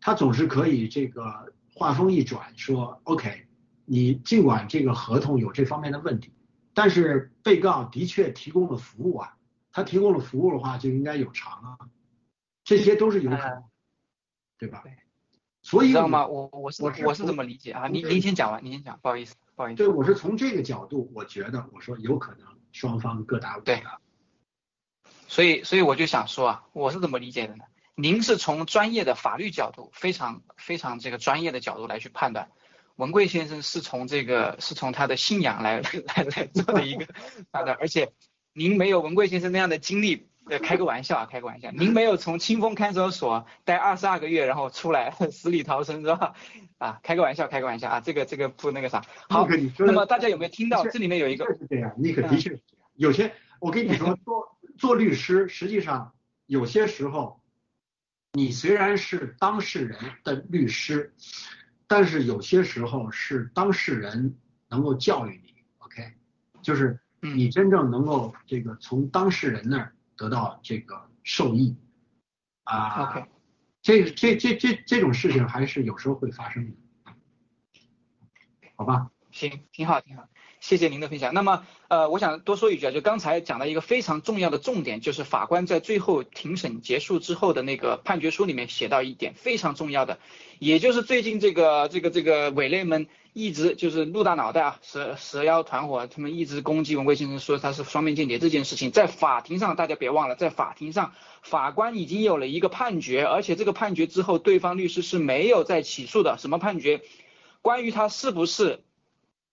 [0.00, 3.46] 他总是可以这个话锋一转说，OK，
[3.84, 6.32] 你尽管这个合同有这方面的问题，
[6.74, 9.36] 但是被告的确提供了服务啊，
[9.70, 11.78] 他提供了服务的话就应该有偿啊，
[12.64, 13.62] 这些都是有可能，
[14.58, 14.82] 对吧？
[15.62, 16.26] 所以知道吗？
[16.26, 19.76] 我我是我是这么理解啊，您您先讲完，您先讲，不好意思，不好意思。
[19.76, 23.80] 对，我是从这个角度，我觉得我说有可能双方各打五对。
[25.28, 27.64] 所以，所以我就想说啊，我是怎么理解的呢？
[27.94, 32.48] 您是从专业的法律角度，非常非常这个专业的角度来去判断，
[32.96, 35.80] 文贵先生是从这个是从他的信仰来
[36.16, 37.06] 来来做的一个
[37.52, 38.10] 判断，而且
[38.52, 46.34] 您没有文贵先生那样的经历，呃，开个玩笑啊，开个玩笑，您没有从清风看守所待二十二个月，然后出来 死里逃生是吧？
[46.78, 49.04] 啊，开个玩笑，开个玩笑啊，这个这个不那个啥。
[49.28, 49.46] 好，
[49.78, 51.44] 那么大家有没有听到这里面有一个？
[51.46, 52.60] 是这样，你可的确是这样，
[52.94, 54.54] 有些我跟你说说。
[54.78, 56.14] 做律师，实际上
[56.46, 57.42] 有些时候，
[58.32, 61.12] 你虽然是当事人的律师，
[61.86, 64.38] 但是有些时候是当事人
[64.68, 66.14] 能够教育你，OK，
[66.62, 71.76] 就是你真正能够这个从当事人那儿得到这个受益，
[72.64, 73.26] 啊，OK，
[73.82, 76.76] 这这这这这种事情还是有时候会发生的，
[78.76, 79.10] 好吧？
[79.30, 80.28] 行，挺好，挺好。
[80.60, 81.32] 谢谢您的分享。
[81.34, 90.18] 那么，呃，我想多说一句啊，就刚才讲到一个非常重要的重点，就是法官在最后庭审结束之后的那个判决书里面写到一点非常重要的，
[90.58, 106.36] 也就是最近这个这个这个伪类们一直就是陆大脑袋啊，蛇蛇妖团伙他们一直攻击文贵先生，说他是双面间谍这件事情，在法庭上大家别忘了，在法庭上法官已经有了一个判决，而且这个判决之后，对方律师是没有再起诉的。
[106.36, 107.00] 什么判决？
[107.62, 108.82] 关于他是不是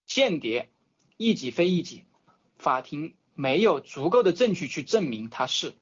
[0.06, 0.68] 间谍？
[1.16, 2.04] 一己非一己，
[2.58, 5.74] 法庭没有足够的证据去证明他是，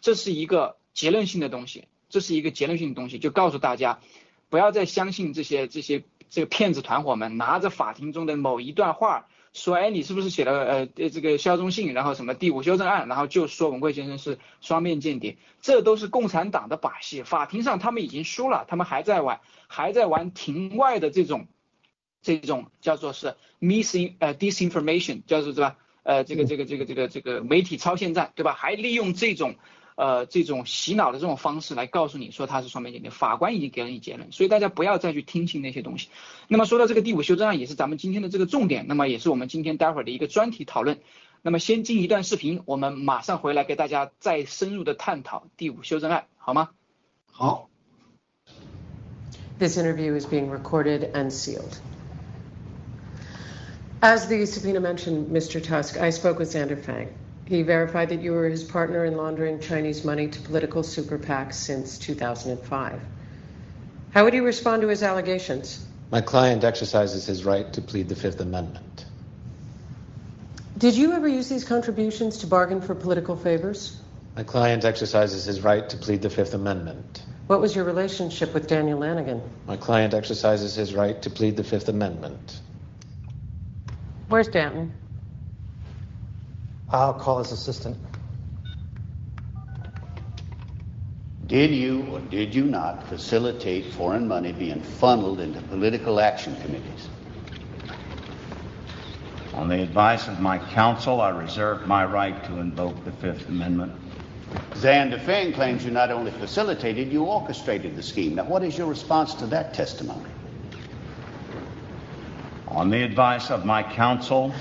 [0.00, 4.00] 这是一个结论性的东西，这是一个结论性的东西，就告诉大家，
[4.48, 21.48] 不要再相信这些这些这个骗子团伙们拿着法庭中的某一段话说，哎，你是不是写了呃这个肖忠信，然后什么第五修正案，然后就说文贵先生是双面间谍，这都是共产党的把戏，法庭上他们已经输了，他们还在玩还在玩庭外的这种。
[22.26, 25.76] 这种叫做是 missing 呃 disinformation，叫做对吧？
[26.02, 28.52] 呃，这个这个这个这个这个媒体超限战，对吧？
[28.52, 29.54] 还利用这种
[29.94, 33.12] 呃这种洗脑的这种方式来告诉你说他是双面间谍。
[33.12, 36.08] 法官已经给了你结论，所以大家不要再去听信那些东西。
[36.48, 40.98] 那么说到这个第五修正案，也是咱们今天的这个重点，那么也是我们今天待会儿的一个专题讨论。
[41.42, 46.70] 那么先进一段视频，我们马上回来给大家再深入的探讨第五修正案，好吗？
[47.30, 47.70] 好。
[49.58, 51.78] This interview is being recorded and sealed.
[54.02, 55.62] As the subpoena mentioned, Mr.
[55.62, 57.12] Tusk, I spoke with Xander Fang.
[57.46, 61.54] He verified that you were his partner in laundering Chinese money to political super PACs
[61.54, 63.00] since 2005.
[64.10, 65.86] How would you respond to his allegations?
[66.10, 69.06] My client exercises his right to plead the Fifth Amendment.
[70.76, 73.98] Did you ever use these contributions to bargain for political favors?
[74.36, 77.22] My client exercises his right to plead the Fifth Amendment.
[77.46, 79.40] What was your relationship with Daniel Lanigan?
[79.66, 82.60] My client exercises his right to plead the Fifth Amendment.
[84.28, 84.92] Where's Danton?
[86.90, 87.96] I'll call his assistant.
[91.46, 97.08] Did you or did you not facilitate foreign money being funneled into political action committees?
[99.54, 103.92] On the advice of my counsel, I reserve my right to invoke the Fifth Amendment.
[104.72, 108.34] Xander Feng claims you not only facilitated, you orchestrated the scheme.
[108.34, 110.28] Now, what is your response to that testimony?
[112.76, 114.54] On the advice of my counsel,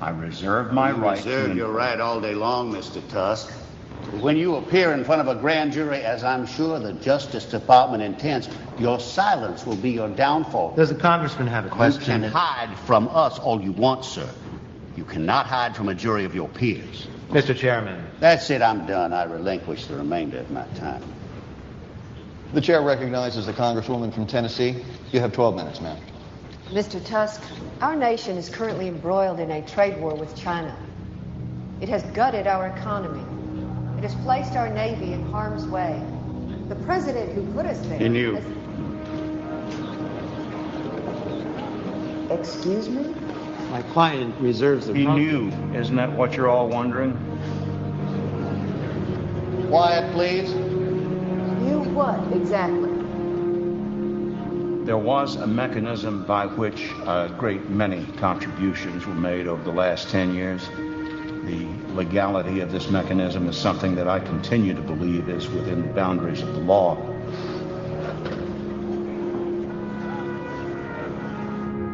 [0.00, 1.56] I reserve my you right reserve to...
[1.56, 3.02] your right all day long, Mr.
[3.10, 3.50] Tusk.
[4.20, 8.04] When you appear in front of a grand jury, as I'm sure the Justice Department
[8.04, 10.76] intends, your silence will be your downfall.
[10.76, 12.22] Does the congressman have a question?
[12.22, 14.30] You can hide from us all you want, sir.
[14.96, 17.08] You cannot hide from a jury of your peers.
[17.30, 17.56] Mr.
[17.56, 18.06] Chairman.
[18.20, 18.62] That's it.
[18.62, 19.12] I'm done.
[19.12, 21.02] I relinquish the remainder of my time.
[22.54, 24.84] The chair recognizes the congresswoman from Tennessee.
[25.10, 25.98] You have 12 minutes, ma'am.
[26.70, 27.04] Mr.
[27.04, 27.42] Tusk,
[27.80, 30.76] our nation is currently embroiled in a trade war with China.
[31.80, 33.24] It has gutted our economy.
[33.98, 36.00] It has placed our Navy in harm's way.
[36.68, 37.98] The president who put us there.
[37.98, 38.34] He knew.
[38.36, 38.44] Has...
[42.38, 43.14] Excuse me?
[43.70, 45.48] My client reserves the He right- knew.
[45.74, 47.12] Isn't that what you're all wondering?
[49.68, 50.50] Quiet, please.
[50.50, 52.99] You what, exactly?
[54.84, 60.08] There was a mechanism by which a great many contributions were made over the last
[60.08, 60.66] 10 years.
[61.44, 65.92] The legality of this mechanism is something that I continue to believe is within the
[65.92, 66.96] boundaries of the law.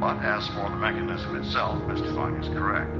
[0.00, 2.14] But as for the mechanism itself, Mr.
[2.14, 2.90] Fine is correct.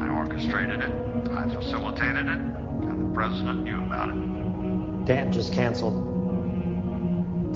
[0.00, 5.04] I orchestrated it, I facilitated it, and the president knew about it.
[5.06, 6.14] Dan just canceled.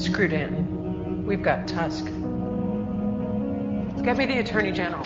[0.01, 0.80] Screw Danton.
[1.27, 2.05] We've got Tusk.
[4.03, 5.05] Get me the Attorney General.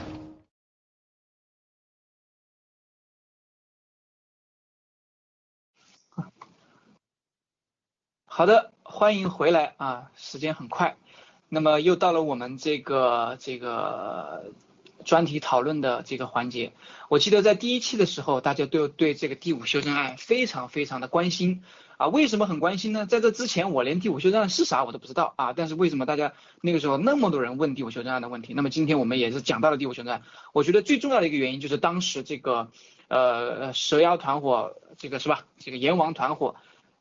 [8.25, 10.11] 好的，欢迎回来啊！
[10.17, 10.97] 时间很快，
[11.49, 14.53] 那么又到了我们这个这个
[15.05, 16.73] 专题讨论的这个环节。
[17.09, 21.63] 我记得在第一期的时候，大家都对这个第五修正案非常非常的关心
[21.97, 22.09] 啊。
[22.09, 23.07] 为什么很关心呢？
[23.07, 25.53] 在这之前，我连第五修正案是啥我都不知道啊。
[25.53, 28.55] 但是为什么大家那个时候那么多人问第五修正案的问题？
[28.55, 30.23] 那么今天我们也是讲到了第五修正案。
[30.53, 32.69] 我觉得最重要的一个原因就是当时这个
[33.09, 35.45] 呃蛇妖团伙，这个是吧？
[35.59, 36.57] 这个阎王团伙。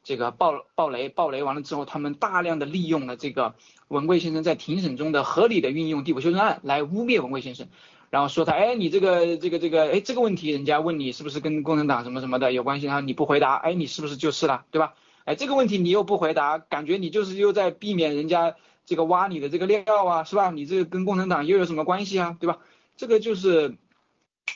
[0.06, 3.56] 这个暴暴雷暴雷完了之后，他们大量的利用了这个
[3.88, 7.70] 文贵先生在庭审中的合理的运用第五修正案来污蔑文贵先生，
[8.14, 14.94] 然后说他哎你这个这个这个哎这个问题人家问你是不是跟共产党什么什么的有关系，然后你不回答，哎你是不是就是了，对吧？
[15.26, 20.52] 哎，这个问题你又不回答，感觉你就是又在避免人家这个挖你的这个料啊，是吧？
[20.52, 22.60] 你这个跟共产党又有什么关系啊，对吧？
[22.98, 23.78] 这个就是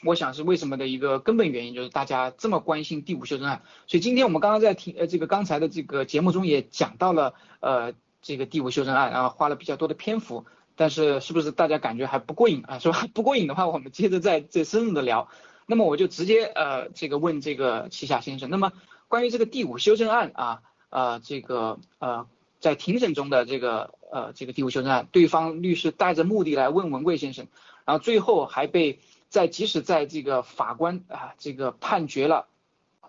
[0.04, 3.64] 我想是为什么的一个根本原因，就是大家这么关心第五修正案。
[3.88, 10.46] 所以今天我们刚刚在听呃这个刚才的这个节目中也讲到了呃这个第五修正案，然后花了比较多的篇幅，
[10.78, 12.80] 但是是不是大家感觉还不过瘾啊？
[12.80, 13.06] 是吧？
[13.14, 15.28] 不过瘾的话，我们接着再再深入的聊。
[15.66, 18.72] 那么我就直接呃这个问这个齐夏先生，那么
[19.10, 22.28] 关于这个第五修正案啊呃这个呃
[22.62, 27.48] 在庭审中的这个呃这个第五修正案，对方律师带着目的来问文贵先生，
[27.84, 32.48] 然后最后还被在即使在这个法官啊这个判决了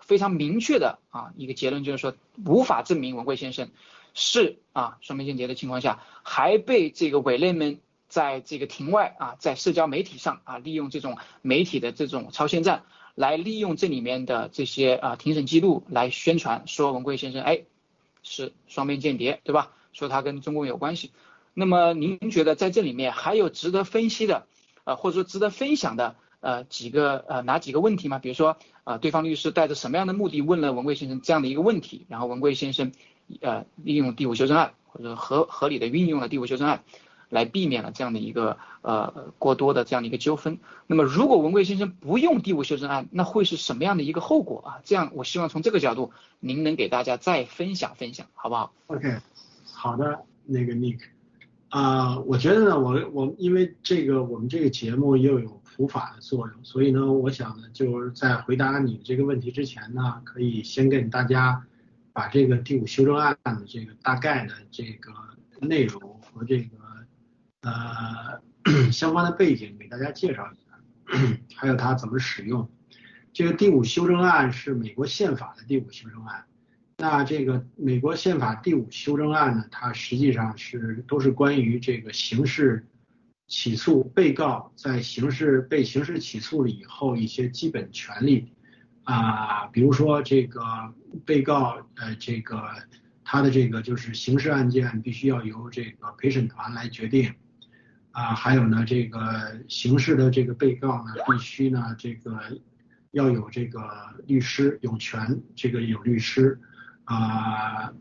[0.01, 2.13] 非常明确的啊一个结论，就是说
[2.45, 3.69] 无法证明文贵先生
[4.13, 7.79] 是啊双面间谍的情况下，还被这个伪类们。
[8.09, 12.81] 在这个庭外啊，在社交媒体上啊，利用这种媒体的这种超限战，
[13.13, 17.65] 来利用这里面的这些啊庭审记录来宣传说文贵先生哎
[18.23, 19.73] 是双面间谍，对吧？
[19.93, 21.11] 说他跟中共有关系。
[21.53, 24.47] 那么您觉得在这里面还有值得分析的
[24.85, 28.17] 呃或者说值得分享的呃几个呃哪几个问题吗？
[28.17, 32.91] 比如说啊对方律师带着什么样的目的问了文贵先生这样的一个问题，然后文贵先生
[33.41, 36.83] 呃利用第五修正案或者合合理的运用了第五修正案。
[37.31, 40.57] 来避免了这样的一个呃过多的这样的一个纠纷。
[40.87, 44.81] 那么，如果文贵先生不用第五修正案，那会是什么样的一个后果啊？
[44.83, 49.15] 这样，我希望从这个角度，您能给大家再分享分享，好不好？OK，
[49.71, 51.01] 好的，那个 Nick，
[51.69, 61.63] 啊，我觉得呢，我我因为这个我们这个节目又有普法的作用，所以呢，我想呢，就是在回答你这个问题之前呢，可以先跟大家
[62.19, 65.13] 把这个第五修正案的这个大概的这个
[65.61, 66.77] 内容和这个。
[67.61, 68.41] 呃，
[68.89, 72.69] 相关的背景给大家介绍一下，还有它怎么使用。
[73.33, 76.45] 这个第五修正案是美国宪法的第五修正案。
[76.97, 82.87] 那这个美国宪法第五修正案呢，它实际上是都是关于这个刑事
[83.47, 88.53] 起诉被告在刑事被刑事起诉了以后一些基本权利
[89.09, 90.61] 啊，比如说这个
[91.25, 92.61] 被告呃这个
[93.23, 97.33] 他的这个就是刑事案件必须要由这个陪审团来决定。
[98.11, 102.39] 啊，还有呢，这个刑事的这个被告呢，必须呢，这个
[103.11, 103.81] 要有这个
[104.27, 106.59] 律师，有权这个有律师
[107.05, 107.93] 啊，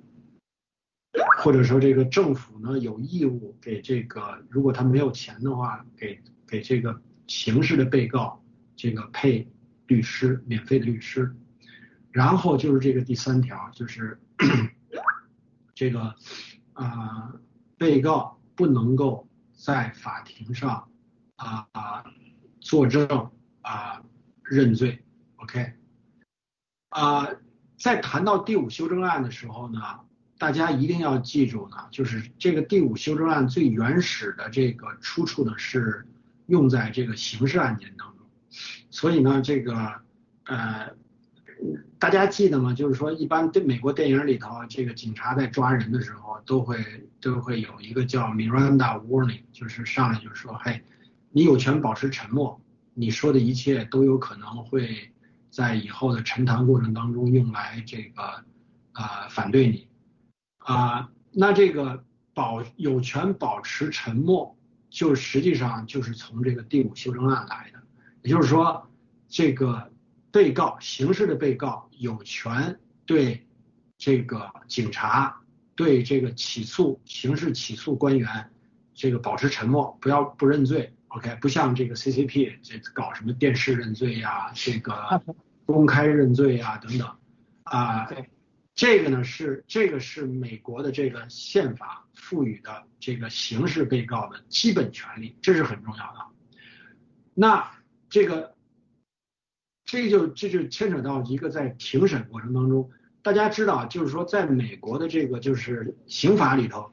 [1.38, 8.42] 或者说这个政府呢有义务给这个，如果他没有钱的话，给给这个刑事的被告
[8.76, 9.46] 这个配
[9.88, 11.34] 律师，免费的律师。
[12.12, 14.20] 然后就是这个第三条，就是
[15.74, 16.14] 这个
[16.74, 17.34] 啊，
[17.76, 19.24] 被告不能够。
[19.60, 20.88] 在法庭上
[21.34, 21.66] 啊
[22.60, 24.00] 作证啊
[24.44, 25.04] 认罪
[25.34, 25.72] ，OK
[26.90, 27.26] 啊，
[27.76, 29.80] 在谈到第五修正案的时候呢，
[30.38, 36.06] 大家一定要记住呢，就是这个第五修正案最原始的这个出处呢是
[36.46, 38.17] 用在这个刑事案件当中，
[38.90, 39.74] 所以呢这个
[40.44, 40.96] 呃。
[41.98, 42.72] 大家记得吗？
[42.72, 46.78] 就是说，一般对美国电影里头，这个警察在抓人的时候，都会
[47.20, 50.84] 都会有一个叫 Miranda warning，就是上来就是说，嘿，
[51.32, 52.60] 你有权保持沉默，
[52.94, 55.10] 你说的一切都有可能会
[55.50, 58.44] 在以后的陈谈过程当中用来这个
[58.92, 59.88] 啊反对你
[60.58, 61.10] 啊。
[61.32, 64.56] 那这个保有权保持沉默，
[64.88, 67.82] 就实际上就是从这个第五修正案来的，
[68.22, 68.88] 也就是说
[69.28, 69.90] 这个。
[70.30, 73.46] 被告，刑事的被告有权对
[73.96, 75.40] 这个警察，
[75.74, 78.50] 对这个起诉刑事起诉官员，
[78.94, 81.38] 这个保持沉默，不要不认罪，OK？
[81.40, 85.22] 不像这个 CCP 这搞什么电视认罪呀，这个
[85.64, 87.16] 公开认罪呀等等
[87.62, 88.10] 啊，
[88.74, 96.26] 这个呢是这个是美国的这个宪法赋予的这个刑事被告的基本权利，这是很重要的。
[97.32, 97.77] 那
[98.08, 98.54] 这个。
[99.90, 102.90] 这就这就牵扯到一个在庭审过程当中，
[103.22, 106.92] 大家知道，就是说在美国的这个就是刑法里头，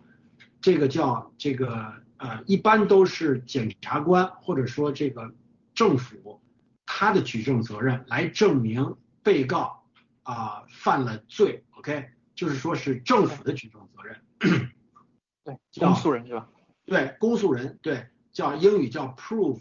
[0.61, 5.35] 这个叫这个呃，一般都是检察官或者说这个
[5.73, 6.41] 政府
[6.85, 9.83] 他的举证责任来证明被告
[10.23, 14.21] 啊犯了罪，OK，就是说是政府的举证责任。
[15.43, 16.47] 对， 公诉人是吧？
[16.85, 19.59] 对，公诉人，对，叫英语叫 prove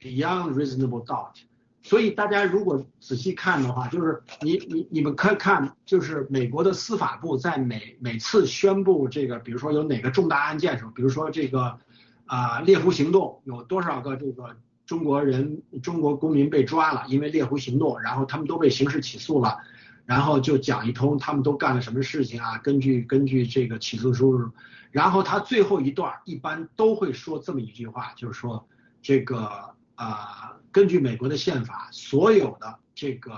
[0.00, 1.34] beyond reasonable doubt。
[1.82, 11.78] 所以大家如果仔细看的话，就是你你你们可以看，就是美国的司法部在每每次宣布这个，比如说有哪个重大案件时候，比如说这个
[12.26, 19.58] 啊猎狐行动有多少个这个中国人中国公民被抓了，因为猎狐行动，然后他们都被刑事起诉了，
[20.04, 24.50] 然后就讲一通他们都干了什么事情啊，根据根据这个起诉书，
[24.90, 28.66] 然后他最后一段一般都会说这么一句话，就是说
[29.00, 33.36] 这个啊、根据美国的宪法，所有的这个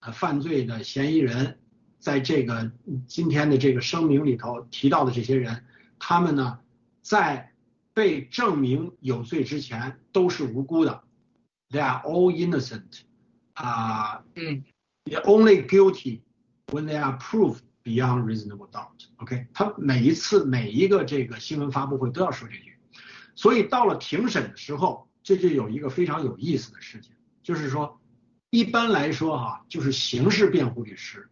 [0.00, 1.58] 呃犯罪的嫌疑人，
[1.98, 2.70] 在这个
[3.08, 5.64] 今天的这个声明里头提到的这些人，
[5.98, 6.58] 他们呢
[7.00, 7.50] 在
[7.94, 11.02] 被证明有罪之前都是无辜的
[11.70, 13.00] ，they are all innocent，
[13.54, 14.64] 啊、嗯
[15.04, 16.20] they're only guilty
[16.66, 19.06] when they are proved beyond reasonable doubt。
[19.16, 22.76] OK，他每一次每一个这个新闻发布会都要说这句，
[23.34, 27.12] 所以到了庭审的时候，这就有一个非常有意思的事情，
[27.42, 28.00] 就是说，
[28.48, 31.28] 一般来说哈、就是刑事辩护律师，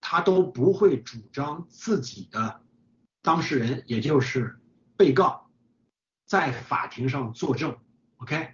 [0.00, 2.60] 他都不会主张自己的
[3.22, 4.60] 当事人，也就是
[4.96, 5.50] 被告，
[6.24, 7.76] 在法庭上作证。
[8.18, 8.50] OK，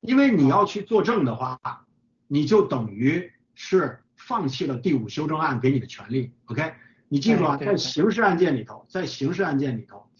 [0.00, 1.86] 因为你要去作证的话，
[2.26, 6.32] 你就等于是放弃了第五修正案给你的权利。
[6.46, 6.74] OK，
[7.06, 10.10] 你记住啊，在刑事案件里头，在刑事案件里头，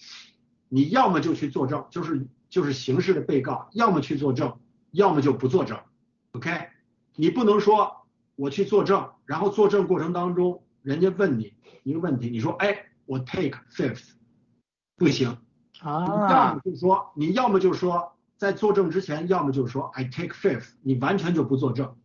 [0.69, 4.59] 你要么就去作证，就是就是刑事的被告，要么去作证，
[4.91, 5.79] 要么就不作证。
[6.33, 6.69] OK，
[7.15, 8.07] 你不能说
[8.37, 14.11] 我去作证，然后作证过程当中，人家问你一个问题，你说哎，我 take fifth，
[14.97, 15.37] 不行。
[15.81, 21.97] 啊要么就说，你要么就说，在作证之前，要么就说 I take fifth，你完全就不作证。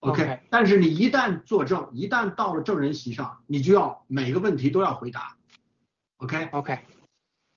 [0.00, 5.36] OK，, OK 但是你一旦作证，一旦到了证人席上，你就要每个问题都要回答。
[6.16, 6.78] OK，OK，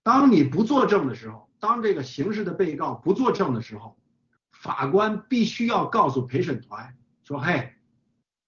[0.03, 3.97] 当你不作证的时候，当这个刑事的被告不作证的时候，
[4.51, 7.71] 法官必须要告诉陪审团说：“嘿，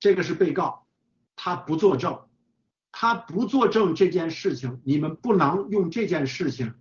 [0.01, 0.85] 这个是被告，
[1.37, 2.19] 他不作证，
[2.91, 6.73] 他不作证这件事情，你们不能用这件事情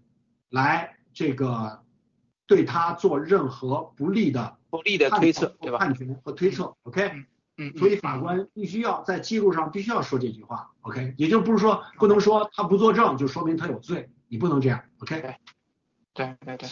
[0.51, 1.85] 来这个
[2.49, 5.79] 对他做任何不利的不利的推测，对吧？
[5.79, 6.75] 判决和推测。
[6.83, 7.27] OK，嗯
[7.59, 15.37] 嗯，所以法官必须要在记录上必须要说这句话，OK，也就不是说不能说他不作证就说明他有罪，你不能这样，OK。
[16.15, 16.69] 对对对，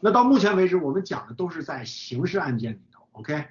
[0.00, 3.44] 那到目前为止，我们讲的都是在刑事案件里头，OK。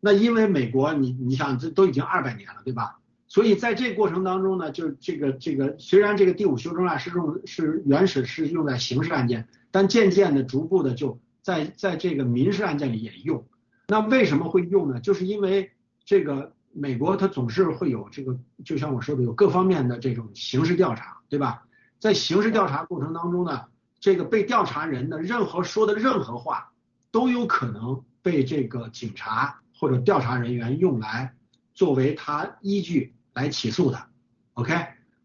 [0.00, 2.98] 那因为美国你你想这都已经二百年了，对吧？
[3.28, 13.46] 所以在这个过程当中呢，就这个这个虽然这个第五修正案是用是原始是用在刑事案件，但渐渐的逐步的就在在这个民事案件里也用。
[13.88, 15.00] 那为什么会用呢？
[15.00, 15.70] 就是因为
[16.04, 21.64] 这个美国它总是会有这个，就像我说的，有各方面的这种刑事调查，对吧？
[21.98, 23.66] 在刑事调查过程当中呢，
[24.02, 26.72] 这个被调查人的任何说的任何话，
[27.12, 31.36] 都有可能被这个警察或者调查人员用来
[31.72, 34.08] 作为他依据来起诉他。
[34.54, 34.74] OK，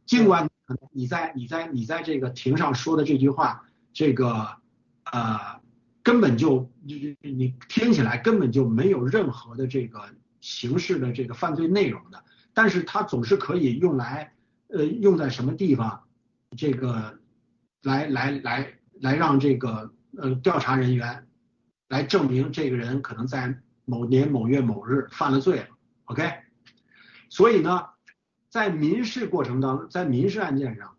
[0.06, 0.48] 尽管
[0.92, 4.58] 你在你在你在这个庭上说的这句话，这个
[5.12, 5.60] 呃
[6.04, 12.24] 根本就你你听起来根本就没有任何的这个刑事的这个犯罪内容的，
[12.54, 14.34] 但是它总是可以用来
[14.68, 16.04] 呃用在什么地方，
[16.56, 17.17] 这个
[17.84, 21.28] 来来来来让这个呃调查人员
[21.88, 25.66] 来证明这个人可能在某年某月某日犯了罪
[26.06, 26.32] ，OK，
[27.30, 27.86] 所以呢，
[28.50, 30.94] 在民事过程当中，在民事案件上。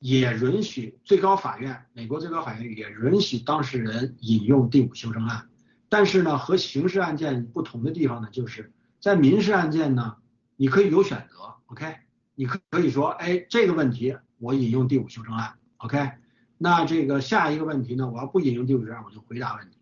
[0.00, 5.48] 也允许最高法院，美国最高法院也允许当事人引用第五修正案，
[5.88, 8.70] 但是呢，和刑事案件不同的地方呢，就是
[9.00, 10.16] 在民事案件呢，
[10.56, 11.96] 你可以有选择，OK，
[12.34, 16.10] 你可可以说，哎，这个问题我引用第五修正案，OK，
[16.58, 19.78] 那这个下一个问题呢，我要不引用第五修正案，我就回答问题。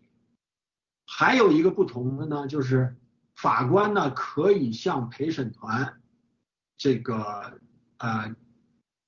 [1.05, 2.95] 还有一个不同的呢，就是
[3.35, 6.01] 法官呢可以向陪审团
[6.77, 7.59] 这个
[7.97, 8.35] 呃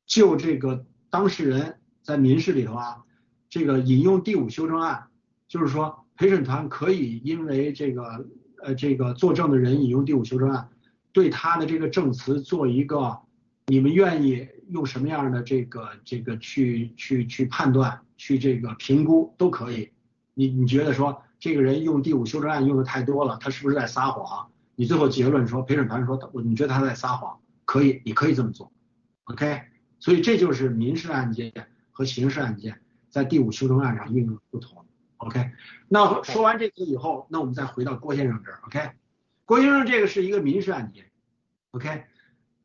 [0.06, 0.86] 就这个。
[1.12, 3.06] 当事人在民事里头啊，
[3.49, 5.07] 这个引用第五修正案，
[5.48, 8.28] 就是说陪审团可以因为这个
[8.62, 10.70] 呃这个作证的人引用第五修正案，
[11.14, 13.18] 对他的这个证词做一个
[13.68, 19.92] 你们愿意用什么样的这个这个去去去判断去这个评估都可以。
[20.34, 24.50] 你你觉得说这个人用第五修正案用的太多了，他是不是在撒谎？
[24.76, 28.72] 你最后结论说陪审团说他你觉得他在撒谎，可以，你可以这么做
[29.26, 29.62] ，OK。
[30.00, 31.52] 所以这就是民事案件
[31.92, 34.86] 和刑事案件在第五修正案上运用的不同。
[35.18, 35.52] OK，
[35.88, 38.60] 那说完这个以后，那我们再回到郭先生这儿。
[38.66, 38.92] OK，
[39.46, 41.06] 郭先生这个是一个民事案件。
[41.72, 42.04] OK，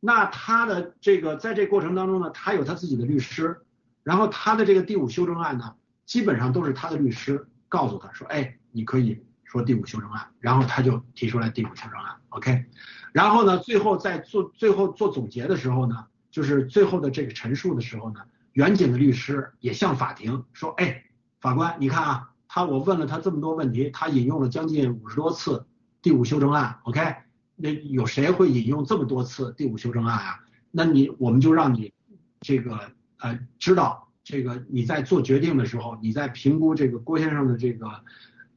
[0.01, 3.60] 那他的这个在这过程当中呢，他有他自己的律师，
[4.02, 5.74] 然后他的这个第五修正案呢，
[6.05, 12.16] 基本上都是他的律师告诉他说，哎，你可以说第五修正案，然后他就提出来第五修正案。
[12.31, 12.64] OK，
[13.12, 16.06] 然后呢，最后在做最后做总结的时候呢。
[16.32, 18.20] 就是最后的这个陈述的时候呢，
[18.52, 21.02] 远景的律师也向法庭说：“哎，
[21.40, 25.66] 法官，你看啊，他我问了他这么多问题，他引用了将近五十多次
[26.01, 27.16] 第五修正案，OK，
[27.61, 30.41] 那有谁会引用这么多次第五修正案啊？
[30.70, 31.93] 那你我们就让你
[32.41, 38.05] 这个呃知道这个你在做决定的时候，你在评估这个郭先生的这个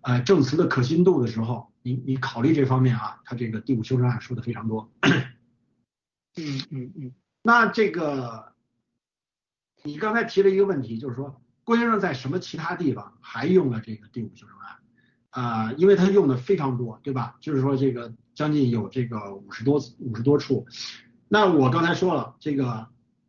[0.02, 4.92] 呃证词的可信度的时候，你你考虑这方面啊，他这个第五修正案说的非常多。
[6.36, 7.12] 嗯嗯嗯。
[7.42, 8.54] 那这个
[9.84, 14.78] 你刚才提了一个问题，就是说郭先生在什么其他地方还用了这个第五修正案？
[15.30, 17.36] 啊，因为他用的非常多，对吧？
[17.40, 20.66] 就是说这个将近有这个五十多五十多处。
[21.28, 22.88] 那我刚才说了，这个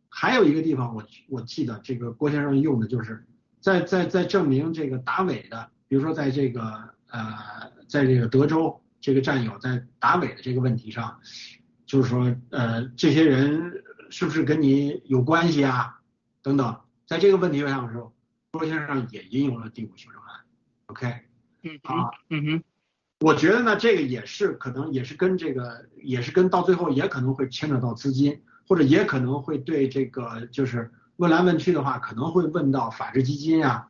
[0.09, 3.25] 还有一个地方，我我记得这个郭先生用的就是
[3.59, 6.61] 在在在证明这个达伟的，比如说在这个
[7.07, 11.19] 呃在这个德州这个战友在达伟的这个问题上，
[11.85, 15.99] 就是说呃这些人是不是跟你有关系啊
[16.41, 18.13] 等等，在这个问题上的时候，
[18.51, 20.41] 郭先生也引用了第五修正案
[20.87, 21.21] ，OK。
[21.63, 22.63] 嗯啊，嗯哼，
[23.25, 33.87] 我觉得呢，这个也是可能也是跟这个也是跟到最后也可能会牵扯到资金，或者也可能会对这个就是问来问去的话，可能会问到法治基金啊，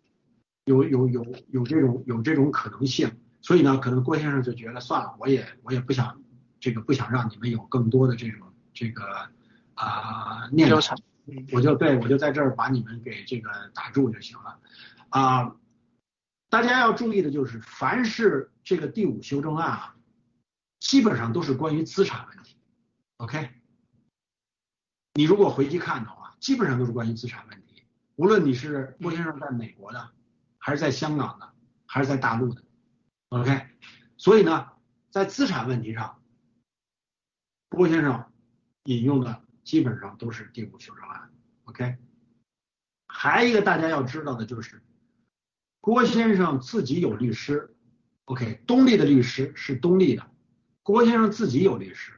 [0.63, 6.21] 有有有有这种有这种可能性，所以呢，可能郭先生就觉得算了，我也我也不想
[6.61, 9.03] 这个不想让你们有更多的这种这个
[9.73, 10.77] 啊念头，
[11.51, 14.57] 我就对我就在这儿把你们给这个打住就行了
[15.09, 15.53] 啊。
[16.49, 19.95] 大家要注意的就是，凡是这个第五修正案啊，
[20.79, 22.57] 基本上都是关于资产问题。
[23.17, 23.49] OK，
[25.15, 27.83] 你如果回去看的话，基本上都是关于资产问题。
[28.15, 30.11] 无论你是郭先生在美国的，
[30.57, 31.53] 还是在香港的，
[31.85, 32.63] 还是在大陆的
[33.29, 33.67] ，OK。
[34.15, 34.71] 所以呢，
[35.09, 36.21] 在资产问题上，
[37.69, 38.31] 郭先生
[38.83, 41.33] 引用的基本上都是第五修正案。
[41.65, 41.97] OK，
[43.07, 44.81] 还一个大家要知道的就是。
[45.85, 47.75] 郭先生自己有律师
[48.23, 50.25] ，OK，东立的律师是东立的，
[50.81, 52.11] 郭先生自己有律师，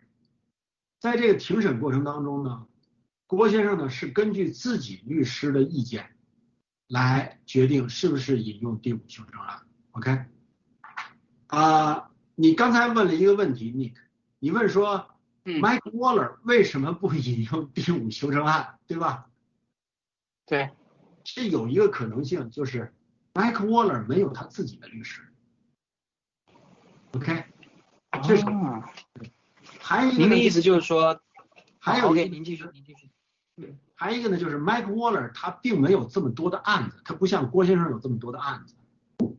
[1.02, 2.66] 在这个庭审过程当中呢，
[3.26, 6.16] 郭先生呢是根据自己律师的意见
[6.88, 9.60] 来决定是不是引用第五修正案
[9.92, 10.18] ，OK，
[11.48, 13.96] 啊，你刚才问了一个问题，Nick，
[14.40, 15.10] 你问说
[15.44, 19.30] ，Mike Waller 为什么不引用第五修正案，对吧？
[20.46, 20.70] 对，
[21.26, 22.94] 这有一个可能性就是。
[23.38, 25.22] Mike Waller 没有他自己的律师
[27.12, 27.44] ，OK，
[28.24, 28.44] 这是
[29.80, 30.22] 还有一个。
[30.22, 31.22] 您的意思就是说，
[31.78, 33.12] 还有，OK，您继续，您继续。
[33.56, 38.74] 对，还有一个呢，就是 Mike Waller 他并没有这么多的案子，他不像郭先生有这么多的案子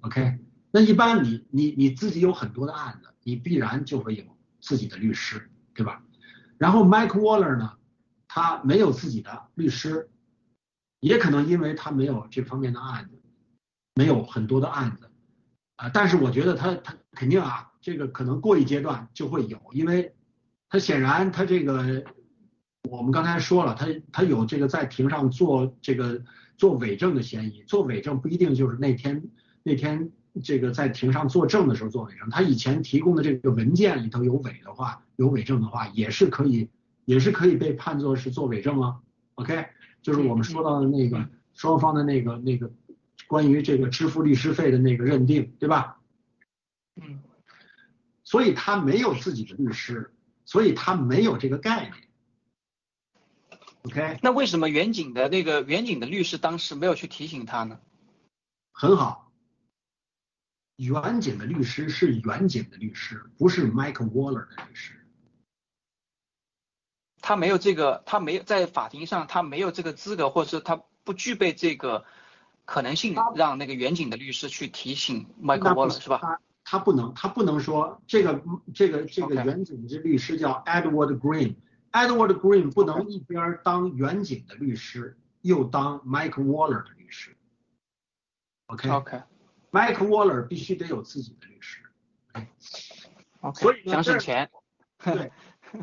[0.03, 0.39] ，OK，
[0.71, 4.25] 那一般你你你自己有很多的案子，你必然就会有
[4.61, 6.05] 自己的律师，对吧？
[6.57, 7.77] 然后 Mike Waller 呢，
[8.29, 10.09] 他没有自己的律师，
[11.01, 13.18] 也可能因为他没有这方面的案子。
[13.99, 15.11] 没有很多的案子。
[15.75, 20.15] 啊，但是我觉得他他肯定啊，这个可能过一阶段就会有，因为
[20.69, 22.05] 他显然他这个
[22.89, 26.23] 我们刚才说了，他他有这个在庭上做这个
[26.57, 29.31] 做伪证的嫌疑，做伪证不一定就是那天
[29.65, 30.13] 那天
[30.45, 36.69] 这个在庭上作证的时候做伪证，他以前提供的这个文件里头有伪的话，有伪证的话，也是可以
[37.05, 38.97] 也是可以被判作是做伪证啊
[39.35, 39.67] ，OK，
[40.03, 42.71] 就是我们说到的那个双方的那个那个。
[43.29, 46.01] 关于这个支付律师费的那个认定，对吧？
[46.97, 47.23] 嗯，
[48.25, 50.15] 所以他没有自己的律师，
[50.47, 51.95] 所以他没有这个概念。
[53.83, 57.79] OK，那为什么远景的那个远景的律师当时没有去提醒他呢？
[58.73, 59.31] 很好，
[60.77, 64.95] 远景的律师是远景的律师，不是 Mike Waller 的律师。
[67.21, 72.07] 他没有这个，他没有在法庭上，他没有这个资格，或者是他不具备这个。
[72.69, 76.19] 可能性让那个远景的律师去提醒 Michael Waller 是吧？
[76.21, 78.43] 他他不能，他不能说这个
[78.75, 87.35] 这个这个远景的律师叫 Edward Green，Edward Green 不能一边当远景的律师，又当 Michael Waller 的律师。
[88.67, 91.81] OK OK，Michael Waller 必须得有自己的律师。
[93.41, 94.51] OK，所以呢想省钱。
[95.03, 95.33] 对，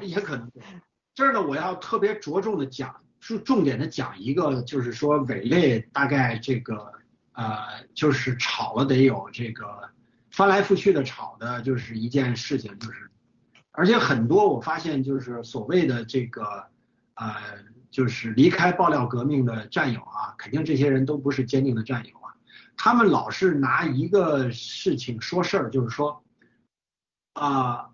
[0.01, 0.51] 也可能。
[1.15, 3.01] 这儿呢，我要特别着重的讲。
[3.27, 6.93] 是重点的讲一个，就是说伪类大概这个
[7.31, 9.89] 呃，就是吵了得有这个
[10.29, 13.09] 翻来覆去的吵的，就是一件事情，就是
[13.71, 16.67] 而且很多我发现就是所谓的这个
[17.15, 17.35] 呃，
[17.89, 22.37] 就是离开爆料革命的战友啊，肯定这些人都不是坚定的战友啊，
[22.77, 26.23] 他们老是拿一个事情说事儿，就是说
[27.33, 27.89] 啊。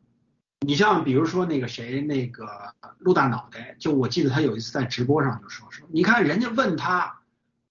[0.63, 7.21] 你像比如说那个谁，那个陆大脑袋，就我记得他有一次在直播上就说说，你看人家问他，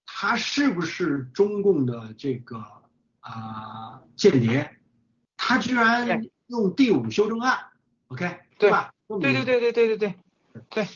[0.05, 2.61] 他是不是中共的这个
[3.21, 4.77] 啊间谍，
[5.37, 7.57] 他居然用第五修正案
[8.09, 8.93] ，OK，对吧？
[9.07, 10.15] 对对对对对对对
[10.69, 10.87] 对，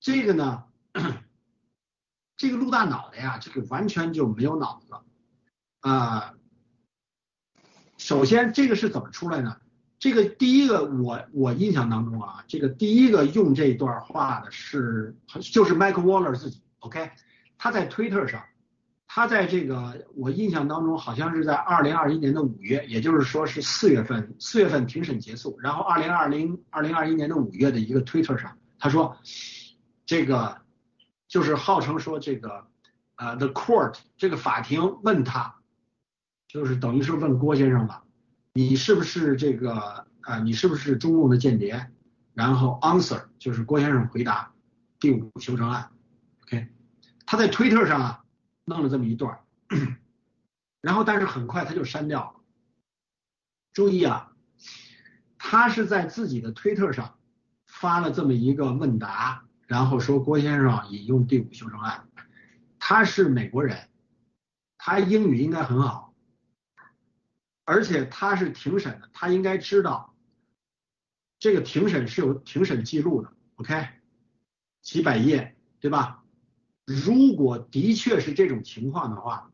[0.00, 0.64] 这个呢，
[2.36, 5.04] 这个陆大脑袋呀，这个完全就没有脑子了
[5.80, 6.34] 啊、
[7.96, 9.59] 首先，这个是怎么出来呢？
[10.00, 15.14] 这个第一个，我我印象当中啊，这个第一个用这段话的是
[15.52, 17.10] 就是 Mike Waller 自己，OK，
[17.58, 18.42] 他在 Twitter 上，
[19.06, 29.18] 他在这个我印象当中好像是在二零二一年的五月，也就是说是四月份，四月份庭审结束，然后二零二零二零二一年的五月的一个 Twitter 上，他说
[30.06, 30.62] 这个
[31.28, 32.64] 就是号称说这个
[33.16, 35.56] 呃 The Court 这个法庭问他，
[36.48, 38.04] 就是等于是问郭先生了。
[38.52, 41.90] 你是不是这个啊、你是不是中共的间谍？
[42.34, 44.52] 然后 answer 就是郭先生回答
[44.98, 45.90] 第五修正案
[46.42, 46.68] ，OK，
[47.26, 48.24] 他在推特上啊
[48.64, 49.40] 弄了这么一段，
[50.80, 52.40] 然后但是很快他就删掉了。
[53.72, 54.32] 注意啊，
[55.38, 57.18] 他是在自己的推特上
[57.66, 62.08] 发了这么一个问答，然后说郭先生引用第五修正案，
[62.78, 63.88] 他是美国人，
[64.78, 66.09] 他英语应该很好。
[67.70, 70.12] 而且他是庭审的，他应该知道
[71.38, 73.86] 这个庭审是有庭审记录的，OK，
[74.82, 76.24] 几百页，对吧？
[76.84, 79.52] 如果的确是这种情况的话，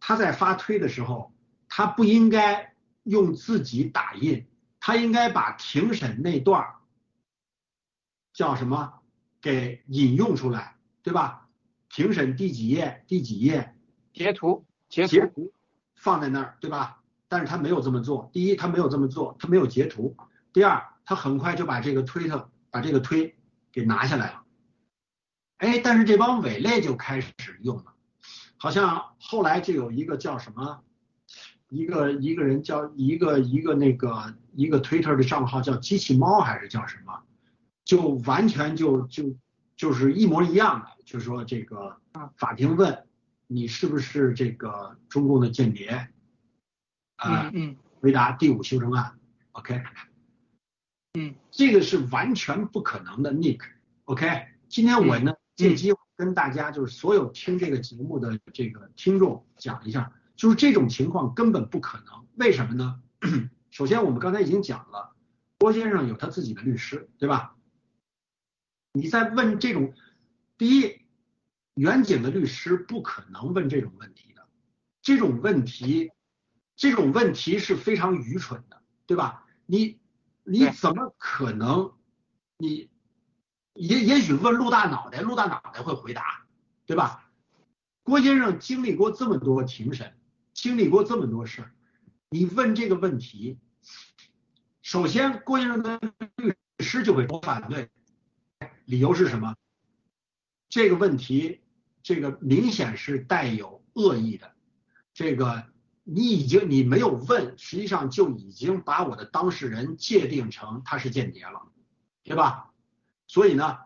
[0.00, 1.32] 他在发推的时候，
[1.68, 2.74] 他不应该
[3.04, 4.44] 用自己打印，
[4.80, 6.80] 他应该把庭审那段儿
[8.32, 9.00] 叫什么
[9.40, 11.48] 给引用出来，对吧？
[11.88, 13.76] 庭审第几页，第几页，
[14.12, 15.52] 截图截截图
[15.94, 16.98] 放在那儿，对吧？
[17.32, 18.28] 但是他没有这么做。
[18.30, 20.14] 第一，他没有这么做，他没有截图；
[20.52, 23.34] 第二，他很快就把这个推特把这个推
[23.72, 24.42] 给拿下来了。
[25.56, 27.32] 哎，但是这帮伪类就开始
[27.62, 27.94] 用了，
[28.58, 30.82] 好像后来就有一个叫什么，
[31.70, 37.18] 一个一个人叫一个一个那个一个推特的账号叫机器猫还是叫什么，
[37.82, 39.34] 就完全就就
[39.74, 41.96] 就是一模一样的，就是说这个
[42.36, 43.06] 法庭问
[43.46, 46.11] 你是不是这个中共的间谍。
[47.22, 49.16] 啊，嗯，回答第五修正案
[49.52, 49.80] ，OK，
[51.14, 63.00] 嗯，这个是完全不可能的，Nick，OK，今天我呢借机会跟大家就是所有听这个节目的这个听众讲一下，就是这种情况根本不可能，为什么呢？
[63.70, 65.14] 首先我们刚才已经讲了，
[65.58, 67.56] 郭先生有他自己的律师，对吧？
[68.92, 69.94] 你在问这种，
[70.58, 71.00] 第一，
[71.74, 74.48] 远景的律师不可能问这种问题的，
[75.02, 76.10] 这种问题。
[76.74, 79.46] 这种问题是非常愚蠢的，对吧？
[79.66, 80.00] 你
[80.42, 81.92] 你怎么可能？
[82.58, 82.90] 你
[83.74, 86.46] 也也许问陆大脑袋，陆大脑袋会回答，
[86.86, 87.30] 对吧？
[88.02, 90.16] 郭先生经历过这么多庭审，
[90.52, 91.72] 经历过这么多事儿，
[92.30, 93.58] 你问这个问题，
[94.82, 96.00] 首先郭先生的
[96.36, 97.90] 律师就会反对，
[98.86, 99.54] 理由是什么？
[100.68, 101.60] 这个问题，
[102.02, 104.54] 这个明显是带有恶意的，
[105.12, 105.71] 这个。
[106.04, 111.62] 你已经你没有问，实际上就已经把我的当事人界定成他是间谍了，
[112.24, 112.72] 对吧？
[113.28, 113.78] 所以呢，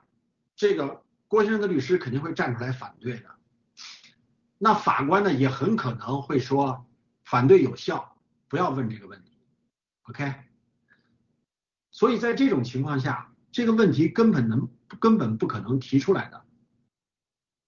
[0.57, 3.37] 这个郭先生的律师肯定会站出来反对的。
[4.59, 6.87] 那法官呢也很可能会说
[7.25, 8.17] 反对有效，
[8.49, 9.39] 不要问这个问题
[10.05, 10.35] ，OK？
[11.91, 16.45] 所以在这种情况下，这个问题根本能根本不可能提出来的。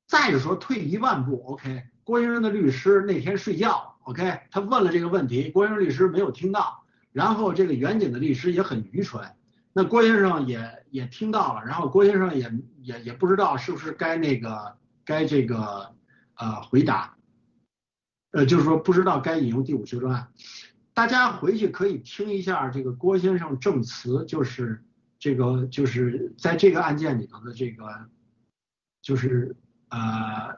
[0.07, 1.85] 再者说，退一万步，OK？
[2.03, 3.98] 郭先生的律师那天睡觉。
[4.09, 6.83] OK，他问了这个问题，郭先生律师没有听到，
[7.13, 9.23] 然后这个远景的律师也很愚蠢，
[9.75, 15.95] 那郭先生也也听到了，然后郭先生也也也不知道是不是该那个该这个
[16.37, 17.19] 呃回答，
[18.31, 20.33] 呃就是说不知道该引用第五修正案，
[20.95, 24.83] 大家回去可以听一下这个郭先生证词，就是
[25.19, 28.09] 这个就是在这个案件里头的这个
[29.03, 29.55] 就是
[29.91, 30.57] 呃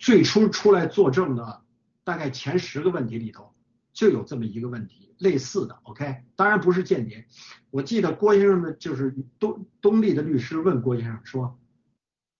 [0.00, 1.62] 最初出来作证的。
[2.08, 3.54] 大概前十个问题里头
[3.92, 7.28] 就有这么一个问题，类似的，OK，当然不是间谍。
[7.68, 11.60] 我记得郭先生的就是东东立的律师问郭先生说：“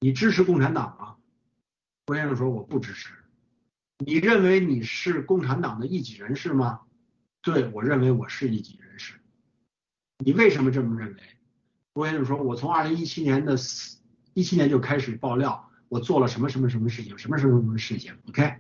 [0.01, 1.17] 你支持共产党吗？”
[2.07, 3.13] 郭先生说：“我不支持。”
[4.03, 6.81] 你认为你是共产党的一己人士吗？
[7.43, 9.21] 对，我认为我是一己人士。
[10.25, 11.21] 你为什么这么认为？
[11.93, 13.55] 郭先生说：“我从二零一七年的
[14.33, 18.55] 一七年就开始爆料，我做了什么什么什么事情，什么什么什么事情，OK。”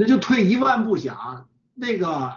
[0.00, 2.34] 那就退一万步讲，那个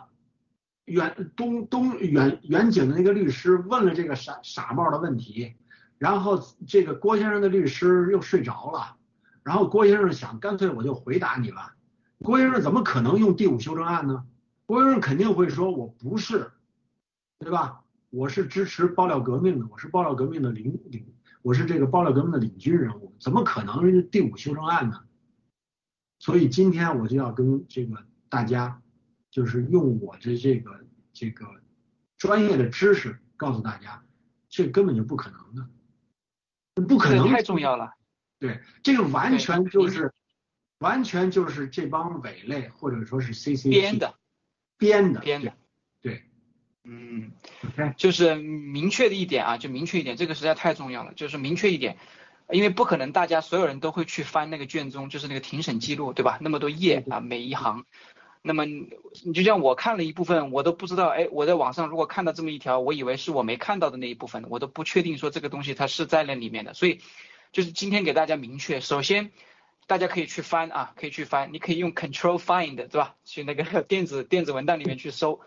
[0.83, 5.55] 远东东远远景的那个律师问了这个傻傻帽的问题，
[5.97, 8.97] 然后这个郭先生的律师又睡着了，
[9.43, 11.71] 然后郭先生想，干脆我就回答你了。
[12.21, 14.25] 郭先生怎么可能用第五修正案呢？
[14.65, 16.51] 郭先生肯定会说，我不是，
[17.39, 17.79] 对吧？
[18.09, 21.05] 我是支持爆料革命的，我是爆料革命的领领，
[21.41, 24.99] 我是这个爆料革命的领军人物，怎么可能是第五修正案呢？
[26.23, 28.81] 所以今天我就要跟这个大家，
[29.29, 31.45] 就是用我的这个这个
[32.17, 34.05] 专业的知识告诉大家，
[34.47, 37.27] 这根本就不可能的，不可能。
[37.27, 37.91] 太重要了。
[38.39, 40.13] 对，这个完全就是
[40.79, 44.15] 完全就是这帮伪类或者说是 C C 编的，
[44.77, 45.53] 编的，编的。
[46.01, 46.23] 对，
[46.85, 47.33] 嗯，
[47.97, 51.97] 就是明确的一点啊，就明确一点，这个实在太重要了，就是明确一点。
[52.49, 56.37] 因为不可能，大家所有人都会去翻那个卷宗，就是那个庭审记录，对吧？
[56.41, 57.85] 那么多页啊，每一行。
[58.45, 66.73] 那么你就像我看了一部分，我都不知道，哎，我在网上如果看到这么一条，我以为是我没看到的那一部分，我都不确定说这个东西它是在那里面的。
[66.73, 66.99] 所以
[67.53, 69.31] 就是今天给大家明确，首先
[69.87, 73.15] 大家可以去翻啊，可以去翻，你可以用 Control Find，对吧？
[73.23, 75.39] 去那个 电子电子文档里面去搜。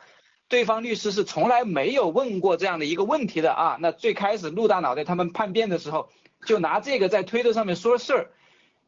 [0.49, 3.77] 对方律师是从来没有问过这样的一个问题的啊。
[3.81, 6.09] 那最开始陆大脑袋他们叛变的时候。
[6.47, 8.31] 就拿这个在推特上面说事儿，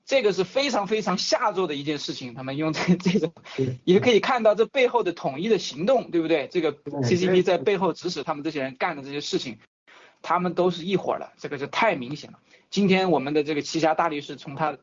[0.06, 2.32] 这个是非常非常下作的一件事情。
[2.32, 3.34] 他们用这 这种，
[3.84, 6.48] 也可以看到这背后的统一的行动，对不对？
[6.50, 9.58] 这个 CCP 在背后指使他们这些人干的这些事情，
[10.22, 12.38] 他们都是一伙的，这个就太明显了。
[12.70, 14.78] 今天我们的这个旗下大律师从他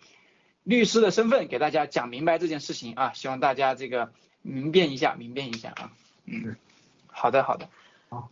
[0.64, 4.11] 律师的身份给大家讲明白这件事情啊，希望大家这个
[4.41, 5.91] 明辨一下，明辨一下啊。
[6.26, 6.56] 嗯，
[7.07, 7.69] 好的好的。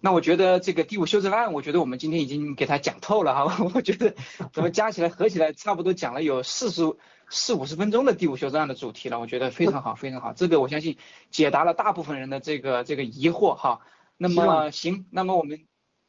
[0.02, 3.68] 那我觉得这个第五修正案，我觉得我们今天已经给他讲透了哈。
[3.74, 4.14] 我觉得
[4.52, 6.82] 咱们加起来合起来，差不多讲了有四十
[7.30, 9.20] 四五十分钟的第五修正案的主题了。
[9.20, 10.34] 我觉得非常好，非常好。
[10.34, 10.98] 这个我相信
[11.32, 13.82] 解答了大部分人的这个这个疑惑哈。
[14.18, 15.62] 那么行，那么我们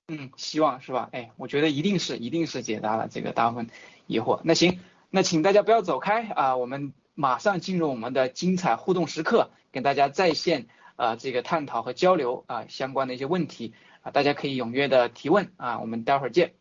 [0.08, 1.08] 嗯，希望是吧？
[1.12, 3.68] 哎，我觉得一定是一定是解答了这个大部分
[4.06, 4.40] 疑惑。
[4.44, 4.80] 那行，
[5.10, 10.66] 那请大家不要走开啊，我们马上进入我们的精彩互动时刻，跟大家在线。
[10.96, 16.54] 啊，这个探讨和交流啊，相关的一些问题啊，大家可以踊跃的提问啊，我们待会儿见。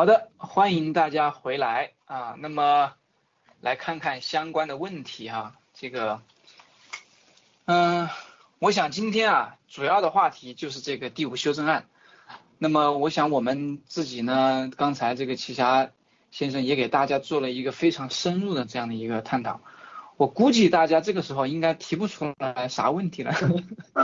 [0.00, 0.06] 好。
[0.06, 2.34] 的，欢迎大家回来啊。
[2.38, 2.94] 那么
[3.60, 5.58] 来看看相关的问题哈。
[5.74, 6.22] 这个，
[7.66, 8.08] 嗯，
[8.60, 11.84] 我想今天啊，主要的话题就是这个第五修正案。
[12.56, 15.90] 那么我想我们自己呢，刚才这个奇侠
[16.30, 19.60] 先生也给大家做了一个非常深入的这样的一个探讨。
[20.16, 23.34] 我估计大家这个时候应该提不出来啥问题了，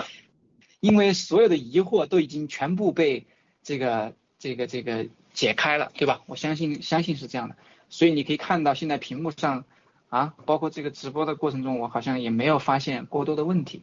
[0.80, 3.26] 因为所有的疑惑都已经全部被
[3.62, 5.06] 这个这个这个。
[5.36, 6.22] 解开了，对吧？
[6.24, 7.56] 我相信，相信是这样的。
[7.90, 9.64] 所以你可以看到，现在屏幕上
[10.08, 13.82] 啊，包括这个直播的过程中，我好像也没有发现过多的问题。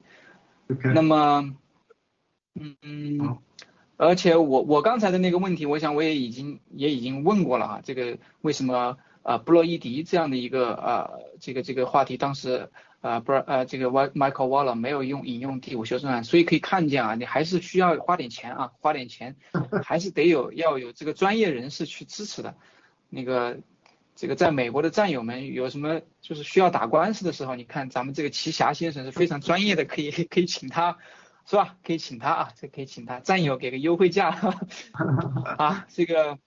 [0.96, 1.54] 那么，
[2.60, 3.38] 嗯嗯，
[3.98, 7.82] 而且我我刚才的那个问题，我想我也已经也已经问过了啊。
[7.84, 12.70] 这个为什么呃布洛伊迪这样的一个啊这个这个话题，当时。
[13.04, 19.36] 啊，不是，呃，这个 Michael Waller 没有用引用第五修正案，所以可以看见啊，你还是需要花点钱啊，花点钱，
[19.84, 22.56] 还是得有要有这个专业人士去支持的。
[23.10, 23.60] 那个，
[24.16, 30.98] 这个在美国的战友们有什么就是需要打官司的时候，你看咱们这个奇侠先生是非常专业的，可以可以请他，
[31.46, 31.76] 是吧？
[31.84, 34.30] 可以请他啊，这可以请他，战友给个优惠价
[35.60, 36.40] 啊，这个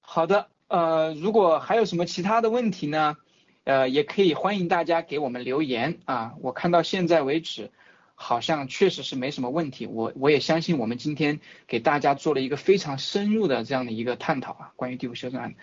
[0.00, 3.16] 好的，呃，如果还有什么其他的问题呢？
[3.62, 6.34] 呃，也可以欢迎大家给我们留言啊！
[6.40, 7.70] 我看到现在为止，
[8.16, 9.86] 好像确实是没什么问题。
[9.86, 11.38] 我我也相信我们今天
[11.68, 15.54] 给大家做了一个非常深入的这样的一个探讨啊，关于第五修正案。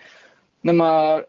[0.62, 1.24] 那么，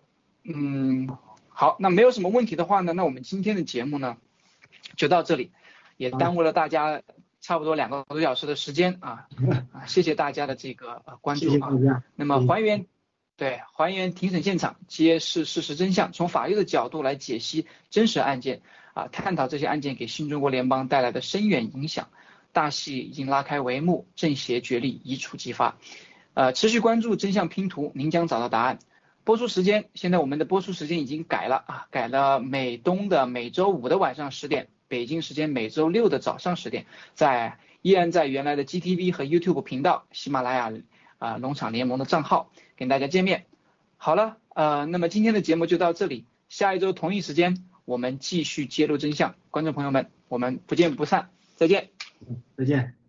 [0.46, 1.10] 嗯，
[1.50, 4.16] 好，那没有什么问题的话呢，那我们今天的节目呢
[4.96, 5.52] 就到这里，
[5.98, 7.02] 也耽误了大家
[7.42, 9.28] 差不多两个多小时的时间啊
[9.74, 9.86] 啊！
[9.88, 12.02] 谢谢大家的这个关注啊。
[12.16, 12.86] 那么还原。
[13.44, 18.62] 对，还原庭审现场，揭示事实真相，从法律的角度来解析真实案件，
[18.94, 22.08] 啊，探讨这些案件给新中国联邦带来的深远影响。
[22.54, 25.76] 大戏已经拉开帷幕，正邪角力一触即发。
[26.36, 28.80] 呃，持续关注真相拼图，您将找到答案。
[29.26, 40.72] 播出时间，现在我们的播出时间已经改了啊，改了美东的每周五的晚上十点，北京时间每周六的早上十点，在依然在原来的 GTV 和 YouTube 频道，喜马拉雅
[41.24, 42.52] 啊农场联盟的账号。
[42.76, 43.46] 跟大家见面，
[43.98, 51.90] 好了，呃，那么今天的节目就到这里，下一周同一时间我们继续揭露真相，观众朋友们，我们不见不散，再见，
[52.58, 53.03] 再见。